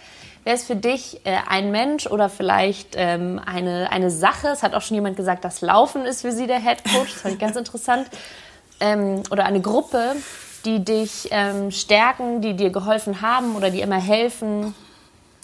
Wer 0.43 0.55
ist 0.55 0.65
für 0.65 0.75
dich 0.75 1.21
äh, 1.23 1.37
ein 1.47 1.69
Mensch 1.71 2.07
oder 2.07 2.27
vielleicht 2.27 2.95
ähm, 2.95 3.39
eine, 3.45 3.91
eine 3.91 4.09
Sache? 4.09 4.47
Es 4.47 4.63
hat 4.63 4.73
auch 4.73 4.81
schon 4.81 4.95
jemand 4.95 5.15
gesagt, 5.15 5.45
das 5.45 5.61
Laufen 5.61 6.03
ist 6.05 6.21
für 6.21 6.31
sie 6.31 6.47
der 6.47 6.59
Head 6.59 6.83
Coach. 6.83 7.13
Das 7.13 7.21
fand 7.21 7.33
ich 7.35 7.39
ganz 7.39 7.55
interessant. 7.55 8.07
Ähm, 8.79 9.21
oder 9.29 9.45
eine 9.45 9.61
Gruppe, 9.61 10.15
die 10.65 10.83
dich 10.83 11.27
ähm, 11.29 11.69
stärken, 11.69 12.41
die 12.41 12.55
dir 12.55 12.71
geholfen 12.71 13.21
haben 13.21 13.55
oder 13.55 13.69
die 13.69 13.81
immer 13.81 14.01
helfen, 14.01 14.73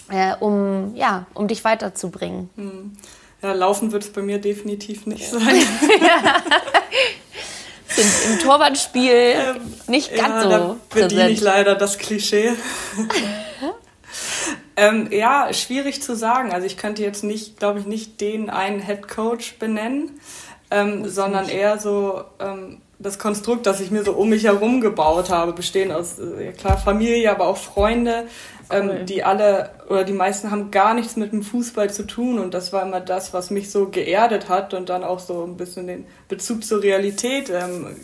äh, 0.09 0.35
um, 0.39 0.95
ja, 0.95 1.27
um 1.35 1.47
dich 1.47 1.63
weiterzubringen. 1.63 2.49
Hm. 2.55 2.97
Ja, 3.43 3.53
laufen 3.53 3.91
wird 3.91 4.03
es 4.03 4.11
bei 4.11 4.23
mir 4.23 4.41
definitiv 4.41 5.05
nicht 5.05 5.29
sein. 5.29 5.43
sind 7.89 8.33
im 8.33 8.39
Torwartspiel 8.39 9.11
ähm, 9.11 9.73
nicht 9.87 10.15
ganz 10.15 10.29
ja, 10.29 10.43
so 10.43 10.49
da 10.49 10.75
bediene 10.89 11.29
ich 11.29 11.41
leider 11.41 11.75
das 11.75 11.97
Klischee. 11.97 12.53
ähm, 14.75 15.11
ja, 15.11 15.53
schwierig 15.53 16.01
zu 16.01 16.15
sagen. 16.15 16.51
Also 16.51 16.65
ich 16.65 16.77
könnte 16.77 17.03
jetzt 17.03 17.23
nicht, 17.23 17.59
glaube 17.59 17.79
ich, 17.79 17.85
nicht 17.85 18.21
den 18.21 18.49
einen 18.49 18.81
Head 18.81 19.07
Coach 19.07 19.57
benennen, 19.59 20.19
ähm, 20.71 21.09
sondern 21.09 21.49
eher 21.49 21.79
so 21.79 22.23
ähm, 22.39 22.81
das 22.99 23.19
Konstrukt, 23.19 23.65
das 23.65 23.79
ich 23.79 23.91
mir 23.91 24.03
so 24.03 24.13
um 24.13 24.29
mich 24.29 24.45
herum 24.45 24.81
gebaut 24.81 25.29
habe, 25.29 25.53
bestehen 25.53 25.91
aus 25.91 26.17
äh, 26.19 26.51
klar 26.51 26.77
Familie, 26.77 27.31
aber 27.31 27.47
auch 27.47 27.57
Freunde, 27.57 28.27
ähm, 28.69 29.05
die 29.05 29.23
alle 29.23 29.69
oder 29.87 30.03
die 30.03 30.13
meisten 30.13 30.51
haben 30.51 30.71
gar 30.71 30.93
nichts 30.93 31.15
mit 31.15 31.31
dem 31.31 31.43
Fußball 31.43 31.93
zu 31.93 32.07
tun 32.07 32.39
und 32.39 32.53
das 32.53 32.73
war 32.73 32.81
immer 32.81 32.99
das, 32.99 33.33
was 33.33 33.51
mich 33.51 33.69
so 33.71 33.87
geerdet 33.89 34.49
hat 34.49 34.73
und 34.73 34.89
dann 34.89 35.03
auch 35.03 35.19
so 35.19 35.43
ein 35.43 35.57
bisschen 35.57 35.87
den 35.87 36.05
Bezug 36.27 36.63
zur 36.65 36.81
Realität 36.81 37.51
ähm, 37.51 37.95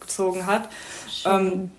gezogen 0.00 0.46
hat. 0.46 0.68
Ähm, 1.24 1.70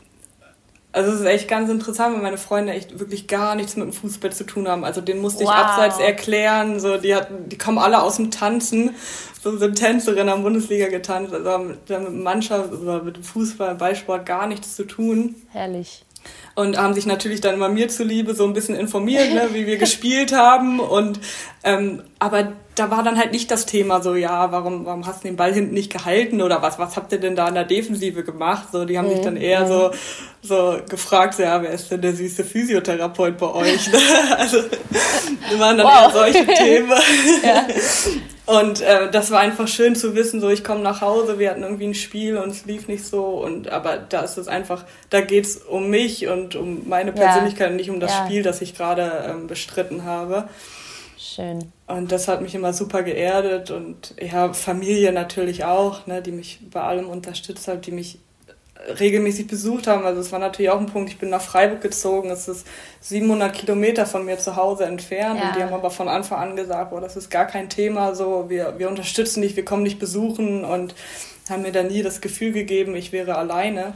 also 0.91 1.11
es 1.11 1.19
ist 1.19 1.25
echt 1.25 1.47
ganz 1.47 1.69
interessant, 1.69 2.15
weil 2.15 2.23
meine 2.23 2.37
Freunde 2.37 2.73
echt 2.73 2.99
wirklich 2.99 3.27
gar 3.27 3.55
nichts 3.55 3.75
mit 3.75 3.85
dem 3.85 3.93
Fußball 3.93 4.31
zu 4.31 4.45
tun 4.45 4.67
haben. 4.67 4.83
Also 4.83 5.01
den 5.01 5.19
musste 5.19 5.43
wow. 5.43 5.51
ich 5.51 5.57
abseits 5.57 5.99
erklären. 5.99 6.79
So, 6.79 6.97
die, 6.97 7.13
hatten, 7.13 7.49
die 7.49 7.57
kommen 7.57 7.77
alle 7.77 8.01
aus 8.01 8.15
dem 8.15 8.31
Tanzen. 8.31 8.95
So 9.41 9.57
sind 9.57 9.75
Tänzerinnen 9.75 10.29
am 10.29 10.43
Bundesliga 10.43 10.87
getanzt. 10.87 11.33
Also 11.33 11.49
haben 11.49 11.67
mit 11.67 12.13
Mannschaft 12.23 12.71
oder 12.73 13.03
mit 13.03 13.23
Fußball, 13.23 13.75
Ballsport 13.75 14.25
gar 14.25 14.47
nichts 14.47 14.75
zu 14.75 14.85
tun. 14.85 15.35
Herrlich 15.51 16.03
und 16.57 16.75
haben 16.75 16.95
sich 16.95 17.05
natürlich 17.05 17.39
dann 17.39 17.53
immer 17.53 17.69
mir 17.69 17.87
zuliebe 17.87 18.33
so 18.33 18.43
ein 18.43 18.53
bisschen 18.53 18.75
informiert, 18.75 19.31
ne, 19.31 19.49
wie 19.53 19.67
wir 19.67 19.77
gespielt 19.85 20.33
haben 20.33 20.79
und 20.79 21.19
Ähm, 21.63 22.01
aber 22.19 22.53
da 22.75 22.91
war 22.91 23.03
dann 23.03 23.17
halt 23.17 23.31
nicht 23.31 23.51
das 23.51 23.65
Thema 23.65 24.01
so, 24.01 24.15
ja, 24.15 24.51
warum, 24.51 24.85
warum 24.85 25.05
hast 25.05 25.23
du 25.23 25.27
den 25.27 25.35
Ball 25.35 25.53
hinten 25.53 25.73
nicht 25.73 25.91
gehalten 25.91 26.41
oder 26.41 26.61
was, 26.61 26.79
was 26.79 26.95
habt 26.95 27.11
ihr 27.11 27.19
denn 27.19 27.35
da 27.35 27.47
in 27.47 27.55
der 27.55 27.65
Defensive 27.65 28.23
gemacht? 28.23 28.69
So, 28.71 28.85
die 28.85 28.97
haben 28.97 29.07
mhm. 29.07 29.13
sich 29.13 29.21
dann 29.21 29.37
eher 29.37 29.67
so, 29.67 29.91
so 30.41 30.79
gefragt, 30.87 31.33
so, 31.33 31.43
ja, 31.43 31.61
wer 31.61 31.71
ist 31.71 31.91
denn 31.91 32.01
der 32.01 32.13
süße 32.13 32.43
Physiotherapeut 32.43 33.37
bei 33.37 33.51
euch? 33.53 33.89
also, 34.37 34.59
waren 35.57 35.77
dann 35.77 35.87
wow. 35.87 36.03
eher 36.03 36.11
solche 36.11 36.45
Themen. 36.53 36.93
Ja. 37.43 37.67
Und 38.45 38.79
äh, 38.79 39.11
das 39.11 39.29
war 39.31 39.41
einfach 39.41 39.67
schön 39.67 39.93
zu 39.93 40.15
wissen, 40.15 40.39
so 40.39 40.47
ich 40.47 40.63
komme 40.63 40.79
nach 40.79 41.01
Hause, 41.01 41.37
wir 41.37 41.49
hatten 41.49 41.63
irgendwie 41.63 41.87
ein 41.87 41.93
Spiel 41.93 42.37
und 42.37 42.51
es 42.51 42.65
lief 42.65 42.87
nicht 42.87 43.05
so 43.05 43.25
und 43.25 43.69
aber 43.69 43.97
da 43.97 44.21
ist 44.21 44.37
es 44.37 44.47
einfach, 44.47 44.85
da 45.09 45.19
geht's 45.19 45.57
um 45.57 45.89
mich 45.89 46.27
und 46.27 46.46
um 46.55 46.87
meine 46.87 47.11
Persönlichkeit 47.11 47.67
ja. 47.67 47.71
und 47.71 47.75
nicht 47.77 47.89
um 47.89 47.99
das 47.99 48.11
ja. 48.11 48.25
Spiel, 48.25 48.43
das 48.43 48.61
ich 48.61 48.75
gerade 48.75 49.25
ähm, 49.29 49.47
bestritten 49.47 50.03
habe. 50.03 50.47
Schön. 51.17 51.71
Und 51.87 52.11
das 52.11 52.27
hat 52.27 52.41
mich 52.41 52.53
immer 52.53 52.73
super 52.73 53.03
geerdet 53.03 53.71
und 53.71 54.13
ja, 54.21 54.53
Familie 54.53 55.11
natürlich 55.11 55.65
auch, 55.65 56.05
ne, 56.05 56.21
die 56.21 56.31
mich 56.31 56.59
bei 56.71 56.81
allem 56.81 57.09
unterstützt 57.09 57.67
hat, 57.67 57.85
die 57.85 57.91
mich 57.91 58.19
regelmäßig 58.99 59.47
besucht 59.47 59.87
haben. 59.87 60.05
Also 60.05 60.21
es 60.21 60.31
war 60.31 60.39
natürlich 60.39 60.71
auch 60.71 60.79
ein 60.79 60.85
Punkt, 60.85 61.09
ich 61.09 61.17
bin 61.17 61.29
nach 61.29 61.41
Freiburg 61.41 61.81
gezogen, 61.81 62.29
es 62.29 62.47
ist 62.47 62.67
700 63.01 63.53
Kilometer 63.53 64.05
von 64.05 64.25
mir 64.25 64.37
zu 64.37 64.55
Hause 64.55 64.85
entfernt 64.85 65.39
ja. 65.41 65.47
und 65.47 65.55
die 65.55 65.63
haben 65.63 65.73
aber 65.73 65.89
von 65.89 66.07
Anfang 66.07 66.39
an 66.39 66.55
gesagt, 66.55 66.93
oh, 66.93 66.99
das 66.99 67.15
ist 67.15 67.29
gar 67.29 67.45
kein 67.45 67.69
Thema, 67.69 68.15
so, 68.15 68.45
wir, 68.49 68.75
wir 68.77 68.89
unterstützen 68.89 69.41
dich, 69.41 69.55
wir 69.55 69.65
kommen 69.65 69.83
dich 69.85 69.99
besuchen 69.99 70.63
und 70.63 70.95
haben 71.49 71.61
mir 71.61 71.71
da 71.71 71.83
nie 71.83 72.03
das 72.03 72.21
Gefühl 72.21 72.51
gegeben, 72.51 72.95
ich 72.95 73.11
wäre 73.11 73.37
alleine. 73.37 73.93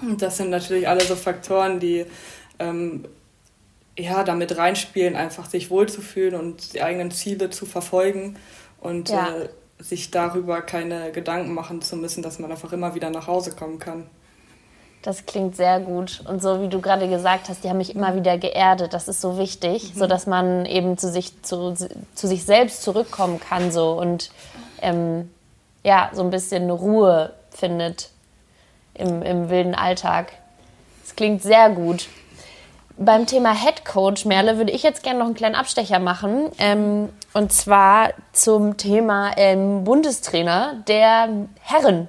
Und 0.00 0.22
das 0.22 0.36
sind 0.36 0.50
natürlich 0.50 0.88
alle 0.88 1.04
so 1.04 1.16
Faktoren, 1.16 1.80
die 1.80 2.06
ähm, 2.58 3.04
ja, 3.98 4.24
damit 4.24 4.56
reinspielen, 4.56 5.16
einfach 5.16 5.48
sich 5.48 5.70
wohlzufühlen 5.70 6.34
und 6.34 6.74
die 6.74 6.82
eigenen 6.82 7.10
Ziele 7.10 7.50
zu 7.50 7.66
verfolgen 7.66 8.36
und 8.80 9.08
ja. 9.08 9.28
äh, 9.28 9.48
sich 9.78 10.10
darüber 10.10 10.62
keine 10.62 11.12
Gedanken 11.12 11.54
machen 11.54 11.82
zu 11.82 11.96
müssen, 11.96 12.22
dass 12.22 12.38
man 12.38 12.50
einfach 12.50 12.72
immer 12.72 12.94
wieder 12.94 13.10
nach 13.10 13.26
Hause 13.26 13.52
kommen 13.52 13.78
kann. 13.78 14.06
Das 15.02 15.26
klingt 15.26 15.54
sehr 15.54 15.80
gut. 15.80 16.24
Und 16.26 16.42
so 16.42 16.62
wie 16.62 16.68
du 16.68 16.80
gerade 16.80 17.08
gesagt 17.08 17.50
hast, 17.50 17.62
die 17.62 17.68
haben 17.68 17.76
mich 17.76 17.94
immer 17.94 18.16
wieder 18.16 18.38
geerdet. 18.38 18.94
Das 18.94 19.06
ist 19.06 19.20
so 19.20 19.36
wichtig, 19.36 19.94
mhm. 19.94 19.98
so 19.98 20.06
dass 20.06 20.26
man 20.26 20.64
eben 20.64 20.96
zu 20.96 21.10
sich, 21.10 21.42
zu, 21.42 21.74
zu 21.74 22.26
sich 22.26 22.44
selbst 22.44 22.82
zurückkommen 22.82 23.38
kann 23.38 23.70
so 23.70 23.92
und 23.92 24.30
ähm, 24.80 25.30
ja, 25.82 26.10
so 26.14 26.22
ein 26.22 26.30
bisschen 26.30 26.70
Ruhe 26.70 27.34
findet 27.50 28.10
im, 28.94 29.22
im 29.22 29.50
wilden 29.50 29.74
Alltag. 29.74 30.32
Das 31.02 31.16
klingt 31.16 31.42
sehr 31.42 31.70
gut. 31.70 32.08
Beim 32.96 33.26
Thema 33.26 33.52
Head 33.52 33.84
Coach, 33.84 34.24
Merle, 34.24 34.56
würde 34.56 34.70
ich 34.70 34.84
jetzt 34.84 35.02
gerne 35.02 35.18
noch 35.18 35.26
einen 35.26 35.34
kleinen 35.34 35.56
Abstecher 35.56 35.98
machen. 35.98 36.50
Ähm, 36.58 37.08
und 37.32 37.52
zwar 37.52 38.10
zum 38.32 38.76
Thema 38.76 39.32
ähm, 39.36 39.82
Bundestrainer 39.82 40.82
der 40.86 41.28
Herren. 41.60 42.08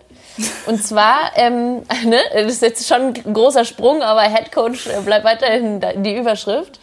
Und 0.68 0.84
zwar, 0.84 1.32
ähm, 1.36 1.84
ne, 2.06 2.20
das 2.34 2.54
ist 2.54 2.62
jetzt 2.62 2.88
schon 2.88 3.16
ein 3.16 3.34
großer 3.34 3.66
Sprung, 3.66 4.04
aber 4.04 4.22
Head 4.22 4.52
Coach 4.52 4.88
äh, 4.88 5.02
bleibt 5.02 5.26
weiterhin 5.26 5.82
die 6.04 6.16
Überschrift. 6.16 6.80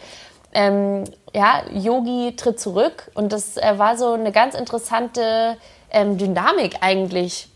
Ähm, 0.53 1.05
ja, 1.33 1.63
Yogi 1.71 2.35
tritt 2.35 2.59
zurück 2.59 3.09
und 3.15 3.31
das 3.31 3.57
äh, 3.57 3.73
war 3.77 3.97
so 3.97 4.13
eine 4.13 4.31
ganz 4.31 4.53
interessante 4.53 5.57
ähm, 5.89 6.17
Dynamik 6.17 6.75
eigentlich 6.81 7.47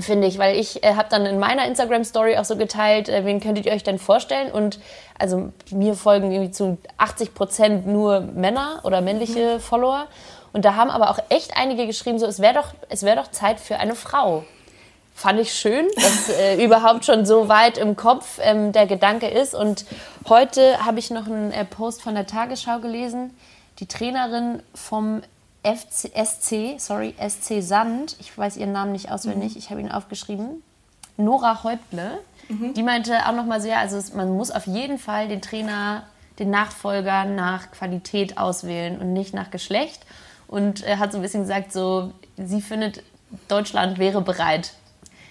finde 0.00 0.26
ich, 0.26 0.38
weil 0.38 0.56
ich 0.56 0.82
äh, 0.82 0.94
habe 0.94 1.08
dann 1.10 1.26
in 1.26 1.38
meiner 1.38 1.66
Instagram 1.66 2.04
Story 2.04 2.38
auch 2.38 2.44
so 2.44 2.56
geteilt, 2.56 3.08
äh, 3.08 3.24
wen 3.24 3.40
könntet 3.40 3.66
ihr 3.66 3.72
euch 3.72 3.82
denn 3.82 3.98
vorstellen? 3.98 4.50
Und 4.50 4.80
also 5.18 5.52
mir 5.70 5.94
folgen 5.94 6.32
irgendwie 6.32 6.50
zu 6.50 6.78
80 6.96 7.34
Prozent 7.34 7.86
nur 7.86 8.20
Männer 8.20 8.80
oder 8.84 9.02
männliche 9.02 9.56
mhm. 9.56 9.60
Follower. 9.60 10.06
Und 10.52 10.64
da 10.64 10.76
haben 10.76 10.90
aber 10.90 11.10
auch 11.10 11.18
echt 11.28 11.56
einige 11.56 11.86
geschrieben, 11.86 12.18
so 12.18 12.26
es 12.26 12.40
wäre 12.40 12.54
doch, 12.54 12.68
es 12.88 13.02
wäre 13.02 13.16
doch 13.16 13.30
Zeit 13.30 13.60
für 13.60 13.78
eine 13.78 13.94
Frau. 13.94 14.44
Fand 15.14 15.38
ich 15.38 15.52
schön, 15.52 15.86
dass 15.96 16.28
äh, 16.38 16.64
überhaupt 16.64 17.04
schon 17.04 17.26
so 17.26 17.48
weit 17.48 17.76
im 17.76 17.94
Kopf 17.96 18.38
ähm, 18.42 18.72
der 18.72 18.86
Gedanke 18.86 19.28
ist. 19.28 19.54
Und 19.54 19.84
heute 20.26 20.84
habe 20.84 21.00
ich 21.00 21.10
noch 21.10 21.26
einen 21.26 21.52
äh, 21.52 21.66
Post 21.66 22.00
von 22.00 22.14
der 22.14 22.26
Tagesschau 22.26 22.78
gelesen. 22.78 23.36
Die 23.78 23.86
Trainerin 23.86 24.62
vom 24.74 25.22
FC, 25.62 26.10
SC, 26.14 26.78
sorry, 26.78 27.14
SC 27.18 27.62
Sand, 27.62 28.16
ich 28.20 28.36
weiß 28.36 28.56
ihren 28.56 28.72
Namen 28.72 28.92
nicht 28.92 29.10
auswendig, 29.10 29.52
mhm. 29.52 29.58
ich 29.58 29.70
habe 29.70 29.80
ihn 29.80 29.90
aufgeschrieben, 29.90 30.62
Nora 31.16 31.62
Häuptle, 31.62 32.18
mhm. 32.48 32.74
die 32.74 32.82
meinte 32.82 33.26
auch 33.26 33.32
nochmal 33.32 33.64
ja, 33.64 33.78
also 33.78 34.00
man 34.16 34.36
muss 34.36 34.50
auf 34.50 34.66
jeden 34.66 34.98
Fall 34.98 35.28
den 35.28 35.40
Trainer, 35.40 36.04
den 36.38 36.50
Nachfolger 36.50 37.24
nach 37.24 37.70
Qualität 37.70 38.38
auswählen 38.38 38.98
und 38.98 39.12
nicht 39.12 39.34
nach 39.34 39.50
Geschlecht. 39.50 40.04
Und 40.48 40.82
er 40.82 40.98
hat 40.98 41.12
so 41.12 41.18
ein 41.18 41.22
bisschen 41.22 41.42
gesagt, 41.42 41.72
so, 41.72 42.12
sie 42.36 42.60
findet, 42.60 43.02
Deutschland 43.48 43.98
wäre 43.98 44.20
bereit 44.20 44.74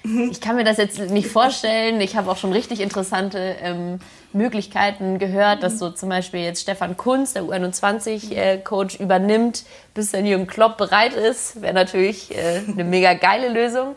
ich 0.32 0.42
kann 0.42 0.56
mir 0.56 0.64
das 0.64 0.78
jetzt 0.78 1.00
nicht 1.00 1.28
vorstellen. 1.28 2.02
Ich 2.02 2.16
habe 2.16 2.32
auch 2.32 2.38
schon 2.38 2.52
richtig 2.52 2.80
interessante 2.80 3.56
ähm, 3.62 4.00
Möglichkeiten 4.34 5.20
gehört, 5.20 5.64
dass 5.64 5.80
so 5.80 5.90
zum 5.90 6.10
Beispiel 6.10 6.42
jetzt 6.42 6.62
Stefan 6.62 6.98
Kunz, 6.98 7.34
der 7.34 7.44
U21-Coach, 7.44 9.00
äh, 9.00 9.04
übernimmt, 9.04 9.64
bis 9.94 10.12
dann 10.12 10.26
Jürgen 10.26 10.48
Klopp 10.48 10.78
bereit 10.78 11.14
ist. 11.14 11.62
Wäre 11.62 11.74
natürlich 11.74 12.36
äh, 12.36 12.62
eine 12.68 12.84
mega 12.84 13.14
geile 13.14 13.50
Lösung. 13.50 13.96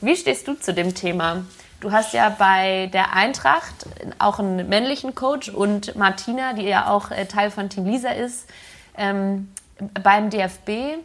Wie 0.00 0.16
stehst 0.16 0.48
du 0.48 0.54
zu 0.54 0.74
dem 0.74 0.94
Thema? 0.94 1.44
Du 1.80 1.92
hast 1.92 2.14
ja 2.14 2.30
bei 2.30 2.88
der 2.92 3.14
Eintracht 3.14 3.86
auch 4.18 4.38
einen 4.38 4.68
männlichen 4.68 5.14
Coach 5.14 5.48
und 5.50 5.94
Martina, 5.94 6.54
die 6.54 6.64
ja 6.64 6.90
auch 6.90 7.10
äh, 7.10 7.26
Teil 7.26 7.50
von 7.50 7.68
Team 7.68 7.86
Lisa 7.86 8.10
ist, 8.10 8.48
ähm, 8.96 9.52
beim 10.02 10.30
DFB 10.30 10.98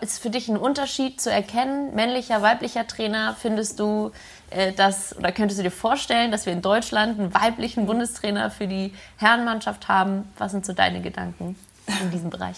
ist 0.00 0.20
für 0.20 0.30
dich 0.30 0.48
ein 0.48 0.56
Unterschied 0.56 1.20
zu 1.20 1.30
erkennen, 1.30 1.94
männlicher, 1.94 2.42
weiblicher 2.42 2.86
Trainer? 2.86 3.36
Findest 3.38 3.78
du 3.78 4.10
äh, 4.50 4.72
das 4.72 5.16
oder 5.16 5.32
könntest 5.32 5.58
du 5.58 5.64
dir 5.64 5.70
vorstellen, 5.70 6.30
dass 6.30 6.46
wir 6.46 6.52
in 6.52 6.62
Deutschland 6.62 7.18
einen 7.18 7.34
weiblichen 7.34 7.86
Bundestrainer 7.86 8.50
für 8.50 8.66
die 8.66 8.92
Herrenmannschaft 9.16 9.88
haben? 9.88 10.30
Was 10.38 10.52
sind 10.52 10.64
so 10.64 10.72
deine 10.72 11.00
Gedanken 11.00 11.56
in 12.02 12.10
diesem 12.10 12.30
Bereich? 12.30 12.56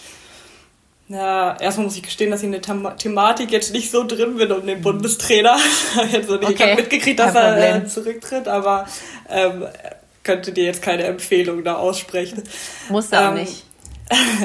Ja, 1.08 1.56
erstmal 1.58 1.86
muss 1.86 1.96
ich 1.96 2.02
gestehen, 2.02 2.30
dass 2.30 2.40
ich 2.40 2.46
in 2.46 2.52
der 2.52 2.62
The 2.62 2.96
Thematik 2.98 3.50
jetzt 3.50 3.72
nicht 3.72 3.90
so 3.90 4.06
drin 4.06 4.36
bin 4.36 4.52
um 4.52 4.66
den 4.66 4.82
Bundestrainer. 4.82 5.56
also 6.12 6.34
okay. 6.34 6.52
Ich 6.52 6.60
habe 6.60 6.74
mitgekriegt, 6.74 7.18
dass 7.18 7.34
er 7.34 7.76
äh, 7.76 7.86
zurücktritt, 7.86 8.46
aber 8.46 8.86
ähm, 9.30 9.66
könnte 10.22 10.52
dir 10.52 10.64
jetzt 10.64 10.82
keine 10.82 11.04
Empfehlung 11.04 11.64
da 11.64 11.76
aussprechen. 11.76 12.42
Muss 12.90 13.10
er 13.10 13.30
ähm, 13.30 13.34
nicht. 13.34 13.64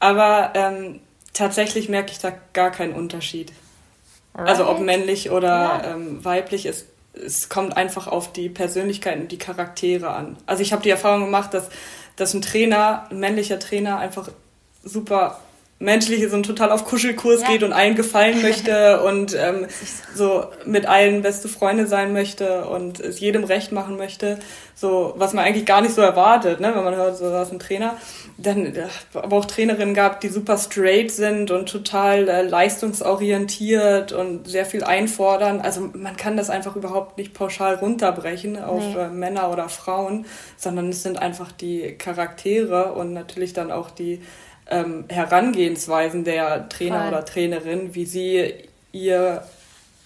aber 0.00 0.52
ähm, 0.54 1.00
tatsächlich 1.32 1.88
merke 1.88 2.12
ich 2.12 2.18
da 2.18 2.34
gar 2.52 2.70
keinen 2.70 2.92
Unterschied. 2.92 3.52
Right. 4.38 4.48
Also 4.50 4.68
ob 4.70 4.78
männlich 4.78 5.32
oder 5.32 5.48
ja. 5.48 5.94
ähm, 5.94 6.24
weiblich, 6.24 6.64
es, 6.64 6.86
es 7.12 7.48
kommt 7.48 7.76
einfach 7.76 8.06
auf 8.06 8.32
die 8.32 8.48
Persönlichkeiten 8.48 9.22
und 9.22 9.32
die 9.32 9.38
Charaktere 9.38 10.10
an. 10.10 10.36
Also 10.46 10.62
ich 10.62 10.72
habe 10.72 10.80
die 10.80 10.90
Erfahrung 10.90 11.24
gemacht, 11.24 11.52
dass, 11.54 11.68
dass 12.14 12.34
ein 12.34 12.42
Trainer, 12.42 13.08
ein 13.10 13.18
männlicher 13.18 13.58
Trainer 13.58 13.98
einfach 13.98 14.28
super 14.84 15.40
menschlich 15.80 16.28
so 16.28 16.40
total 16.42 16.72
auf 16.72 16.84
Kuschelkurs 16.84 17.42
ja. 17.42 17.48
geht 17.48 17.62
und 17.62 17.72
allen 17.72 17.94
gefallen 17.94 18.42
möchte 18.42 19.02
und 19.02 19.34
ähm, 19.34 19.66
so 20.14 20.44
mit 20.64 20.86
allen 20.86 21.22
beste 21.22 21.48
Freunde 21.48 21.86
sein 21.86 22.12
möchte 22.12 22.64
und 22.66 22.98
es 22.98 23.20
jedem 23.20 23.44
recht 23.44 23.70
machen 23.70 23.96
möchte, 23.96 24.38
so 24.74 25.14
was 25.16 25.34
man 25.34 25.44
eigentlich 25.44 25.66
gar 25.66 25.80
nicht 25.80 25.94
so 25.94 26.00
erwartet, 26.00 26.60
ne, 26.60 26.72
wenn 26.74 26.84
man 26.84 26.96
hört, 26.96 27.16
so 27.16 27.30
was 27.30 27.52
ein 27.52 27.60
Trainer. 27.60 27.96
Dann 28.36 28.66
äh, 28.66 28.86
aber 29.14 29.36
auch 29.36 29.44
Trainerinnen 29.44 29.94
gab, 29.94 30.20
die 30.20 30.28
super 30.28 30.58
straight 30.58 31.12
sind 31.12 31.52
und 31.52 31.68
total 31.68 32.28
äh, 32.28 32.42
leistungsorientiert 32.42 34.10
und 34.12 34.48
sehr 34.48 34.66
viel 34.66 34.82
einfordern. 34.82 35.60
Also 35.60 35.90
man 35.92 36.16
kann 36.16 36.36
das 36.36 36.50
einfach 36.50 36.74
überhaupt 36.74 37.18
nicht 37.18 37.34
pauschal 37.34 37.76
runterbrechen 37.76 38.60
auf 38.62 38.82
nee. 38.82 39.02
äh, 39.02 39.08
Männer 39.08 39.52
oder 39.52 39.68
Frauen, 39.68 40.26
sondern 40.56 40.88
es 40.88 41.04
sind 41.04 41.18
einfach 41.18 41.52
die 41.52 41.94
Charaktere 41.96 42.92
und 42.94 43.12
natürlich 43.12 43.52
dann 43.52 43.70
auch 43.70 43.90
die 43.90 44.20
ähm, 44.70 45.04
Herangehensweisen 45.08 46.24
der 46.24 46.68
Trainer 46.68 47.00
Voll. 47.00 47.08
oder 47.08 47.24
Trainerin, 47.24 47.94
wie 47.94 48.04
sie 48.04 48.54
ihr, 48.92 49.42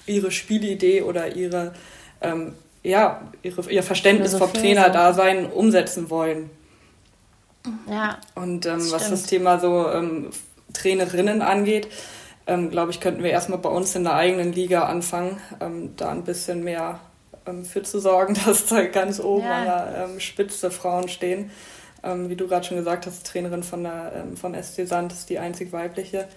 ihre 0.06 0.30
Spielidee 0.30 1.02
oder 1.02 1.34
ihre, 1.34 1.72
ähm, 2.20 2.54
ja, 2.82 3.22
ihre, 3.42 3.70
ihr 3.70 3.82
Verständnis 3.82 4.34
vom 4.34 4.52
Trainerdasein 4.52 5.46
umsetzen 5.46 6.10
wollen. 6.10 6.50
Ja. 7.88 8.18
Und 8.34 8.66
ähm, 8.66 8.90
was 8.90 9.10
das 9.10 9.24
Thema 9.24 9.58
so 9.60 9.88
ähm, 9.88 10.30
Trainerinnen 10.72 11.42
angeht, 11.42 11.88
ähm, 12.46 12.70
glaube 12.70 12.90
ich, 12.90 13.00
könnten 13.00 13.22
wir 13.22 13.30
erstmal 13.30 13.58
bei 13.58 13.68
uns 13.68 13.94
in 13.94 14.04
der 14.04 14.14
eigenen 14.14 14.52
Liga 14.52 14.84
anfangen, 14.84 15.40
ähm, 15.60 15.94
da 15.96 16.10
ein 16.10 16.24
bisschen 16.24 16.64
mehr 16.64 17.00
für 17.64 17.82
zu 17.82 17.98
sorgen, 17.98 18.36
dass 18.46 18.66
da 18.66 18.84
ganz 18.84 19.20
oben 19.20 19.44
ja. 19.44 19.84
an 19.84 20.14
der 20.14 20.20
Spitze 20.20 20.70
Frauen 20.70 21.08
stehen. 21.08 21.50
Ähm, 22.02 22.28
wie 22.28 22.36
du 22.36 22.48
gerade 22.48 22.66
schon 22.66 22.76
gesagt 22.76 23.06
hast, 23.06 23.26
Trainerin 23.26 23.62
von 23.62 23.84
der, 23.84 24.12
ähm, 24.16 24.36
vom 24.36 24.54
SC 24.54 24.86
Sand 24.86 25.12
ist 25.12 25.30
die 25.30 25.38
einzig 25.38 25.72
weibliche. 25.72 26.28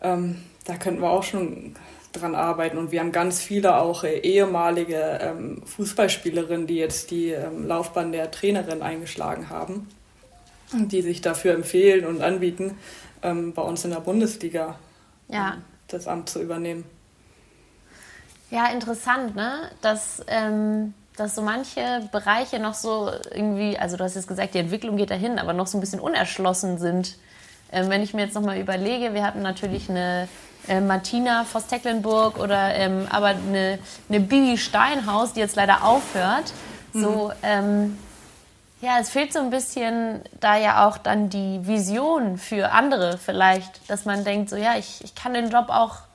Ähm, 0.00 0.42
da 0.64 0.76
könnten 0.76 1.00
wir 1.00 1.10
auch 1.10 1.22
schon 1.22 1.74
dran 2.12 2.34
arbeiten. 2.34 2.78
Und 2.78 2.92
wir 2.92 3.00
haben 3.00 3.12
ganz 3.12 3.40
viele 3.40 3.76
auch 3.76 4.04
äh, 4.04 4.18
ehemalige 4.18 5.18
ähm, 5.20 5.62
Fußballspielerinnen, 5.64 6.66
die 6.66 6.76
jetzt 6.76 7.10
die 7.10 7.30
ähm, 7.30 7.66
Laufbahn 7.66 8.12
der 8.12 8.30
Trainerin 8.30 8.82
eingeschlagen 8.82 9.50
haben. 9.50 9.88
die 10.72 11.02
sich 11.02 11.20
dafür 11.20 11.54
empfehlen 11.54 12.04
und 12.06 12.22
anbieten, 12.22 12.76
ähm, 13.22 13.52
bei 13.52 13.62
uns 13.62 13.84
in 13.84 13.92
der 13.92 14.00
Bundesliga 14.00 14.76
ja. 15.28 15.54
ähm, 15.54 15.62
das 15.88 16.08
Amt 16.08 16.28
zu 16.28 16.42
übernehmen. 16.42 16.84
Ja, 18.50 18.66
interessant, 18.66 19.34
ne? 19.34 19.70
Dass, 19.80 20.22
ähm, 20.28 20.94
dass 21.16 21.34
so 21.34 21.42
manche 21.42 22.08
Bereiche 22.12 22.58
noch 22.58 22.74
so 22.74 23.10
irgendwie, 23.30 23.78
also 23.78 23.96
du 23.96 24.04
hast 24.04 24.14
jetzt 24.14 24.28
gesagt, 24.28 24.54
die 24.54 24.58
Entwicklung 24.58 24.96
geht 24.96 25.10
dahin, 25.10 25.38
aber 25.38 25.52
noch 25.52 25.66
so 25.66 25.78
ein 25.78 25.80
bisschen 25.80 26.00
unerschlossen 26.00 26.78
sind. 26.78 27.16
Ähm, 27.72 27.88
wenn 27.88 28.02
ich 28.02 28.14
mir 28.14 28.22
jetzt 28.22 28.34
nochmal 28.34 28.58
überlege, 28.58 29.14
wir 29.14 29.24
hatten 29.24 29.42
natürlich 29.42 29.90
eine 29.90 30.28
äh, 30.68 30.80
Martina 30.80 31.44
Voss-Tecklenburg 31.44 32.38
oder 32.38 32.74
ähm, 32.74 33.06
aber 33.10 33.28
eine, 33.28 33.78
eine 34.08 34.20
Bibi 34.20 34.58
Steinhaus, 34.58 35.32
die 35.32 35.40
jetzt 35.40 35.56
leider 35.56 35.84
aufhört. 35.84 36.52
Mhm. 36.92 37.02
So, 37.02 37.32
ähm, 37.42 37.98
ja, 38.80 38.98
es 39.00 39.10
fehlt 39.10 39.32
so 39.32 39.40
ein 39.40 39.50
bisschen 39.50 40.22
da 40.38 40.56
ja 40.56 40.86
auch 40.86 40.98
dann 40.98 41.30
die 41.30 41.66
Vision 41.66 42.36
für 42.38 42.72
andere 42.72 43.18
vielleicht, 43.18 43.88
dass 43.90 44.04
man 44.04 44.24
denkt, 44.24 44.50
so 44.50 44.56
ja, 44.56 44.76
ich, 44.76 45.02
ich 45.02 45.14
kann 45.14 45.34
den 45.34 45.50
Job 45.50 45.66
auch 45.68 46.05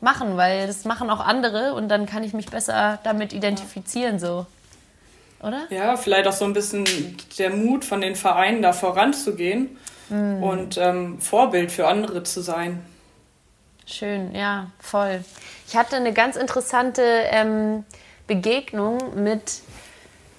machen, 0.00 0.36
weil 0.36 0.66
das 0.66 0.84
machen 0.84 1.10
auch 1.10 1.20
andere 1.20 1.74
und 1.74 1.88
dann 1.88 2.06
kann 2.06 2.22
ich 2.22 2.32
mich 2.32 2.46
besser 2.46 2.98
damit 3.04 3.32
identifizieren, 3.32 4.18
so. 4.18 4.46
Oder? 5.42 5.66
Ja, 5.70 5.96
vielleicht 5.96 6.26
auch 6.26 6.32
so 6.32 6.44
ein 6.44 6.52
bisschen 6.52 6.84
der 7.38 7.50
Mut 7.50 7.84
von 7.84 8.00
den 8.00 8.16
Vereinen 8.16 8.62
da 8.62 8.72
voranzugehen 8.72 9.76
mhm. 10.08 10.42
und 10.42 10.78
ähm, 10.78 11.20
Vorbild 11.20 11.70
für 11.70 11.86
andere 11.88 12.22
zu 12.22 12.40
sein. 12.40 12.84
Schön, 13.86 14.34
ja, 14.34 14.70
voll. 14.80 15.24
Ich 15.68 15.76
hatte 15.76 15.96
eine 15.96 16.12
ganz 16.12 16.36
interessante 16.36 17.02
ähm, 17.02 17.84
Begegnung 18.26 19.22
mit, 19.22 19.60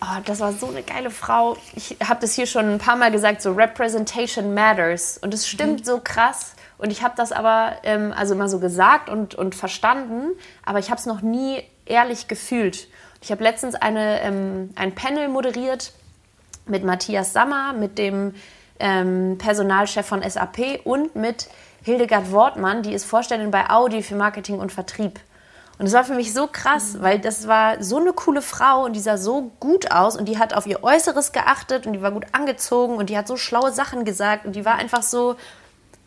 oh, 0.01 0.19
das 0.25 0.41
war 0.41 0.51
so 0.51 0.67
eine 0.67 0.83
geile 0.83 1.09
Frau. 1.09 1.55
Ich 1.75 1.95
habe 2.03 2.19
das 2.19 2.33
hier 2.33 2.45
schon 2.45 2.73
ein 2.73 2.77
paar 2.77 2.97
Mal 2.97 3.11
gesagt, 3.11 3.41
so 3.41 3.53
Representation 3.53 4.53
Matters. 4.53 5.17
Und 5.17 5.33
es 5.33 5.47
stimmt 5.47 5.81
mhm. 5.81 5.85
so 5.85 6.01
krass. 6.03 6.55
Und 6.77 6.91
ich 6.91 7.03
habe 7.03 7.15
das 7.17 7.31
aber 7.31 7.77
ähm, 7.83 8.13
also 8.15 8.35
immer 8.35 8.49
so 8.49 8.59
gesagt 8.59 9.09
und, 9.09 9.35
und 9.35 9.55
verstanden, 9.55 10.31
aber 10.65 10.79
ich 10.79 10.89
habe 10.89 10.99
es 10.99 11.05
noch 11.05 11.21
nie 11.21 11.63
ehrlich 11.85 12.27
gefühlt. 12.27 12.87
Ich 13.21 13.31
habe 13.31 13.43
letztens 13.43 13.75
eine, 13.75 14.21
ähm, 14.21 14.69
ein 14.75 14.93
Panel 14.93 15.27
moderiert 15.27 15.93
mit 16.65 16.83
Matthias 16.83 17.33
Sammer, 17.33 17.73
mit 17.73 17.97
dem 17.97 18.35
ähm, 18.79 19.37
Personalchef 19.39 20.05
von 20.05 20.21
SAP 20.21 20.81
und 20.83 21.15
mit 21.15 21.47
Hildegard 21.83 22.31
Wortmann, 22.31 22.83
die 22.83 22.93
ist 22.93 23.05
Vorständin 23.05 23.49
bei 23.49 23.69
Audi 23.69 24.03
für 24.03 24.15
Marketing 24.15 24.59
und 24.59 24.71
Vertrieb. 24.71 25.19
Und 25.79 25.85
es 25.85 25.93
war 25.93 26.03
für 26.03 26.15
mich 26.15 26.33
so 26.33 26.47
krass, 26.47 26.93
mhm. 26.93 27.01
weil 27.01 27.19
das 27.19 27.47
war 27.47 27.81
so 27.83 27.97
eine 27.97 28.13
coole 28.13 28.41
Frau 28.41 28.85
und 28.85 28.93
die 28.93 28.99
sah 28.99 29.17
so 29.17 29.51
gut 29.59 29.91
aus 29.91 30.17
und 30.17 30.25
die 30.25 30.37
hat 30.37 30.53
auf 30.53 30.65
ihr 30.65 30.83
Äußeres 30.83 31.31
geachtet 31.31 31.85
und 31.85 31.93
die 31.93 32.01
war 32.01 32.11
gut 32.11 32.25
angezogen 32.31 32.95
und 32.95 33.09
die 33.09 33.17
hat 33.17 33.27
so 33.27 33.37
schlaue 33.37 33.71
Sachen 33.71 34.03
gesagt 34.05 34.45
und 34.45 34.55
die 34.55 34.65
war 34.65 34.75
einfach 34.75 35.03
so, 35.03 35.35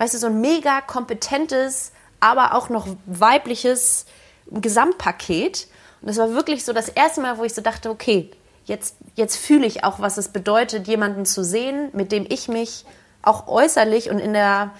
weißt 0.00 0.14
du, 0.14 0.18
so 0.18 0.28
ein 0.28 0.40
mega 0.40 0.80
kompetentes, 0.80 1.92
aber 2.20 2.54
auch 2.54 2.70
noch 2.70 2.88
weibliches 3.04 4.06
Gesamtpaket. 4.50 5.68
Und 6.00 6.08
das 6.08 6.16
war 6.16 6.32
wirklich 6.32 6.64
so 6.64 6.72
das 6.72 6.88
erste 6.88 7.20
Mal, 7.20 7.36
wo 7.36 7.44
ich 7.44 7.52
so 7.52 7.60
dachte, 7.60 7.90
okay, 7.90 8.30
jetzt, 8.64 8.96
jetzt 9.14 9.36
fühle 9.36 9.66
ich 9.66 9.84
auch, 9.84 10.00
was 10.00 10.16
es 10.16 10.28
bedeutet, 10.28 10.88
jemanden 10.88 11.26
zu 11.26 11.44
sehen, 11.44 11.90
mit 11.92 12.12
dem 12.12 12.24
ich 12.30 12.48
mich 12.48 12.86
auch 13.20 13.46
äußerlich 13.46 14.08
und 14.08 14.20
in 14.20 14.32
der 14.32 14.70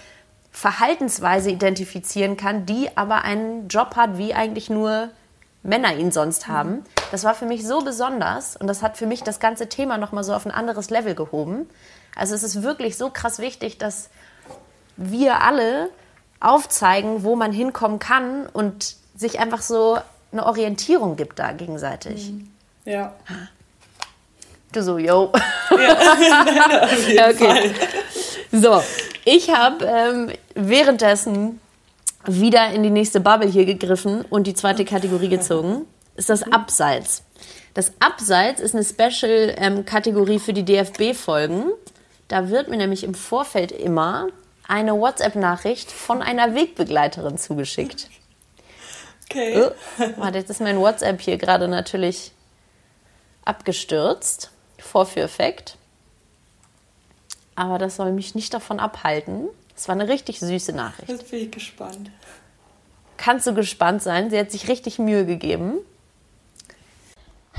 Verhaltensweise 0.52 1.50
identifizieren 1.50 2.38
kann, 2.38 2.64
die 2.64 2.88
aber 2.96 3.22
einen 3.22 3.68
Job 3.68 3.96
hat, 3.96 4.16
wie 4.16 4.32
eigentlich 4.32 4.70
nur 4.70 5.10
Männer 5.62 5.94
ihn 5.96 6.12
sonst 6.12 6.48
haben. 6.48 6.82
Das 7.10 7.24
war 7.24 7.34
für 7.34 7.44
mich 7.44 7.66
so 7.66 7.80
besonders 7.80 8.56
und 8.56 8.68
das 8.68 8.82
hat 8.82 8.96
für 8.96 9.06
mich 9.06 9.22
das 9.22 9.38
ganze 9.38 9.68
Thema 9.68 9.98
nochmal 9.98 10.24
so 10.24 10.32
auf 10.32 10.46
ein 10.46 10.50
anderes 10.50 10.88
Level 10.88 11.14
gehoben. 11.14 11.68
Also 12.16 12.34
es 12.34 12.42
ist 12.42 12.62
wirklich 12.62 12.96
so 12.96 13.10
krass 13.10 13.38
wichtig, 13.38 13.76
dass 13.76 14.08
wir 15.00 15.40
alle 15.40 15.90
aufzeigen, 16.40 17.24
wo 17.24 17.36
man 17.36 17.52
hinkommen 17.52 17.98
kann 17.98 18.46
und 18.46 18.96
sich 19.16 19.40
einfach 19.40 19.62
so 19.62 19.98
eine 20.32 20.46
Orientierung 20.46 21.16
gibt 21.16 21.38
da 21.38 21.52
gegenseitig. 21.52 22.30
Mhm. 22.30 22.50
Ja. 22.84 23.14
Du 24.72 24.82
so, 24.82 24.98
yo. 24.98 25.32
Ja, 25.70 26.90
jeden 27.08 27.34
okay. 27.34 27.70
Fall. 27.70 28.60
So, 28.60 28.82
ich 29.24 29.50
habe 29.50 29.84
ähm, 29.84 30.30
währenddessen 30.54 31.60
wieder 32.26 32.70
in 32.70 32.82
die 32.82 32.90
nächste 32.90 33.20
Bubble 33.20 33.48
hier 33.48 33.64
gegriffen 33.64 34.24
und 34.28 34.46
die 34.46 34.54
zweite 34.54 34.84
Kategorie 34.84 35.28
gezogen. 35.28 35.86
Ist 36.16 36.28
das 36.28 36.42
Abseits. 36.52 37.22
Das 37.74 37.92
Abseits 38.00 38.60
ist 38.60 38.74
eine 38.74 38.84
Special-Kategorie 38.84 40.34
ähm, 40.34 40.40
für 40.40 40.52
die 40.52 40.64
DFB-Folgen. 40.64 41.64
Da 42.28 42.48
wird 42.48 42.68
mir 42.68 42.76
nämlich 42.76 43.04
im 43.04 43.14
Vorfeld 43.14 43.72
immer 43.72 44.28
eine 44.70 44.98
WhatsApp-Nachricht 44.98 45.90
von 45.90 46.22
einer 46.22 46.54
Wegbegleiterin 46.54 47.36
zugeschickt. 47.38 48.08
Okay. 49.24 49.62
Oh, 49.62 49.72
warte, 50.16 50.38
jetzt 50.38 50.50
ist 50.50 50.60
mein 50.60 50.78
WhatsApp 50.78 51.20
hier 51.20 51.38
gerade 51.38 51.66
natürlich 51.68 52.32
abgestürzt. 53.44 54.50
Vorführeffekt. 54.78 55.76
Aber 57.56 57.78
das 57.78 57.96
soll 57.96 58.12
mich 58.12 58.34
nicht 58.34 58.54
davon 58.54 58.80
abhalten. 58.80 59.48
Es 59.76 59.88
war 59.88 59.94
eine 59.94 60.08
richtig 60.08 60.40
süße 60.40 60.72
Nachricht. 60.72 61.10
Jetzt 61.10 61.30
bin 61.30 61.40
ich 61.40 61.50
gespannt. 61.50 62.10
Kannst 63.16 63.46
du 63.46 63.54
gespannt 63.54 64.02
sein? 64.02 64.30
Sie 64.30 64.38
hat 64.38 64.50
sich 64.50 64.68
richtig 64.68 64.98
Mühe 64.98 65.26
gegeben. 65.26 65.78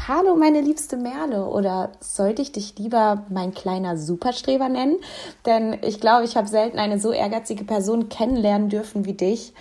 Hallo, 0.08 0.36
meine 0.36 0.62
liebste 0.62 0.97
Merle. 0.97 1.45
Oder 1.45 1.91
sollte 1.99 2.41
ich 2.41 2.52
dich 2.52 2.74
lieber 2.80 3.24
mein 3.30 3.54
kleiner 3.54 3.97
Superstreber 3.97 4.68
nennen? 4.68 4.97
Denn 5.45 5.78
ich 5.84 5.99
glaube, 5.99 6.26
ich 6.26 6.36
habe 6.36 6.47
selten 6.47 6.80
eine 6.80 6.99
so 6.99 7.12
ehrgeizige 7.12 7.66
Person 7.66 8.10
kennenlernen 8.10 8.70
dürfen 8.70 9.06
wie 9.06 9.14
dich. 9.14 9.54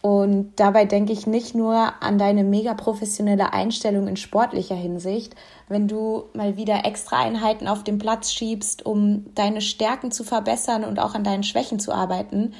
Und 0.00 0.52
dabei 0.56 0.84
denke 0.84 1.12
ich 1.12 1.28
nicht 1.28 1.54
nur 1.54 1.92
an 2.02 2.18
deine 2.18 2.42
mega 2.42 2.74
professionelle 2.74 3.52
Einstellung 3.52 4.08
in 4.08 4.16
sportlicher 4.16 4.74
Hinsicht, 4.74 5.34
wenn 5.68 5.86
du 5.86 6.24
mal 6.34 6.56
wieder 6.56 6.84
extra 6.84 7.20
Einheiten 7.20 7.68
auf 7.68 7.84
den 7.84 7.98
Platz 7.98 8.32
schiebst, 8.32 8.84
um 8.84 9.24
deine 9.34 9.60
Stärken 9.60 10.10
zu 10.10 10.24
verbessern 10.24 10.84
und 10.84 10.98
auch 10.98 11.14
an 11.14 11.24
deinen 11.24 11.44
Schwächen 11.44 11.78
zu 11.78 11.92
arbeiten, 11.92 12.52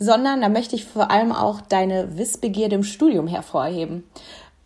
sondern 0.00 0.40
da 0.40 0.48
möchte 0.48 0.74
ich 0.74 0.84
vor 0.84 1.10
allem 1.10 1.32
auch 1.32 1.60
deine 1.60 2.18
Wissbegierde 2.18 2.74
im 2.74 2.84
Studium 2.84 3.28
hervorheben. 3.28 4.04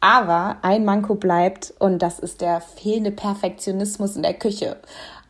Aber 0.04 0.58
ein 0.60 0.84
Manko 0.84 1.14
bleibt 1.14 1.72
und 1.78 2.00
das 2.00 2.18
ist 2.18 2.42
der 2.42 2.60
fehlende 2.60 3.10
Perfektionismus 3.10 4.16
in 4.16 4.22
der 4.22 4.34
Küche. 4.34 4.76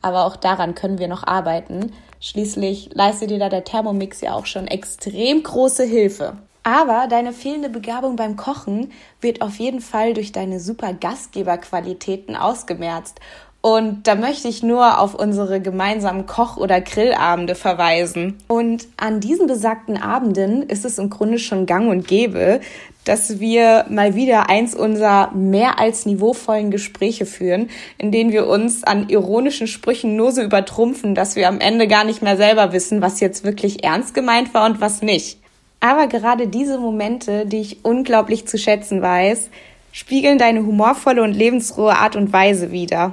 Aber 0.02 0.26
auch 0.26 0.34
daran 0.34 0.74
können 0.74 0.98
wir 0.98 1.06
noch 1.06 1.24
arbeiten. 1.24 1.92
Schließlich 2.18 2.90
leistet 2.92 3.30
dir 3.30 3.38
da 3.38 3.48
der 3.48 3.62
Thermomix 3.62 4.20
ja 4.20 4.34
auch 4.34 4.46
schon 4.46 4.66
extrem 4.66 5.44
große 5.44 5.84
Hilfe. 5.84 6.38
Aber 6.64 7.06
deine 7.08 7.32
fehlende 7.32 7.68
Begabung 7.68 8.16
beim 8.16 8.34
Kochen 8.34 8.90
wird 9.20 9.42
auf 9.42 9.60
jeden 9.60 9.80
Fall 9.80 10.12
durch 10.12 10.32
deine 10.32 10.58
super 10.58 10.92
Gastgeberqualitäten 10.92 12.34
ausgemerzt. 12.34 13.20
Und 13.60 14.06
da 14.06 14.14
möchte 14.14 14.46
ich 14.46 14.62
nur 14.62 15.00
auf 15.00 15.14
unsere 15.14 15.58
gemeinsamen 15.58 16.26
Koch- 16.26 16.58
oder 16.58 16.82
Grillabende 16.82 17.54
verweisen. 17.54 18.36
Und 18.46 18.88
an 18.98 19.20
diesen 19.20 19.46
besagten 19.46 19.96
Abenden 19.96 20.64
ist 20.64 20.84
es 20.84 20.98
im 20.98 21.08
Grunde 21.08 21.38
schon 21.38 21.64
gang 21.64 21.88
und 21.88 22.06
gäbe, 22.06 22.60
dass 23.04 23.38
wir 23.38 23.84
mal 23.88 24.14
wieder 24.14 24.48
eins 24.48 24.74
unserer 24.74 25.30
mehr 25.32 25.78
als 25.78 26.06
niveauvollen 26.06 26.70
Gespräche 26.70 27.26
führen, 27.26 27.70
in 27.98 28.10
denen 28.10 28.32
wir 28.32 28.46
uns 28.46 28.84
an 28.84 29.08
ironischen 29.08 29.66
Sprüchen 29.66 30.16
nur 30.16 30.32
so 30.32 30.42
übertrumpfen, 30.42 31.14
dass 31.14 31.36
wir 31.36 31.48
am 31.48 31.60
Ende 31.60 31.86
gar 31.86 32.04
nicht 32.04 32.22
mehr 32.22 32.36
selber 32.36 32.72
wissen, 32.72 33.02
was 33.02 33.20
jetzt 33.20 33.44
wirklich 33.44 33.84
ernst 33.84 34.14
gemeint 34.14 34.54
war 34.54 34.66
und 34.66 34.80
was 34.80 35.02
nicht. 35.02 35.38
Aber 35.80 36.06
gerade 36.06 36.48
diese 36.48 36.78
Momente, 36.78 37.44
die 37.44 37.60
ich 37.60 37.84
unglaublich 37.84 38.46
zu 38.46 38.56
schätzen 38.56 39.02
weiß, 39.02 39.50
spiegeln 39.92 40.38
deine 40.38 40.64
humorvolle 40.64 41.22
und 41.22 41.34
lebensrohe 41.34 41.96
Art 41.96 42.16
und 42.16 42.32
Weise 42.32 42.72
wider. 42.72 43.12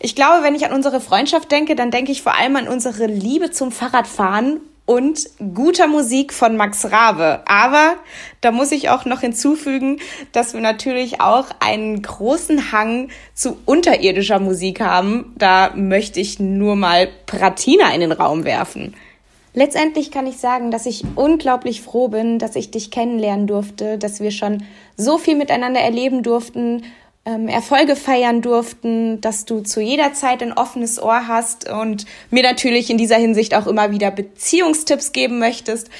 Ich 0.00 0.14
glaube, 0.14 0.42
wenn 0.42 0.54
ich 0.54 0.64
an 0.64 0.72
unsere 0.72 1.00
Freundschaft 1.00 1.50
denke, 1.50 1.74
dann 1.74 1.90
denke 1.90 2.12
ich 2.12 2.22
vor 2.22 2.36
allem 2.36 2.56
an 2.56 2.68
unsere 2.68 3.06
Liebe 3.06 3.50
zum 3.50 3.72
Fahrradfahren 3.72 4.60
und 4.88 5.28
guter 5.54 5.86
Musik 5.86 6.32
von 6.32 6.56
Max 6.56 6.90
Rabe. 6.90 7.42
Aber 7.44 7.96
da 8.40 8.52
muss 8.52 8.72
ich 8.72 8.88
auch 8.88 9.04
noch 9.04 9.20
hinzufügen, 9.20 10.00
dass 10.32 10.54
wir 10.54 10.62
natürlich 10.62 11.20
auch 11.20 11.48
einen 11.60 12.00
großen 12.00 12.72
Hang 12.72 13.10
zu 13.34 13.58
unterirdischer 13.66 14.40
Musik 14.40 14.80
haben. 14.80 15.34
Da 15.36 15.72
möchte 15.76 16.20
ich 16.20 16.40
nur 16.40 16.74
mal 16.74 17.06
Pratina 17.26 17.92
in 17.92 18.00
den 18.00 18.12
Raum 18.12 18.44
werfen. 18.44 18.96
Letztendlich 19.52 20.10
kann 20.10 20.26
ich 20.26 20.38
sagen, 20.38 20.70
dass 20.70 20.86
ich 20.86 21.04
unglaublich 21.16 21.82
froh 21.82 22.08
bin, 22.08 22.38
dass 22.38 22.56
ich 22.56 22.70
dich 22.70 22.90
kennenlernen 22.90 23.46
durfte, 23.46 23.98
dass 23.98 24.20
wir 24.20 24.30
schon 24.30 24.64
so 24.96 25.18
viel 25.18 25.36
miteinander 25.36 25.80
erleben 25.80 26.22
durften, 26.22 26.82
ähm, 27.28 27.46
Erfolge 27.46 27.94
feiern 27.94 28.40
durften, 28.40 29.20
dass 29.20 29.44
du 29.44 29.60
zu 29.60 29.82
jeder 29.82 30.14
Zeit 30.14 30.42
ein 30.42 30.54
offenes 30.54 31.00
Ohr 31.00 31.28
hast 31.28 31.68
und 31.68 32.06
mir 32.30 32.42
natürlich 32.42 32.88
in 32.88 32.96
dieser 32.96 33.16
Hinsicht 33.16 33.54
auch 33.54 33.66
immer 33.66 33.90
wieder 33.90 34.10
Beziehungstipps 34.10 35.12
geben 35.12 35.38
möchtest. 35.38 35.90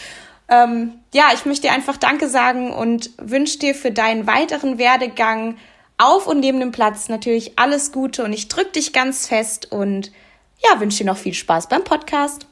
Ähm, 0.48 0.94
ja, 1.12 1.26
ich 1.34 1.44
möchte 1.44 1.66
dir 1.66 1.74
einfach 1.74 1.98
Danke 1.98 2.30
sagen 2.30 2.72
und 2.72 3.10
wünsche 3.18 3.58
dir 3.58 3.74
für 3.74 3.90
deinen 3.90 4.26
weiteren 4.26 4.78
Werdegang 4.78 5.58
auf 5.98 6.26
und 6.26 6.40
neben 6.40 6.60
dem 6.60 6.72
Platz 6.72 7.10
natürlich 7.10 7.58
alles 7.58 7.92
Gute 7.92 8.24
und 8.24 8.32
ich 8.32 8.48
drück 8.48 8.72
dich 8.72 8.94
ganz 8.94 9.26
fest 9.26 9.70
und 9.70 10.10
ja, 10.64 10.80
wünsche 10.80 10.98
dir 10.98 11.10
noch 11.10 11.18
viel 11.18 11.34
Spaß 11.34 11.68
beim 11.68 11.84
Podcast. 11.84 12.46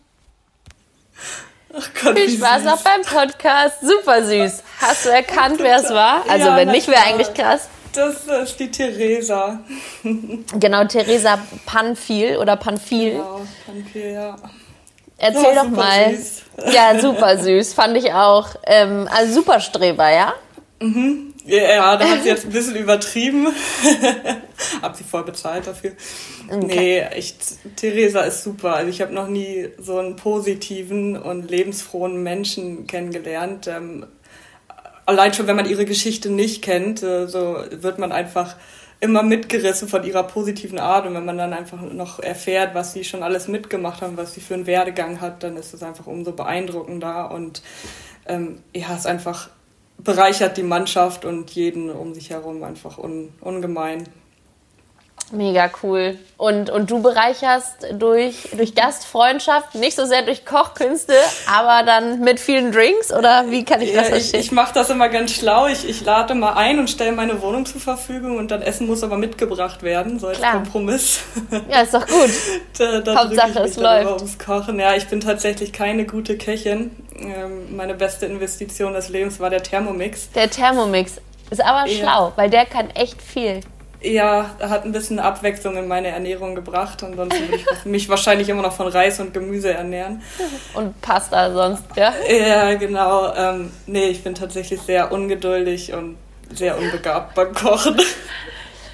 Ach 1.74 1.88
Gott, 2.02 2.18
viel 2.18 2.28
Spaß 2.28 2.62
süß. 2.62 2.72
auch 2.72 2.82
beim 2.82 3.02
Podcast. 3.02 3.80
Super 3.80 4.22
süß. 4.22 4.62
Hast 4.82 5.06
du 5.06 5.08
erkannt, 5.08 5.60
wer 5.60 5.76
es 5.78 5.88
war? 5.90 6.28
Also, 6.28 6.48
ja, 6.48 6.56
wenn 6.56 6.70
nicht, 6.70 6.88
wäre 6.88 7.02
eigentlich 7.04 7.32
krass. 7.32 7.70
Das 7.96 8.26
ist 8.26 8.60
die 8.60 8.70
Theresa. 8.70 9.60
Genau, 10.02 10.84
Theresa 10.84 11.38
Panfil 11.64 12.36
oder 12.36 12.56
Panfil. 12.56 13.12
Genau, 13.12 13.40
Panfil, 13.64 14.12
ja. 14.12 14.36
Erzähl 15.18 15.54
ja, 15.54 15.64
doch 15.64 15.70
mal. 15.70 16.14
Süß. 16.14 16.42
Ja, 16.74 17.00
super 17.00 17.38
süß, 17.38 17.72
fand 17.72 17.96
ich 17.96 18.12
auch. 18.12 18.50
Ähm, 18.66 19.08
also 19.10 19.40
super 19.40 19.60
Streber, 19.60 20.10
ja? 20.10 20.34
Mhm. 20.80 21.32
Ja, 21.46 21.96
da 21.96 22.08
hat 22.08 22.22
sie 22.22 22.28
jetzt 22.28 22.44
ein 22.44 22.50
bisschen 22.50 22.74
übertrieben. 22.74 23.46
hab 24.82 24.96
sie 24.96 25.04
voll 25.04 25.22
bezahlt 25.22 25.66
dafür. 25.66 25.92
Okay. 26.50 26.66
Nee, 26.66 27.00
echt, 27.00 27.76
Theresa 27.76 28.22
ist 28.22 28.42
super. 28.42 28.74
Also 28.74 28.90
ich 28.90 29.00
habe 29.00 29.14
noch 29.14 29.28
nie 29.28 29.68
so 29.78 29.98
einen 29.98 30.16
positiven 30.16 31.16
und 31.16 31.48
lebensfrohen 31.48 32.22
Menschen 32.22 32.86
kennengelernt. 32.88 33.68
Ähm, 33.68 34.06
allein 35.06 35.32
schon, 35.32 35.46
wenn 35.46 35.56
man 35.56 35.68
ihre 35.68 35.84
Geschichte 35.84 36.28
nicht 36.30 36.62
kennt, 36.62 37.02
äh, 37.02 37.26
so 37.26 37.58
wird 37.70 37.98
man 37.98 38.12
einfach 38.12 38.56
immer 39.00 39.22
mitgerissen 39.22 39.88
von 39.88 40.04
ihrer 40.04 40.24
positiven 40.24 40.78
Art. 40.78 41.06
Und 41.06 41.14
wenn 41.14 41.24
man 41.24 41.38
dann 41.38 41.52
einfach 41.52 41.80
noch 41.80 42.18
erfährt, 42.18 42.74
was 42.74 42.92
sie 42.92 43.04
schon 43.04 43.22
alles 43.22 43.48
mitgemacht 43.48 44.02
haben, 44.02 44.16
was 44.16 44.34
sie 44.34 44.40
für 44.40 44.54
einen 44.54 44.66
Werdegang 44.66 45.20
hat, 45.20 45.42
dann 45.42 45.56
ist 45.56 45.74
es 45.74 45.82
einfach 45.82 46.06
umso 46.06 46.32
beeindruckender. 46.32 47.30
Und 47.30 47.62
ähm, 48.26 48.62
ja, 48.74 48.94
es 48.94 49.06
einfach 49.06 49.48
bereichert 49.98 50.56
die 50.56 50.62
Mannschaft 50.62 51.24
und 51.24 51.50
jeden 51.52 51.90
um 51.90 52.14
sich 52.14 52.30
herum 52.30 52.62
einfach 52.62 52.98
un, 52.98 53.32
ungemein. 53.40 54.08
Mega 55.32 55.68
cool. 55.82 56.18
Und, 56.36 56.70
und 56.70 56.88
du 56.88 57.02
bereicherst 57.02 57.86
durch, 57.94 58.50
durch 58.56 58.76
Gastfreundschaft, 58.76 59.74
nicht 59.74 59.96
so 59.96 60.06
sehr 60.06 60.22
durch 60.22 60.44
Kochkünste, 60.44 61.14
aber 61.52 61.84
dann 61.84 62.20
mit 62.20 62.38
vielen 62.38 62.70
Drinks 62.70 63.12
oder 63.12 63.50
wie 63.50 63.64
kann 63.64 63.80
ich 63.80 63.92
das 63.92 64.08
verstehen? 64.08 64.40
Ich, 64.40 64.46
ich 64.46 64.52
mache 64.52 64.72
das 64.74 64.88
immer 64.90 65.08
ganz 65.08 65.32
schlau. 65.32 65.66
Ich, 65.66 65.88
ich 65.88 66.04
lade 66.04 66.34
mal 66.36 66.52
ein 66.52 66.78
und 66.78 66.88
stelle 66.88 67.10
meine 67.10 67.42
Wohnung 67.42 67.66
zur 67.66 67.80
Verfügung 67.80 68.36
und 68.36 68.52
dann 68.52 68.62
Essen 68.62 68.86
muss 68.86 69.02
aber 69.02 69.16
mitgebracht 69.16 69.82
werden, 69.82 70.20
so 70.20 70.28
als 70.28 70.38
Klar. 70.38 70.52
Kompromiss. 70.52 71.20
Ja, 71.68 71.80
ist 71.80 71.94
doch 71.94 72.06
gut. 72.06 72.30
da, 72.78 73.00
da 73.00 73.24
Hauptsache 73.24 73.60
es 73.60 73.76
läuft. 73.76 74.20
Ums 74.20 74.38
Kochen. 74.38 74.78
Ja, 74.78 74.94
ich 74.94 75.08
bin 75.08 75.20
tatsächlich 75.20 75.72
keine 75.72 76.06
gute 76.06 76.38
Köchin. 76.38 76.92
Ähm, 77.18 77.74
meine 77.74 77.94
beste 77.94 78.26
Investition 78.26 78.92
des 78.92 79.08
Lebens 79.08 79.40
war 79.40 79.50
der 79.50 79.62
Thermomix. 79.62 80.30
Der 80.32 80.50
Thermomix 80.50 81.14
ist 81.50 81.64
aber 81.64 81.88
ja. 81.88 81.98
schlau, 81.98 82.32
weil 82.36 82.50
der 82.50 82.66
kann 82.66 82.90
echt 82.90 83.20
viel 83.20 83.60
ja, 84.12 84.50
hat 84.60 84.84
ein 84.84 84.92
bisschen 84.92 85.18
Abwechslung 85.18 85.76
in 85.76 85.88
meine 85.88 86.08
Ernährung 86.08 86.54
gebracht. 86.54 87.02
Ansonsten 87.02 87.48
würde 87.48 87.56
ich 87.56 87.84
mich 87.84 88.08
wahrscheinlich 88.08 88.48
immer 88.48 88.62
noch 88.62 88.72
von 88.72 88.88
Reis 88.88 89.20
und 89.20 89.34
Gemüse 89.34 89.72
ernähren. 89.72 90.22
Und 90.74 91.00
Pasta 91.00 91.52
sonst, 91.52 91.84
ja? 91.96 92.12
Ja, 92.28 92.74
genau. 92.74 93.34
Ähm, 93.34 93.72
nee, 93.86 94.08
ich 94.08 94.22
bin 94.22 94.34
tatsächlich 94.34 94.80
sehr 94.80 95.12
ungeduldig 95.12 95.92
und 95.92 96.16
sehr 96.54 96.78
unbegabt 96.78 97.34
beim 97.34 97.52
Kochen. 97.52 98.00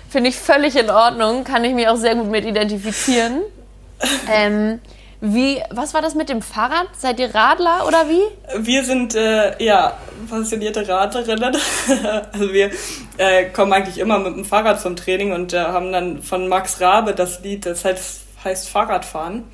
Finde 0.08 0.30
ich 0.30 0.36
völlig 0.36 0.76
in 0.76 0.90
Ordnung, 0.90 1.44
kann 1.44 1.64
ich 1.64 1.74
mich 1.74 1.88
auch 1.88 1.96
sehr 1.96 2.14
gut 2.14 2.30
mit 2.30 2.44
identifizieren. 2.44 3.42
ähm, 4.32 4.80
wie, 5.24 5.62
was 5.70 5.94
war 5.94 6.02
das 6.02 6.16
mit 6.16 6.28
dem 6.28 6.42
Fahrrad? 6.42 6.88
Seid 6.98 7.20
ihr 7.20 7.32
Radler 7.32 7.86
oder 7.86 8.08
wie? 8.08 8.22
Wir 8.58 8.84
sind 8.84 9.14
äh, 9.14 9.62
ja 9.64 9.96
passionierte 10.28 10.88
Radlerinnen. 10.88 11.56
also 12.32 12.52
wir 12.52 12.72
äh, 13.18 13.44
kommen 13.44 13.72
eigentlich 13.72 13.98
immer 13.98 14.18
mit 14.18 14.34
dem 14.34 14.44
Fahrrad 14.44 14.80
zum 14.80 14.96
Training 14.96 15.30
und 15.30 15.52
äh, 15.52 15.60
haben 15.60 15.92
dann 15.92 16.24
von 16.24 16.48
Max 16.48 16.80
Rabe 16.80 17.14
das 17.14 17.40
Lied, 17.40 17.66
das 17.66 17.84
heißt, 17.84 18.22
heißt 18.42 18.68
Fahrradfahren. 18.68 19.44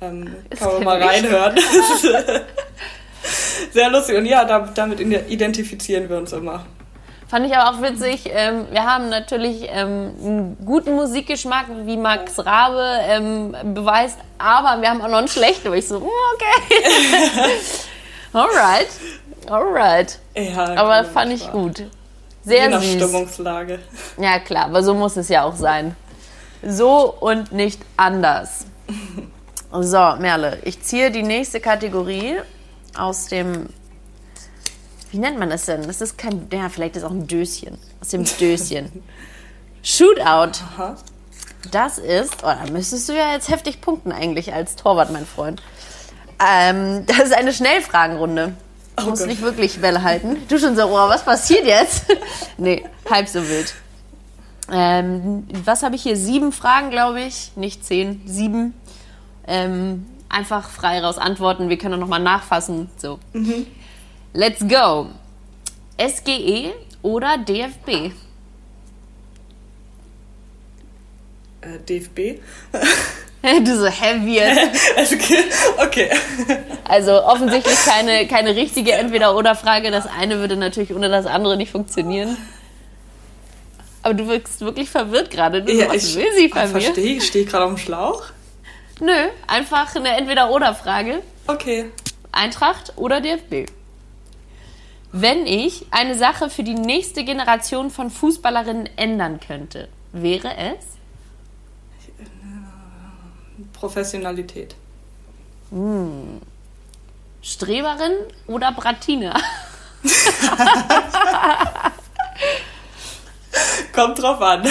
Ähm, 0.00 0.34
kann 0.58 0.72
man 0.72 0.84
mal 0.84 1.02
reinhören. 1.02 1.58
Sehr 3.72 3.90
lustig. 3.90 4.16
Und 4.16 4.24
ja, 4.24 4.46
da, 4.46 4.70
damit 4.74 5.00
identifizieren 5.00 6.08
wir 6.08 6.16
uns 6.16 6.32
immer. 6.32 6.64
Fand 7.30 7.46
ich 7.46 7.56
aber 7.56 7.70
auch 7.70 7.80
witzig. 7.80 8.24
Ähm, 8.26 8.66
wir 8.72 8.84
haben 8.84 9.08
natürlich 9.08 9.68
ähm, 9.70 10.12
einen 10.20 10.56
guten 10.66 10.96
Musikgeschmack, 10.96 11.66
wie 11.84 11.96
Max 11.96 12.44
Rabe 12.44 12.98
ähm, 13.02 13.54
beweist, 13.72 14.18
aber 14.38 14.82
wir 14.82 14.90
haben 14.90 15.00
auch 15.00 15.08
noch 15.08 15.18
einen 15.18 15.28
schlechten, 15.28 15.70
wo 15.70 15.74
ich 15.74 15.86
so, 15.86 16.00
mm, 16.00 16.08
okay. 16.34 17.54
alright, 18.32 18.88
alright. 19.48 20.18
Ja, 20.34 20.74
aber 20.74 21.04
fand 21.04 21.32
ich 21.32 21.48
gut. 21.52 21.84
Sehr 22.42 22.64
Je 22.64 22.68
nach 22.68 22.82
süß. 22.82 22.94
Stimmungslage. 22.94 23.78
Ja, 24.18 24.40
klar, 24.40 24.64
aber 24.64 24.82
so 24.82 24.92
muss 24.94 25.16
es 25.16 25.28
ja 25.28 25.44
auch 25.44 25.54
sein. 25.54 25.94
So 26.66 27.14
und 27.20 27.52
nicht 27.52 27.80
anders. 27.96 28.66
So, 29.72 30.16
Merle, 30.18 30.58
ich 30.64 30.82
ziehe 30.82 31.12
die 31.12 31.22
nächste 31.22 31.60
Kategorie 31.60 32.40
aus 32.98 33.26
dem 33.26 33.68
wie 35.10 35.18
nennt 35.18 35.38
man 35.38 35.50
das 35.50 35.66
denn? 35.66 35.86
Das 35.86 36.00
ist 36.00 36.16
kein, 36.16 36.46
ja, 36.52 36.68
vielleicht 36.68 36.96
ist 36.96 37.04
auch 37.04 37.10
ein 37.10 37.26
Döschen. 37.26 37.78
Aus 38.00 38.08
dem 38.08 38.24
Döschen. 38.24 39.02
Shootout. 39.82 40.62
Aha. 40.76 40.96
Das 41.70 41.98
ist, 41.98 42.38
oh, 42.42 42.46
da 42.46 42.70
müsstest 42.70 43.08
du 43.08 43.12
ja 43.12 43.32
jetzt 43.32 43.48
heftig 43.48 43.80
punkten 43.80 44.12
eigentlich 44.12 44.54
als 44.54 44.76
Torwart, 44.76 45.10
mein 45.10 45.26
Freund. 45.26 45.62
Ähm, 46.44 47.04
das 47.06 47.18
ist 47.18 47.34
eine 47.34 47.52
Schnellfragenrunde. 47.52 48.54
Du 48.96 49.06
oh 49.06 49.10
musst 49.10 49.26
nicht 49.26 49.42
wirklich 49.42 49.80
Bälle 49.80 50.02
halten. 50.02 50.36
Du 50.48 50.58
schon 50.58 50.76
so, 50.76 50.84
oh, 50.86 51.08
was 51.08 51.24
passiert 51.24 51.64
jetzt? 51.66 52.04
nee, 52.58 52.84
halb 53.10 53.28
so 53.28 53.46
wild. 53.46 53.74
Ähm, 54.72 55.46
was 55.64 55.82
habe 55.82 55.96
ich 55.96 56.02
hier? 56.02 56.16
Sieben 56.16 56.52
Fragen, 56.52 56.90
glaube 56.90 57.20
ich. 57.22 57.52
Nicht 57.56 57.84
zehn, 57.84 58.22
sieben. 58.26 58.74
Ähm, 59.46 60.06
einfach 60.28 60.70
frei 60.70 61.00
raus 61.00 61.18
antworten. 61.18 61.68
Wir 61.68 61.78
können 61.78 62.00
noch 62.00 62.08
mal 62.08 62.18
nachfassen. 62.18 62.88
So. 62.96 63.18
Mhm. 63.32 63.66
Let's 64.32 64.60
go. 64.66 65.08
SGE 65.98 66.72
oder 67.02 67.36
DFB? 67.38 68.12
Äh, 71.62 71.78
DFB. 71.88 72.40
du 73.64 73.76
so 73.76 73.86
heavy 73.86 74.36
jetzt. 74.36 74.60
okay. 75.78 76.10
Also 76.84 77.24
offensichtlich 77.24 77.76
keine, 77.84 78.26
keine 78.28 78.54
richtige 78.54 78.92
Entweder-Oder-Frage. 78.92 79.90
Das 79.90 80.06
eine 80.06 80.38
würde 80.38 80.56
natürlich 80.56 80.94
ohne 80.94 81.08
das 81.08 81.26
andere 81.26 81.56
nicht 81.56 81.72
funktionieren. 81.72 82.36
Aber 84.02 84.14
du 84.14 84.28
wirkst 84.28 84.60
wirklich 84.60 84.88
verwirrt 84.88 85.30
gerade. 85.30 85.62
Du, 85.62 85.72
ja, 85.72 85.88
was 85.88 86.04
ich, 86.04 86.16
will 86.16 86.32
sie 86.36 86.48
von 86.48 86.62
mir? 86.72 86.80
Verstehe 86.80 87.16
ich. 87.16 87.26
Stehe 87.26 87.44
ich 87.44 87.50
gerade 87.50 87.64
auf 87.64 87.72
dem 87.72 87.78
Schlauch? 87.78 88.24
Nö, 89.00 89.12
einfach 89.46 89.94
eine 89.96 90.16
Entweder-Oder-Frage. 90.16 91.22
Okay. 91.46 91.86
Eintracht 92.32 92.92
oder 92.96 93.20
DFB? 93.20 93.70
Wenn 95.12 95.46
ich 95.46 95.86
eine 95.90 96.16
Sache 96.16 96.50
für 96.50 96.62
die 96.62 96.74
nächste 96.74 97.24
Generation 97.24 97.90
von 97.90 98.10
Fußballerinnen 98.10 98.88
ändern 98.96 99.40
könnte, 99.40 99.88
wäre 100.12 100.56
es? 100.56 100.84
Professionalität. 103.72 104.76
Hm. 105.70 106.40
Streberin 107.42 108.12
oder 108.46 108.70
Bratina? 108.72 109.34
Kommt 113.92 114.22
drauf 114.22 114.40
an. 114.40 114.62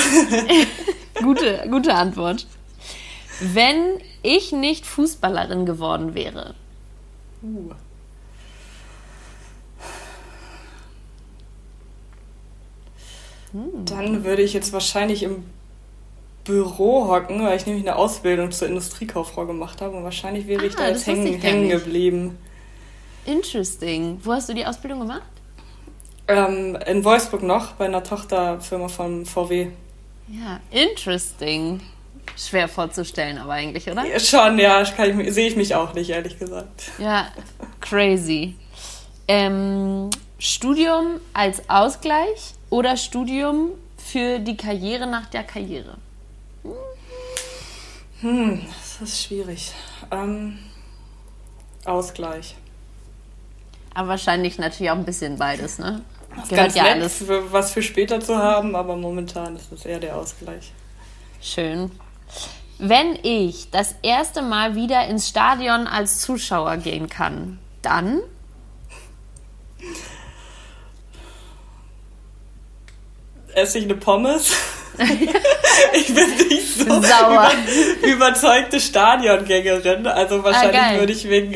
gute, 1.22 1.68
gute 1.70 1.94
Antwort. 1.94 2.48
Wenn 3.42 4.00
ich 4.22 4.52
nicht 4.52 4.86
Fußballerin 4.86 5.66
geworden 5.66 6.14
wäre. 6.14 6.56
Uh. 7.42 7.72
Dann 13.54 14.24
würde 14.24 14.41
ich 14.41 14.54
jetzt 14.54 14.74
wahrscheinlich 14.74 15.24
im 15.24 15.43
Büro 16.43 17.08
hocken, 17.08 17.43
weil 17.43 17.58
ich 17.58 17.66
nämlich 17.66 17.88
eine 17.88 17.95
Ausbildung 17.95 18.52
zur 18.52 18.68
Industriekauffrau 18.68 19.45
gemacht 19.45 19.82
habe 19.82 19.95
und 19.95 20.04
wahrscheinlich 20.04 20.47
wäre 20.47 20.64
ah, 20.64 20.66
ich 20.66 20.76
da 20.76 20.88
jetzt 20.88 21.08
hängen, 21.08 21.39
hängen 21.39 21.70
geblieben. 21.70 22.38
Interesting. 23.26 24.20
Wo 24.24 24.34
hast 24.34 24.50
du 24.50 24.54
die 24.54 24.66
Ausbildung 24.66 25.02
gemacht? 25.02 25.22
Ähm, 26.28 26.78
in 26.86 27.04
Wolfsburg 27.04 27.43
noch, 27.43 27.74
bei 27.74 27.86
einer 27.86 28.04
Tochterfirma 28.04 28.88
von 28.88 29.26
VW. 29.26 29.68
Ja, 30.28 30.60
interesting. 30.72 31.82
Schwer 32.38 32.68
vorzustellen, 32.68 33.38
aber 33.38 33.54
eigentlich, 33.54 33.89
oder? 33.89 34.06
Ja, 34.06 34.20
schon, 34.20 34.60
ja, 34.60 34.82
ich, 34.82 34.89
sehe 35.34 35.47
ich 35.47 35.56
mich 35.56 35.76
auch 35.76 35.93
nicht, 35.93 36.10
ehrlich 36.10 36.39
gesagt. 36.39 36.91
Ja, 37.00 37.28
crazy. 37.82 38.56
Ähm, 39.28 40.10
Studium 40.38 41.20
als 41.34 41.68
Ausgleich 41.68 42.54
oder 42.70 42.98
Studium 42.98 43.72
für 43.98 44.40
die 44.40 44.58
Karriere 44.58 45.08
nach 45.08 45.28
der 45.28 45.44
Karriere? 45.44 45.98
Hm, 48.22 48.66
das 48.68 49.10
ist 49.10 49.24
schwierig. 49.24 49.72
Ähm, 50.12 50.60
Ausgleich. 51.86 52.56
Aber 53.94 54.10
wahrscheinlich 54.10 54.58
natürlich 54.58 54.92
auch 54.92 54.98
ein 54.98 55.06
bisschen 55.06 55.38
beides, 55.38 55.80
ne? 55.80 56.02
Das 56.36 56.50
Gehört 56.50 56.66
ganz 56.68 56.76
ja 56.76 56.84
nett, 56.84 56.94
alles. 56.94 57.18
Für, 57.18 57.52
was 57.52 57.72
für 57.72 57.82
später 57.82 58.20
zu 58.20 58.38
haben, 58.38 58.76
aber 58.76 58.96
momentan 58.96 59.56
ist 59.56 59.72
es 59.72 59.86
eher 59.86 60.00
der 60.00 60.16
Ausgleich. 60.16 60.72
Schön. 61.42 61.92
Wenn 62.78 63.18
ich 63.24 63.72
das 63.72 63.96
erste 64.04 64.42
Mal 64.42 64.76
wieder 64.76 65.08
ins 65.08 65.28
Stadion 65.28 65.88
als 65.88 66.20
Zuschauer 66.20 66.78
gehen 66.78 67.10
kann, 67.10 67.60
dann 67.82 68.22
esse 73.62 73.80
ich 73.80 73.86
eine 73.86 73.95
Pommes. 73.95 74.51
ich 75.93 76.14
bin 76.14 76.30
nicht 76.49 76.78
so. 76.78 76.84
Über, 76.84 77.51
überzeugte 78.03 78.80
Stadiongängerin. 78.80 80.07
Also 80.07 80.43
wahrscheinlich 80.43 80.82
ah, 80.82 80.99
würde 80.99 81.14
ich 81.14 81.30
wegen, 81.30 81.55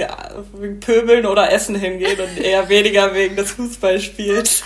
wegen 0.54 0.80
Pöbeln 0.80 1.26
oder 1.26 1.52
Essen 1.52 1.76
hingehen 1.76 2.20
und 2.20 2.38
eher 2.38 2.70
weniger 2.70 3.14
wegen 3.14 3.36
des 3.36 3.52
Fußballspiels. 3.52 4.64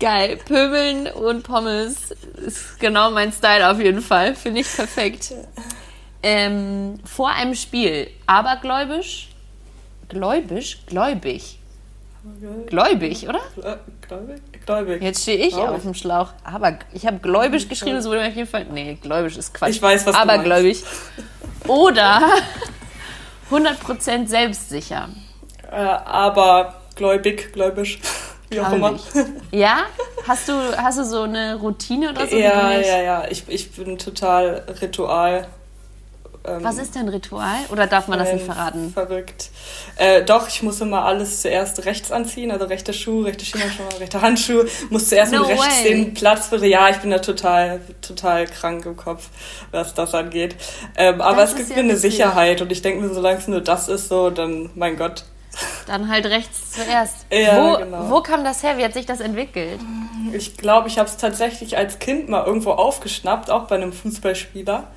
Geil. 0.00 0.38
Pöbeln 0.46 1.06
und 1.08 1.42
Pommes 1.42 2.12
ist 2.46 2.80
genau 2.80 3.10
mein 3.10 3.30
Style 3.30 3.70
auf 3.70 3.78
jeden 3.78 4.00
Fall. 4.00 4.34
Finde 4.34 4.62
ich 4.62 4.74
perfekt. 4.74 5.34
Ähm, 6.22 6.98
vor 7.04 7.30
einem 7.30 7.54
Spiel 7.54 8.08
abergläubisch, 8.26 9.28
gläubisch, 10.08 10.78
gläubig. 10.86 11.58
Gläubig, 12.66 13.28
oder? 13.28 13.40
Gläubig? 14.06 14.40
Gläubig. 14.66 15.02
Jetzt 15.02 15.22
stehe 15.22 15.38
ich 15.38 15.54
auf 15.54 15.82
dem 15.82 15.94
Schlauch. 15.94 16.28
Aber 16.44 16.78
ich 16.92 17.06
habe 17.06 17.18
gläubig 17.18 17.68
geschrieben, 17.68 17.96
das 17.96 18.06
wurde 18.06 18.20
mir 18.20 18.28
auf 18.28 18.34
jeden 18.34 18.48
Fall. 18.48 18.66
Nee, 18.70 18.98
gläubig 19.00 19.36
ist 19.36 19.54
Quatsch. 19.54 19.70
Ich 19.70 19.82
weiß, 19.82 20.06
was 20.06 20.14
Aber 20.14 20.38
du 20.38 20.44
gläubig. 20.44 20.82
Oder 21.66 22.22
100% 23.50 24.26
selbstsicher. 24.26 25.08
Äh, 25.70 25.76
aber 25.76 26.74
gläubig, 26.94 27.52
gläubig. 27.52 28.00
Wie 28.50 28.60
auch 28.60 28.72
immer. 28.72 28.98
Ja? 29.50 29.84
Hast 30.26 30.48
du, 30.48 30.52
hast 30.76 30.98
du 30.98 31.04
so 31.04 31.22
eine 31.22 31.56
Routine 31.56 32.10
oder 32.10 32.26
so? 32.26 32.36
Ja, 32.36 32.72
ja, 32.72 33.02
ja. 33.02 33.24
Ich, 33.30 33.44
ich 33.48 33.72
bin 33.72 33.98
total 33.98 34.62
Ritual. 34.80 35.46
Ähm, 36.44 36.64
Was 36.64 36.78
ist 36.78 36.94
denn 36.94 37.08
Ritual? 37.08 37.58
Oder 37.70 37.86
darf 37.86 38.08
man 38.08 38.18
das 38.18 38.32
nicht 38.32 38.44
verraten? 38.44 38.92
Verrückt. 38.92 39.50
Äh, 39.96 40.22
doch, 40.24 40.48
ich 40.48 40.62
muss 40.62 40.80
immer 40.80 41.04
alles 41.04 41.42
zuerst 41.42 41.84
rechts 41.84 42.10
anziehen, 42.10 42.50
also 42.50 42.64
rechte 42.64 42.92
Schuhe, 42.92 43.26
rechte 43.26 43.44
Schienenschuhe, 43.44 43.86
rechte 44.00 44.20
Handschuhe. 44.20 44.66
Muss 44.90 45.08
zuerst 45.08 45.32
no 45.32 45.40
mit 45.40 45.50
rechts 45.50 45.84
way. 45.84 45.88
den 45.88 46.14
Platz 46.14 46.48
für. 46.48 46.64
Ja, 46.66 46.88
ich 46.88 46.96
bin 46.96 47.10
da 47.10 47.18
total, 47.18 47.80
total 48.00 48.46
krank 48.46 48.84
im 48.86 48.96
Kopf, 48.96 49.28
was 49.70 49.94
das 49.94 50.14
angeht. 50.14 50.56
Ähm, 50.96 51.20
aber 51.20 51.42
das 51.42 51.50
es 51.50 51.56
gibt 51.58 51.76
mir 51.76 51.82
eine 51.82 51.96
Sicherheit 51.96 52.60
und 52.60 52.72
ich 52.72 52.82
denke 52.82 53.02
mir, 53.02 53.14
solange 53.14 53.38
es 53.38 53.46
nur 53.46 53.60
das 53.60 53.88
ist, 53.88 54.08
so, 54.08 54.30
dann, 54.30 54.70
mein 54.74 54.96
Gott. 54.96 55.24
Dann 55.86 56.08
halt 56.08 56.26
rechts 56.26 56.72
zuerst. 56.72 57.26
Ja, 57.30 57.72
wo, 57.72 57.76
genau. 57.78 58.10
wo 58.10 58.20
kam 58.20 58.44
das 58.44 58.62
her? 58.62 58.78
Wie 58.78 58.84
hat 58.84 58.94
sich 58.94 59.06
das 59.06 59.20
entwickelt? 59.20 59.80
Ich 60.32 60.56
glaube, 60.56 60.88
ich 60.88 60.98
habe 60.98 61.08
es 61.08 61.16
tatsächlich 61.16 61.76
als 61.76 61.98
Kind 61.98 62.28
mal 62.28 62.44
irgendwo 62.44 62.72
aufgeschnappt, 62.72 63.50
auch 63.50 63.64
bei 63.64 63.76
einem 63.76 63.92
Fußballspieler. 63.92 64.88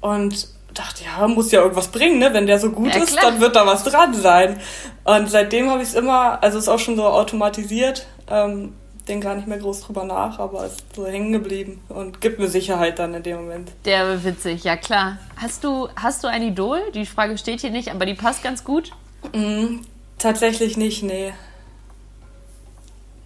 Und 0.00 0.48
dachte, 0.74 1.04
ja, 1.04 1.26
muss 1.26 1.52
ja 1.52 1.60
irgendwas 1.62 1.88
bringen, 1.88 2.18
ne? 2.18 2.32
Wenn 2.32 2.46
der 2.46 2.58
so 2.58 2.70
gut 2.70 2.94
ja, 2.94 3.02
ist, 3.02 3.16
dann 3.22 3.40
wird 3.40 3.56
da 3.56 3.66
was 3.66 3.84
dran 3.84 4.14
sein. 4.14 4.60
Und 5.04 5.30
seitdem 5.30 5.70
habe 5.70 5.82
ich 5.82 5.88
es 5.88 5.94
immer, 5.94 6.42
also 6.42 6.58
ist 6.58 6.68
auch 6.68 6.78
schon 6.78 6.96
so 6.96 7.04
automatisiert, 7.04 8.06
ähm, 8.28 8.74
denke 9.08 9.26
gar 9.26 9.34
nicht 9.34 9.46
mehr 9.46 9.58
groß 9.58 9.82
drüber 9.82 10.04
nach, 10.04 10.38
aber 10.38 10.66
ist 10.66 10.82
so 10.94 11.06
hängen 11.06 11.32
geblieben 11.32 11.80
und 11.88 12.20
gibt 12.20 12.38
mir 12.38 12.48
Sicherheit 12.48 12.98
dann 12.98 13.14
in 13.14 13.22
dem 13.22 13.36
Moment. 13.36 13.70
Der 13.84 14.24
witzig, 14.24 14.64
ja 14.64 14.76
klar. 14.76 15.18
Hast 15.36 15.64
du, 15.64 15.88
hast 15.96 16.24
du 16.24 16.28
ein 16.28 16.42
Idol? 16.42 16.80
Die 16.94 17.06
Frage 17.06 17.36
steht 17.38 17.60
hier 17.60 17.70
nicht, 17.70 17.90
aber 17.90 18.06
die 18.06 18.14
passt 18.14 18.42
ganz 18.42 18.64
gut. 18.64 18.92
Mm, 19.32 19.80
tatsächlich 20.18 20.76
nicht, 20.76 21.02
nee. 21.02 21.34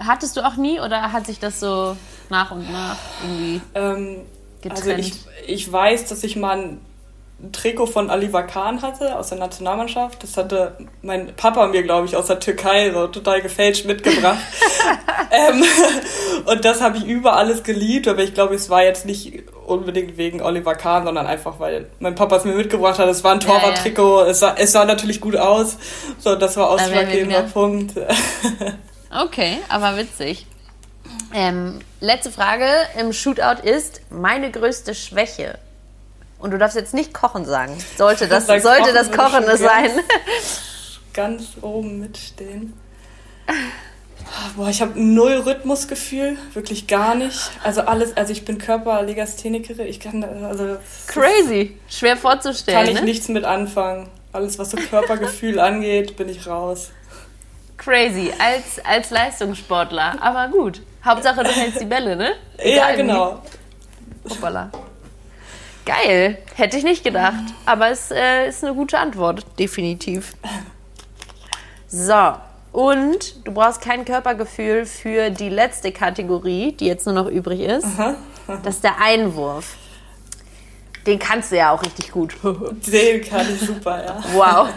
Hattest 0.01 0.37
du 0.37 0.47
auch 0.47 0.57
nie 0.57 0.81
oder 0.81 1.13
hat 1.13 1.27
sich 1.27 1.41
das 1.41 1.61
so 1.61 1.97
nach 2.29 2.51
und 2.51 2.71
nach 2.71 2.97
irgendwie 3.23 3.61
ähm, 3.75 4.17
getrennt? 4.63 4.87
Also 4.87 4.91
ich, 4.91 5.15
ich 5.47 5.73
weiß, 5.73 6.07
dass 6.07 6.23
ich 6.23 6.37
mal 6.37 6.59
ein 6.59 6.81
ein 7.41 7.53
Trikot 7.53 7.87
von 7.87 8.11
Aliva 8.11 8.43
Khan 8.43 8.83
hatte 8.83 9.17
aus 9.17 9.29
der 9.29 9.39
Nationalmannschaft. 9.39 10.23
Das 10.25 10.37
hatte 10.37 10.77
mein 11.03 11.37
Papa 11.37 11.69
mir, 11.69 11.85
glaube 11.85 12.07
ich, 12.07 12.17
aus 12.17 12.27
der 12.27 12.41
Türkei 12.41 12.91
so 12.91 13.07
total 13.07 13.41
gefälscht 13.43 13.87
mitgebracht. 13.87 14.39
ähm, 15.31 15.63
und 16.47 16.65
das 16.65 16.81
habe 16.81 16.97
ich 16.97 17.07
über 17.07 17.37
alles 17.37 17.63
geliebt, 17.63 18.09
aber 18.09 18.25
ich 18.25 18.35
glaube, 18.35 18.57
es 18.57 18.71
war 18.71 18.83
jetzt 18.83 19.07
nicht 19.07 19.45
unbedingt 19.67 20.17
wegen 20.17 20.43
Oliver 20.43 20.75
Kahn, 20.75 21.05
sondern 21.05 21.27
einfach, 21.29 21.61
weil 21.61 21.87
mein 22.01 22.17
Papa 22.17 22.37
es 22.39 22.45
mir 22.45 22.55
mitgebracht 22.55 22.99
hat. 22.99 23.09
Es 23.09 23.23
war 23.23 23.35
ein 23.35 23.41
Torwarttrikot, 23.41 24.19
ja, 24.19 24.25
ja. 24.25 24.31
es, 24.31 24.41
sah, 24.41 24.55
es 24.59 24.73
sah 24.73 24.85
natürlich 24.85 25.21
gut 25.21 25.37
aus. 25.37 25.77
So, 26.19 26.35
das 26.35 26.57
war 26.57 26.71
ausschlaggebender 26.71 27.43
Punkt. 27.43 27.93
okay, 29.25 29.59
aber 29.69 29.97
witzig. 29.97 30.47
Ähm, 31.33 31.79
letzte 32.01 32.33
Frage 32.33 32.67
im 32.99 33.13
Shootout 33.13 33.63
ist 33.63 34.01
meine 34.11 34.51
größte 34.51 34.95
Schwäche. 34.97 35.59
Und 36.39 36.53
du 36.53 36.59
darfst 36.59 36.77
jetzt 36.77 36.95
nicht 36.95 37.13
Kochen 37.13 37.45
sagen. 37.45 37.77
Sollte 37.97 38.29
das, 38.29 38.47
sollte 38.47 38.63
Kochen 38.63 38.95
das 38.95 39.11
Kochen 39.11 39.45
es 39.45 39.61
sein. 39.61 39.91
Ganz 41.13 41.57
oben 41.63 42.01
mitstehen. 42.01 42.75
Boah, 44.57 44.69
ich 44.69 44.83
habe 44.83 45.01
null 45.01 45.43
Rhythmusgefühl, 45.45 46.37
wirklich 46.53 46.87
gar 46.87 47.15
nicht. 47.15 47.51
Also 47.63 47.83
alles, 47.83 48.17
also 48.17 48.33
ich 48.33 48.45
bin 48.45 48.59
Körperlegasthenikerin, 48.59 49.87
ich 49.87 50.01
kann 50.01 50.23
also 50.23 50.77
crazy, 51.07 51.77
schwer 51.89 52.17
vorzustellen. 52.17 52.79
Kann 52.79 52.89
ich 52.89 53.01
ne? 53.01 53.05
nichts 53.07 53.29
mit 53.29 53.45
anfangen. 53.45 54.09
Alles, 54.33 54.59
was 54.59 54.71
so 54.71 54.77
Körpergefühl 54.77 55.59
angeht, 55.61 56.17
bin 56.17 56.29
ich 56.29 56.47
raus. 56.47 56.91
Crazy, 57.79 58.33
als, 58.39 58.85
als 58.85 59.11
Leistungssportler, 59.11 60.17
aber 60.21 60.49
gut. 60.49 60.83
Hauptsache 61.05 61.43
du 61.43 61.51
hältst 61.51 61.81
die 61.81 61.87
Bälle, 61.87 62.17
ne? 62.17 62.33
Egal 62.59 62.91
ja, 62.91 62.97
genau. 62.97 63.43
Hoppala. 64.29 64.71
Geil, 65.89 66.37
hätte 66.55 66.77
ich 66.77 66.85
nicht 66.85 67.03
gedacht. 67.03 67.45
Aber 67.65 67.89
es 67.89 68.11
äh, 68.11 68.47
ist 68.47 68.63
eine 68.63 68.75
gute 68.75 68.99
Antwort, 68.99 69.47
definitiv. 69.59 70.35
So, 71.87 72.35
und 72.73 73.47
du 73.47 73.53
brauchst 73.53 73.81
kein 73.81 74.05
Körpergefühl 74.05 74.85
für 74.85 75.31
die 75.31 75.49
letzte 75.49 75.91
Kategorie, 75.91 76.73
die 76.73 76.85
jetzt 76.85 77.07
nur 77.07 77.15
noch 77.15 77.27
übrig 77.27 77.61
ist. 77.61 77.87
Aha, 77.87 78.17
aha. 78.47 78.61
Das 78.63 78.75
ist 78.75 78.85
der 78.85 79.01
Einwurf. 79.01 79.77
Den 81.07 81.19
kannst 81.19 81.53
du 81.53 81.57
ja 81.57 81.73
auch 81.73 81.83
richtig 81.83 82.13
gut. 82.13 82.37
Den 82.87 83.23
kann 83.23 83.47
ich 83.51 83.59
super, 83.59 84.05
ja. 84.05 84.23
Wow. 84.35 84.69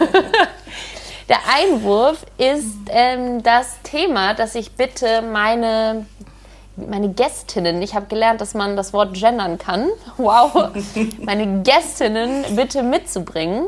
Der 1.28 1.40
Einwurf 1.54 2.24
ist 2.38 2.74
ähm, 2.88 3.42
das 3.42 3.76
Thema, 3.82 4.32
das 4.32 4.54
ich 4.54 4.72
bitte 4.72 5.20
meine 5.20 6.06
meine 6.76 7.12
Gästinnen, 7.12 7.82
ich 7.82 7.94
habe 7.94 8.06
gelernt, 8.06 8.40
dass 8.40 8.54
man 8.54 8.76
das 8.76 8.92
Wort 8.92 9.14
gendern 9.14 9.58
kann. 9.58 9.88
Wow. 10.16 10.70
meine 11.20 11.62
Gästinnen 11.62 12.44
bitte 12.56 12.82
mitzubringen. 12.82 13.66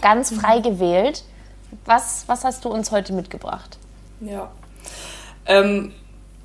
Ganz 0.00 0.32
frei 0.32 0.60
gewählt. 0.60 1.24
Was, 1.84 2.24
was 2.26 2.44
hast 2.44 2.64
du 2.64 2.68
uns 2.68 2.90
heute 2.90 3.12
mitgebracht? 3.12 3.78
Ja. 4.20 4.50
Ähm, 5.46 5.92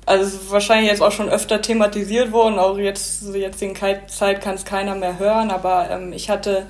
also 0.06 0.24
es 0.24 0.34
ist 0.34 0.50
wahrscheinlich 0.50 0.90
jetzt 0.90 1.02
auch 1.02 1.12
schon 1.12 1.28
öfter 1.28 1.62
thematisiert 1.62 2.32
worden, 2.32 2.58
auch 2.58 2.76
jetzt 2.78 3.24
zur 3.24 3.36
jetzigen 3.36 3.76
Zeit 4.08 4.40
kann 4.40 4.54
es 4.54 4.64
keiner 4.64 4.94
mehr 4.96 5.18
hören, 5.18 5.50
aber 5.50 5.88
ähm, 5.90 6.12
ich 6.12 6.28
hatte 6.28 6.66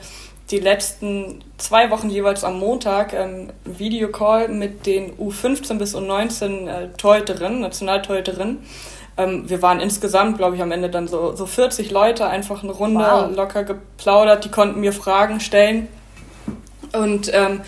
die 0.50 0.58
letzten 0.58 1.42
zwei 1.56 1.90
Wochen 1.90 2.10
jeweils 2.10 2.44
am 2.44 2.58
Montag 2.58 3.12
ähm, 3.12 3.50
Videocall 3.64 4.48
mit 4.48 4.84
den 4.84 5.16
U15 5.16 5.78
bis 5.78 5.94
U19 5.94 6.66
äh, 6.66 6.88
Torhüterinnen, 6.96 7.60
Nationaltorhüterinnen 7.60 8.58
ähm, 9.20 9.48
wir 9.48 9.60
waren 9.62 9.80
insgesamt, 9.80 10.38
glaube 10.38 10.56
ich, 10.56 10.62
am 10.62 10.72
Ende 10.72 10.88
dann 10.88 11.08
so, 11.08 11.34
so 11.34 11.46
40 11.46 11.90
Leute, 11.90 12.26
einfach 12.26 12.62
eine 12.62 12.72
Runde 12.72 13.04
wow. 13.04 13.34
locker 13.34 13.64
geplaudert, 13.64 14.44
die 14.44 14.50
konnten 14.50 14.80
mir 14.80 14.92
Fragen 14.92 15.40
stellen. 15.40 15.88
Und 16.92 17.30
ähm, 17.32 17.60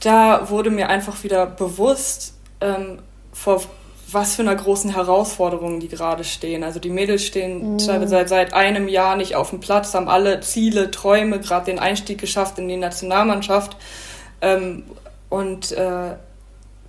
da 0.00 0.48
wurde 0.48 0.70
mir 0.70 0.88
einfach 0.88 1.24
wieder 1.24 1.46
bewusst, 1.46 2.34
ähm, 2.60 3.00
vor 3.32 3.62
was 4.08 4.36
für 4.36 4.42
einer 4.42 4.54
großen 4.54 4.94
Herausforderung 4.94 5.80
die 5.80 5.88
gerade 5.88 6.22
stehen. 6.22 6.62
Also 6.62 6.78
die 6.78 6.90
Mädels 6.90 7.24
stehen 7.24 7.72
mhm. 7.72 7.78
seit, 7.80 8.28
seit 8.28 8.54
einem 8.54 8.86
Jahr 8.86 9.16
nicht 9.16 9.34
auf 9.34 9.50
dem 9.50 9.58
Platz, 9.58 9.94
haben 9.94 10.08
alle 10.08 10.40
Ziele, 10.40 10.92
Träume, 10.92 11.40
gerade 11.40 11.66
den 11.66 11.80
Einstieg 11.80 12.18
geschafft 12.18 12.58
in 12.60 12.68
die 12.68 12.76
Nationalmannschaft. 12.76 13.76
Ähm, 14.40 14.84
und 15.28 15.72
äh, 15.72 16.14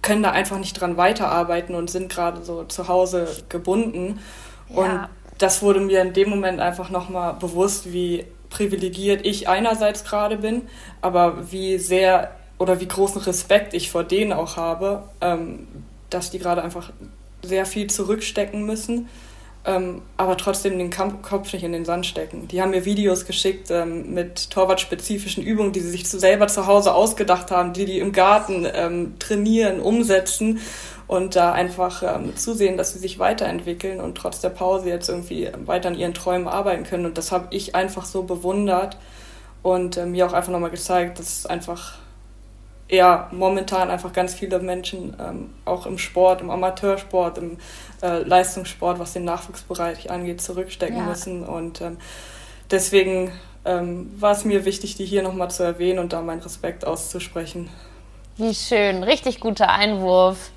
können 0.02 0.24
da 0.24 0.32
einfach 0.32 0.60
nicht 0.60 0.74
dran 0.74 0.98
weiterarbeiten 0.98 1.76
und 1.76 1.90
sind 1.90 2.10
gerade 2.10 2.44
so 2.44 2.64
zu 2.64 2.88
Hause 2.88 3.28
gebunden. 3.50 4.20
Ja. 4.70 4.76
Und 4.76 5.10
das 5.38 5.62
wurde 5.62 5.80
mir 5.80 6.02
in 6.02 6.14
dem 6.14 6.30
Moment 6.30 6.60
einfach 6.60 6.90
nochmal 6.90 7.34
bewusst, 7.34 7.92
wie 7.92 8.26
privilegiert 8.50 9.26
ich 9.26 9.50
einerseits 9.50 10.04
gerade 10.04 10.38
bin, 10.38 10.64
aber 11.02 11.52
wie 11.52 11.78
sehr 11.78 12.32
oder 12.58 12.80
wie 12.80 12.88
großen 12.88 13.22
Respekt 13.22 13.74
ich 13.74 13.92
vor 13.92 14.04
denen 14.04 14.34
auch 14.34 14.58
habe, 14.58 15.04
ähm, 15.22 15.68
dass 16.10 16.32
die 16.32 16.40
gerade 16.40 16.64
einfach 16.64 16.92
sehr 17.44 17.66
viel 17.66 17.88
zurückstecken 17.88 18.66
müssen 18.66 19.10
ähm, 19.68 20.02
aber 20.16 20.38
trotzdem 20.38 20.80
den 20.80 20.90
Kopf 20.90 21.52
nicht 21.52 21.64
in 21.64 21.74
den 21.74 21.84
Sand 21.84 22.06
stecken. 22.06 22.48
Die 22.48 22.62
haben 22.62 22.72
mir 22.72 22.86
Videos 22.86 23.26
geschickt 23.26 23.70
ähm, 23.70 24.14
mit 24.14 24.50
torwartspezifischen 24.50 25.44
Übungen, 25.44 25.74
die 25.74 25.82
sie 25.82 25.90
sich 25.90 26.06
zu 26.06 26.18
selber 26.18 26.48
zu 26.48 26.68
Hause 26.68 26.94
ausgedacht 26.94 27.52
haben, 27.52 27.74
die 27.74 27.86
die 27.86 28.00
im 28.00 28.14
Garten 28.14 28.66
ähm, 28.74 29.20
trainieren, 29.20 29.82
umsetzen. 29.82 30.62
und 31.08 31.36
da 31.38 31.54
einfach 31.54 32.04
ähm, 32.04 32.36
zusehen, 32.36 32.78
dass 32.78 32.94
sie 32.94 33.00
sich 33.00 33.18
weiterentwickeln 33.18 34.02
und 34.02 34.16
trotz 34.16 34.42
der 34.42 34.50
Pause 34.50 34.90
jetzt 34.90 35.08
irgendwie 35.08 35.50
weiter 35.66 35.90
an 35.90 35.98
ihren 35.98 36.14
Träumen 36.14 36.48
arbeiten 36.48 36.84
können. 36.84 37.06
Und 37.06 37.18
das 37.18 37.32
habe 37.32 37.48
ich 37.52 37.76
einfach 37.76 38.06
so 38.06 38.24
bewundert 38.24 38.98
und 39.64 39.98
äh, 39.98 40.06
mir 40.06 40.28
auch 40.28 40.34
einfach 40.34 40.52
nochmal 40.52 40.70
gezeigt, 40.70 41.20
dass 41.20 41.40
es 41.40 41.46
einfach 41.46 41.98
ja 42.90 43.28
momentan 43.32 43.90
einfach 43.90 44.14
ganz 44.14 44.34
viele 44.34 44.60
Menschen 44.60 45.16
ähm, 45.20 45.50
auch 45.66 45.86
im 45.86 45.98
Sport, 45.98 46.42
im 46.42 46.50
Amateursport, 46.50 47.38
im 47.38 47.58
äh, 48.02 48.20
Leistungssport, 48.20 49.00
was 49.00 49.14
den 49.14 49.26
Nachwuchsbereich 49.26 50.10
angeht, 50.10 50.42
zurückstecken 50.42 50.98
ja. 50.98 51.04
müssen. 51.04 51.44
Und 51.44 51.82
ähm, 51.82 51.98
deswegen 52.72 53.32
ähm, 53.66 54.10
war 54.20 54.32
es 54.32 54.46
mir 54.46 54.66
wichtig, 54.66 54.96
die 54.96 55.06
hier 55.06 55.24
nochmal 55.24 55.52
zu 55.52 55.64
erwähnen 55.64 56.00
und 56.00 56.14
da 56.14 56.22
meinen 56.22 56.42
Respekt 56.42 56.86
auszusprechen. 56.86 57.70
Wie 58.38 58.54
schön, 58.54 59.04
richtig 59.04 59.40
guter 59.40 59.70
Einwurf. 59.70 60.52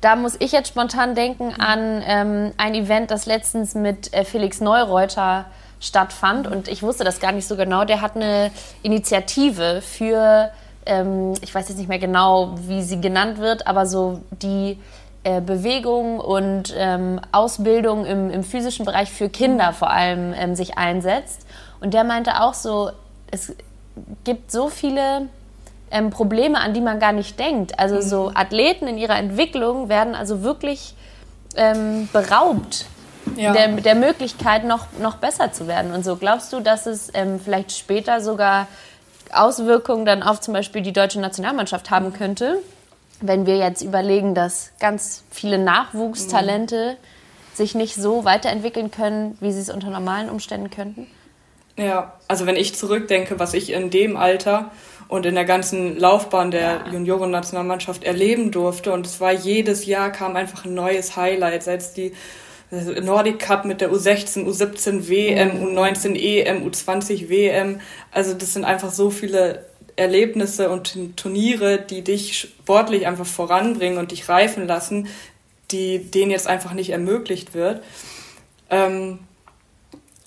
Da 0.00 0.16
muss 0.16 0.36
ich 0.38 0.52
jetzt 0.52 0.68
spontan 0.68 1.14
denken 1.14 1.54
an 1.58 2.02
ähm, 2.06 2.52
ein 2.56 2.74
Event, 2.74 3.10
das 3.10 3.26
letztens 3.26 3.74
mit 3.74 4.12
äh, 4.12 4.24
Felix 4.24 4.60
Neureuter 4.60 5.46
stattfand. 5.80 6.46
Und 6.46 6.68
ich 6.68 6.82
wusste 6.82 7.04
das 7.04 7.20
gar 7.20 7.32
nicht 7.32 7.46
so 7.46 7.56
genau. 7.56 7.84
Der 7.84 8.00
hat 8.00 8.16
eine 8.16 8.50
Initiative 8.82 9.82
für, 9.82 10.50
ähm, 10.86 11.34
ich 11.42 11.54
weiß 11.54 11.68
jetzt 11.68 11.78
nicht 11.78 11.88
mehr 11.88 11.98
genau, 11.98 12.54
wie 12.66 12.82
sie 12.82 13.00
genannt 13.00 13.38
wird, 13.38 13.66
aber 13.66 13.86
so 13.86 14.20
die 14.30 14.78
äh, 15.24 15.40
Bewegung 15.40 16.20
und 16.20 16.74
ähm, 16.76 17.20
Ausbildung 17.32 18.06
im, 18.06 18.30
im, 18.30 18.44
physischen 18.44 18.86
Bereich 18.86 19.10
für 19.10 19.28
Kinder 19.28 19.72
vor 19.72 19.90
allem 19.90 20.32
ähm, 20.32 20.54
sich 20.54 20.78
einsetzt. 20.78 21.46
Und 21.80 21.94
der 21.94 22.04
meinte 22.04 22.40
auch 22.40 22.54
so, 22.54 22.90
es 23.30 23.54
gibt 24.24 24.52
so 24.52 24.68
viele 24.68 25.28
ähm, 25.90 26.10
Probleme, 26.10 26.60
an 26.60 26.74
die 26.74 26.80
man 26.80 27.00
gar 27.00 27.12
nicht 27.12 27.38
denkt. 27.38 27.78
Also 27.78 28.00
so 28.00 28.30
mhm. 28.30 28.36
Athleten 28.36 28.86
in 28.86 28.98
ihrer 28.98 29.18
Entwicklung 29.18 29.88
werden 29.88 30.14
also 30.14 30.42
wirklich 30.42 30.94
ähm, 31.56 32.08
beraubt 32.12 32.86
ja. 33.36 33.52
der, 33.52 33.68
der 33.68 33.94
Möglichkeit, 33.94 34.64
noch, 34.64 34.86
noch 35.00 35.16
besser 35.16 35.52
zu 35.52 35.66
werden. 35.66 35.92
Und 35.92 36.04
so 36.04 36.16
glaubst 36.16 36.52
du, 36.52 36.60
dass 36.60 36.86
es 36.86 37.10
ähm, 37.14 37.40
vielleicht 37.42 37.72
später 37.72 38.20
sogar 38.20 38.68
Auswirkungen 39.32 40.04
dann 40.04 40.22
auf 40.22 40.40
zum 40.40 40.54
Beispiel 40.54 40.82
die 40.82 40.92
deutsche 40.92 41.20
Nationalmannschaft 41.20 41.90
haben 41.90 42.12
könnte, 42.12 42.58
wenn 43.20 43.46
wir 43.46 43.56
jetzt 43.56 43.82
überlegen, 43.82 44.34
dass 44.34 44.72
ganz 44.78 45.24
viele 45.30 45.58
Nachwuchstalente 45.58 46.92
mhm. 46.92 47.56
sich 47.56 47.74
nicht 47.74 47.94
so 47.94 48.24
weiterentwickeln 48.24 48.90
können, 48.90 49.36
wie 49.40 49.52
sie 49.52 49.60
es 49.60 49.70
unter 49.70 49.90
normalen 49.90 50.28
Umständen 50.28 50.70
könnten? 50.70 51.06
Ja, 51.78 52.14
also 52.28 52.46
wenn 52.46 52.56
ich 52.56 52.74
zurückdenke, 52.74 53.38
was 53.38 53.52
ich 53.52 53.72
in 53.72 53.90
dem 53.90 54.16
Alter 54.16 54.70
und 55.08 55.26
in 55.26 55.34
der 55.34 55.44
ganzen 55.44 55.98
Laufbahn 55.98 56.50
der 56.50 56.82
ja. 56.86 56.92
Junioren-Nationalmannschaft 56.92 58.04
erleben 58.04 58.50
durfte. 58.50 58.92
Und 58.92 59.06
es 59.06 59.20
war 59.20 59.32
jedes 59.32 59.86
Jahr 59.86 60.10
kam 60.10 60.36
einfach 60.36 60.64
ein 60.64 60.74
neues 60.74 61.16
Highlight, 61.16 61.62
sei 61.62 61.74
es 61.74 61.92
die 61.92 62.12
Nordic 62.70 63.38
Cup 63.38 63.64
mit 63.64 63.80
der 63.80 63.92
U16, 63.92 64.44
U17 64.44 65.08
WM, 65.08 65.60
mhm. 65.60 65.78
U19 65.78 66.16
EM, 66.16 66.68
U20 66.68 67.28
WM. 67.28 67.80
Also 68.10 68.34
das 68.34 68.52
sind 68.54 68.64
einfach 68.64 68.90
so 68.90 69.10
viele 69.10 69.64
Erlebnisse 69.96 70.70
und 70.70 71.16
Turniere, 71.16 71.78
die 71.78 72.02
dich 72.02 72.38
sportlich 72.38 73.06
einfach 73.06 73.26
voranbringen 73.26 73.98
und 73.98 74.10
dich 74.10 74.28
reifen 74.28 74.66
lassen, 74.66 75.08
die 75.70 76.10
denen 76.10 76.30
jetzt 76.30 76.46
einfach 76.46 76.74
nicht 76.74 76.90
ermöglicht 76.90 77.54
wird. 77.54 77.82
Ähm, 78.68 79.20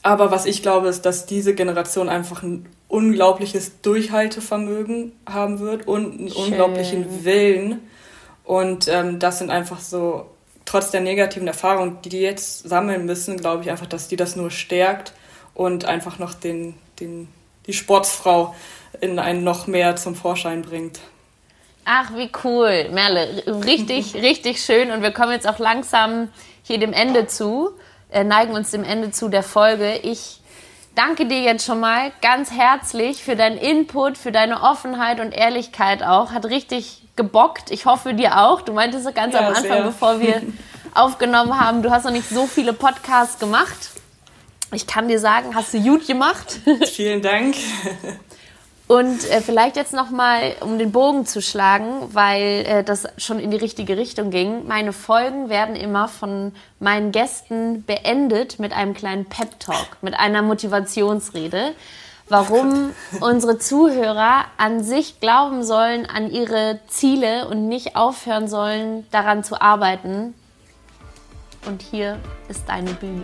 aber 0.02 0.32
was 0.32 0.46
ich 0.46 0.62
glaube, 0.62 0.88
ist, 0.88 1.06
dass 1.06 1.26
diese 1.26 1.54
Generation 1.54 2.10
einfach 2.10 2.42
ein 2.42 2.68
unglaubliches 2.88 3.82
Durchhaltevermögen 3.82 5.12
haben 5.28 5.60
wird 5.60 5.88
und 5.88 6.20
einen 6.20 6.30
Schön. 6.30 6.44
unglaublichen 6.46 7.26
Willen. 7.26 7.82
Und 8.44 8.88
ähm, 8.88 9.20
das 9.20 9.38
sind 9.38 9.52
einfach 9.52 9.80
so, 9.80 10.26
trotz 10.70 10.92
der 10.92 11.02
negativen 11.02 11.48
Erfahrungen, 11.48 11.98
die 12.04 12.10
die 12.10 12.22
jetzt 12.22 12.70
sammeln 12.70 13.06
müssen, 13.06 13.38
glaube 13.38 13.64
ich 13.64 13.72
einfach, 13.72 13.88
dass 13.88 14.08
die 14.08 14.16
das 14.16 14.36
nur 14.36 14.52
stärkt 14.52 15.14
und 15.56 15.86
einfach 15.86 16.20
noch 16.20 16.36
den, 16.36 16.76
den, 17.00 17.28
die 17.66 17.74
Sportsfrau 17.74 18.54
in 19.02 19.18
einen 19.18 19.44
noch 19.44 19.66
mehr 19.66 19.96
zum 19.96 20.16
Vorschein 20.16 20.62
bringt. 20.62 21.00
Ach, 21.86 22.12
wie 22.16 22.30
cool, 22.44 22.88
Merle. 22.92 23.44
Richtig, 23.66 24.14
richtig 24.22 24.64
schön. 24.64 24.92
Und 24.92 25.02
wir 25.02 25.12
kommen 25.12 25.32
jetzt 25.32 25.48
auch 25.48 25.58
langsam 25.58 26.30
hier 26.62 26.78
dem 26.78 26.94
Ende 26.94 27.26
zu, 27.26 27.72
äh, 28.12 28.24
neigen 28.24 28.54
uns 28.54 28.70
dem 28.70 28.84
Ende 28.84 29.10
zu 29.10 29.28
der 29.28 29.42
Folge. 29.42 29.96
Ich 30.04 30.40
danke 30.94 31.26
dir 31.26 31.42
jetzt 31.42 31.66
schon 31.66 31.80
mal 31.80 32.12
ganz 32.22 32.52
herzlich 32.52 33.24
für 33.24 33.36
deinen 33.36 33.58
Input, 33.58 34.20
für 34.20 34.32
deine 34.32 34.62
Offenheit 34.62 35.20
und 35.20 35.32
Ehrlichkeit 35.32 36.04
auch. 36.04 36.32
Hat 36.32 36.46
richtig 36.46 37.02
gebockt. 37.20 37.70
Ich 37.70 37.86
hoffe 37.86 38.14
dir 38.14 38.40
auch. 38.40 38.62
Du 38.62 38.72
meintest 38.72 39.04
so 39.04 39.12
ganz 39.12 39.34
ja, 39.34 39.42
am 39.42 39.48
Anfang, 39.48 39.64
sehr. 39.64 39.84
bevor 39.84 40.22
wir 40.22 40.42
aufgenommen 40.96 41.60
haben, 41.60 41.84
du 41.84 41.92
hast 41.92 42.06
noch 42.06 42.12
nicht 42.12 42.30
so 42.30 42.48
viele 42.48 42.72
Podcasts 42.72 43.38
gemacht. 43.40 43.90
Ich 44.72 44.88
kann 44.88 45.10
dir 45.10 45.20
sagen, 45.20 45.54
hast 45.54 45.74
du 45.74 45.82
gut 45.82 46.08
gemacht. 46.08 46.60
Vielen 46.94 47.22
Dank. 47.22 47.56
Und 48.88 49.30
äh, 49.30 49.42
vielleicht 49.42 49.76
jetzt 49.76 49.94
noch 49.94 50.10
mal, 50.12 50.56
um 50.62 50.80
den 50.80 50.94
Bogen 50.94 51.26
zu 51.26 51.42
schlagen, 51.42 52.08
weil 52.14 52.66
äh, 52.66 52.84
das 52.84 53.08
schon 53.18 53.40
in 53.40 53.52
die 53.52 53.58
richtige 53.58 53.98
Richtung 53.98 54.32
ging. 54.32 54.66
Meine 54.66 54.94
Folgen 54.94 55.50
werden 55.50 55.76
immer 55.76 56.08
von 56.08 56.54
meinen 56.80 57.12
Gästen 57.12 57.84
beendet 57.84 58.60
mit 58.60 58.72
einem 58.72 58.94
kleinen 58.94 59.26
Pep 59.26 59.60
Talk, 59.60 59.98
mit 60.02 60.14
einer 60.14 60.42
Motivationsrede, 60.42 61.74
warum 62.30 62.92
unsere 63.20 63.58
Zuhörer 63.58 64.46
an 64.58 64.84
sich 64.84 65.20
glauben 65.20 65.64
sollen, 65.64 66.06
an 66.06 66.32
ihre 66.32 66.80
Ziele 66.88 67.48
und 67.48 67.68
nicht 67.68 67.96
aufhören 67.96 68.48
sollen, 68.48 69.06
daran 69.12 69.44
zu 69.44 69.62
arbeiten. 69.62 70.34
Und 71.66 71.82
hier 71.82 72.20
ist 72.48 72.64
deine 72.68 72.92
Bühne. 72.92 73.24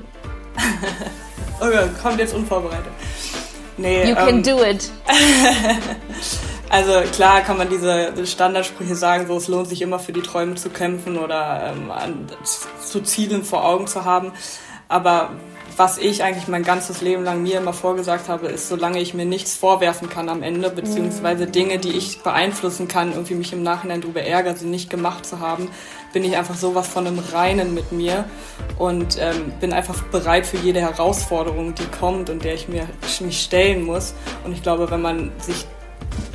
okay, 1.60 1.88
kommt 2.02 2.20
jetzt 2.20 2.34
unvorbereitet. 2.34 2.92
Nee, 3.78 4.10
you 4.10 4.16
can 4.16 4.38
ähm, 4.38 4.44
do 4.44 4.64
it. 4.64 4.90
also 6.70 7.02
klar 7.12 7.42
kann 7.42 7.58
man 7.58 7.70
diese 7.70 8.26
Standardsprüche 8.26 8.96
sagen, 8.96 9.28
so 9.28 9.36
es 9.36 9.48
lohnt 9.48 9.68
sich 9.68 9.82
immer 9.82 10.00
für 10.00 10.14
die 10.14 10.22
Träume 10.22 10.56
zu 10.56 10.70
kämpfen 10.70 11.18
oder 11.18 11.74
ähm, 11.74 11.92
an, 11.92 12.28
zu 12.84 13.02
Zielen 13.02 13.44
vor 13.44 13.66
Augen 13.66 13.88
zu 13.88 14.06
haben. 14.06 14.32
Aber 14.88 15.32
was 15.78 15.98
ich 15.98 16.24
eigentlich 16.24 16.48
mein 16.48 16.64
ganzes 16.64 17.02
Leben 17.02 17.24
lang 17.24 17.42
mir 17.44 17.58
immer 17.58 17.74
vorgesagt 17.74 18.30
habe, 18.30 18.48
ist, 18.48 18.70
solange 18.70 19.00
ich 19.00 19.14
mir 19.14 19.26
nichts 19.26 19.56
vorwerfen 19.56 20.10
kann 20.10 20.30
am 20.30 20.42
Ende, 20.42 20.70
beziehungsweise 20.70 21.48
Dinge, 21.48 21.80
die 21.80 21.92
ich 21.92 22.22
beeinflussen 22.22 22.88
kann, 22.88 23.12
irgendwie 23.12 23.36
mich 23.36 23.52
im 23.54 23.64
Nachhinein 23.64 24.02
darüber 24.02 24.22
ärgere, 24.22 24.56
sie 24.56 24.68
nicht 24.68 24.90
gemacht 24.90 25.26
zu 25.26 25.40
haben, 25.40 25.70
bin 26.14 26.24
ich 26.24 26.38
einfach 26.38 26.56
sowas 26.56 26.88
von 26.88 27.06
einem 27.06 27.20
Reinen 27.20 27.74
mit 27.74 27.92
mir 27.92 28.26
und 28.78 29.18
ähm, 29.20 29.52
bin 29.60 29.74
einfach 29.74 30.02
bereit 30.04 30.46
für 30.46 30.58
jede 30.58 30.80
Herausforderung, 30.80 31.76
die 31.76 31.88
kommt 32.00 32.30
und 32.30 32.44
der 32.44 32.54
ich 32.54 32.70
mir 32.70 32.88
mich 33.20 33.42
stellen 33.42 33.84
muss. 33.84 34.14
Und 34.46 34.54
ich 34.54 34.64
glaube, 34.64 34.90
wenn 34.92 35.02
man 35.02 35.32
sich 35.40 35.66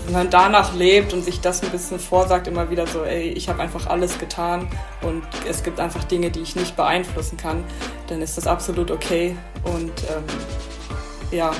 wenn 0.04 0.12
man 0.12 0.30
danach 0.30 0.74
lebt 0.74 1.12
und 1.12 1.22
sich 1.22 1.40
das 1.40 1.62
ein 1.62 1.70
bisschen 1.70 1.98
vorsagt, 1.98 2.48
immer 2.48 2.70
wieder 2.70 2.86
so, 2.86 3.04
ey, 3.04 3.28
ich 3.30 3.48
habe 3.48 3.62
einfach 3.62 3.86
alles 3.86 4.18
getan 4.18 4.68
und 5.02 5.22
es 5.48 5.62
gibt 5.62 5.78
einfach 5.78 6.04
Dinge, 6.04 6.30
die 6.30 6.40
ich 6.40 6.56
nicht 6.56 6.76
beeinflussen 6.76 7.36
kann, 7.36 7.64
dann 8.08 8.20
ist 8.22 8.36
das 8.36 8.46
absolut 8.46 8.90
okay 8.90 9.36
und 9.64 9.92
ähm, 10.08 10.24
ja. 11.30 11.52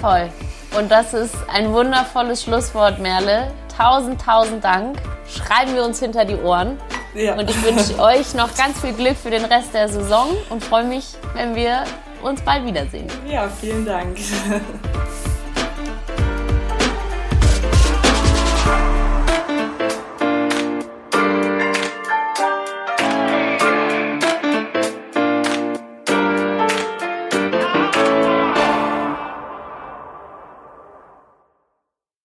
Voll. 0.00 0.30
Und 0.78 0.90
das 0.90 1.14
ist 1.14 1.34
ein 1.52 1.72
wundervolles 1.72 2.42
Schlusswort, 2.42 2.98
Merle. 2.98 3.50
Tausend, 3.76 4.20
tausend 4.20 4.62
Dank. 4.62 4.98
Schreiben 5.28 5.74
wir 5.74 5.84
uns 5.84 6.00
hinter 6.00 6.24
die 6.24 6.36
Ohren. 6.36 6.78
Ja. 7.14 7.34
Und 7.34 7.50
ich 7.50 7.62
wünsche 7.62 7.98
euch 7.98 8.34
noch 8.34 8.54
ganz 8.56 8.80
viel 8.80 8.92
Glück 8.92 9.16
für 9.16 9.30
den 9.30 9.44
Rest 9.44 9.72
der 9.74 9.88
Saison 9.88 10.28
und 10.50 10.62
freue 10.62 10.84
mich, 10.84 11.14
wenn 11.34 11.54
wir 11.54 11.84
uns 12.22 12.40
bald 12.42 12.66
wiedersehen. 12.66 13.06
Ja, 13.26 13.48
vielen 13.48 13.84
Dank. 13.84 14.18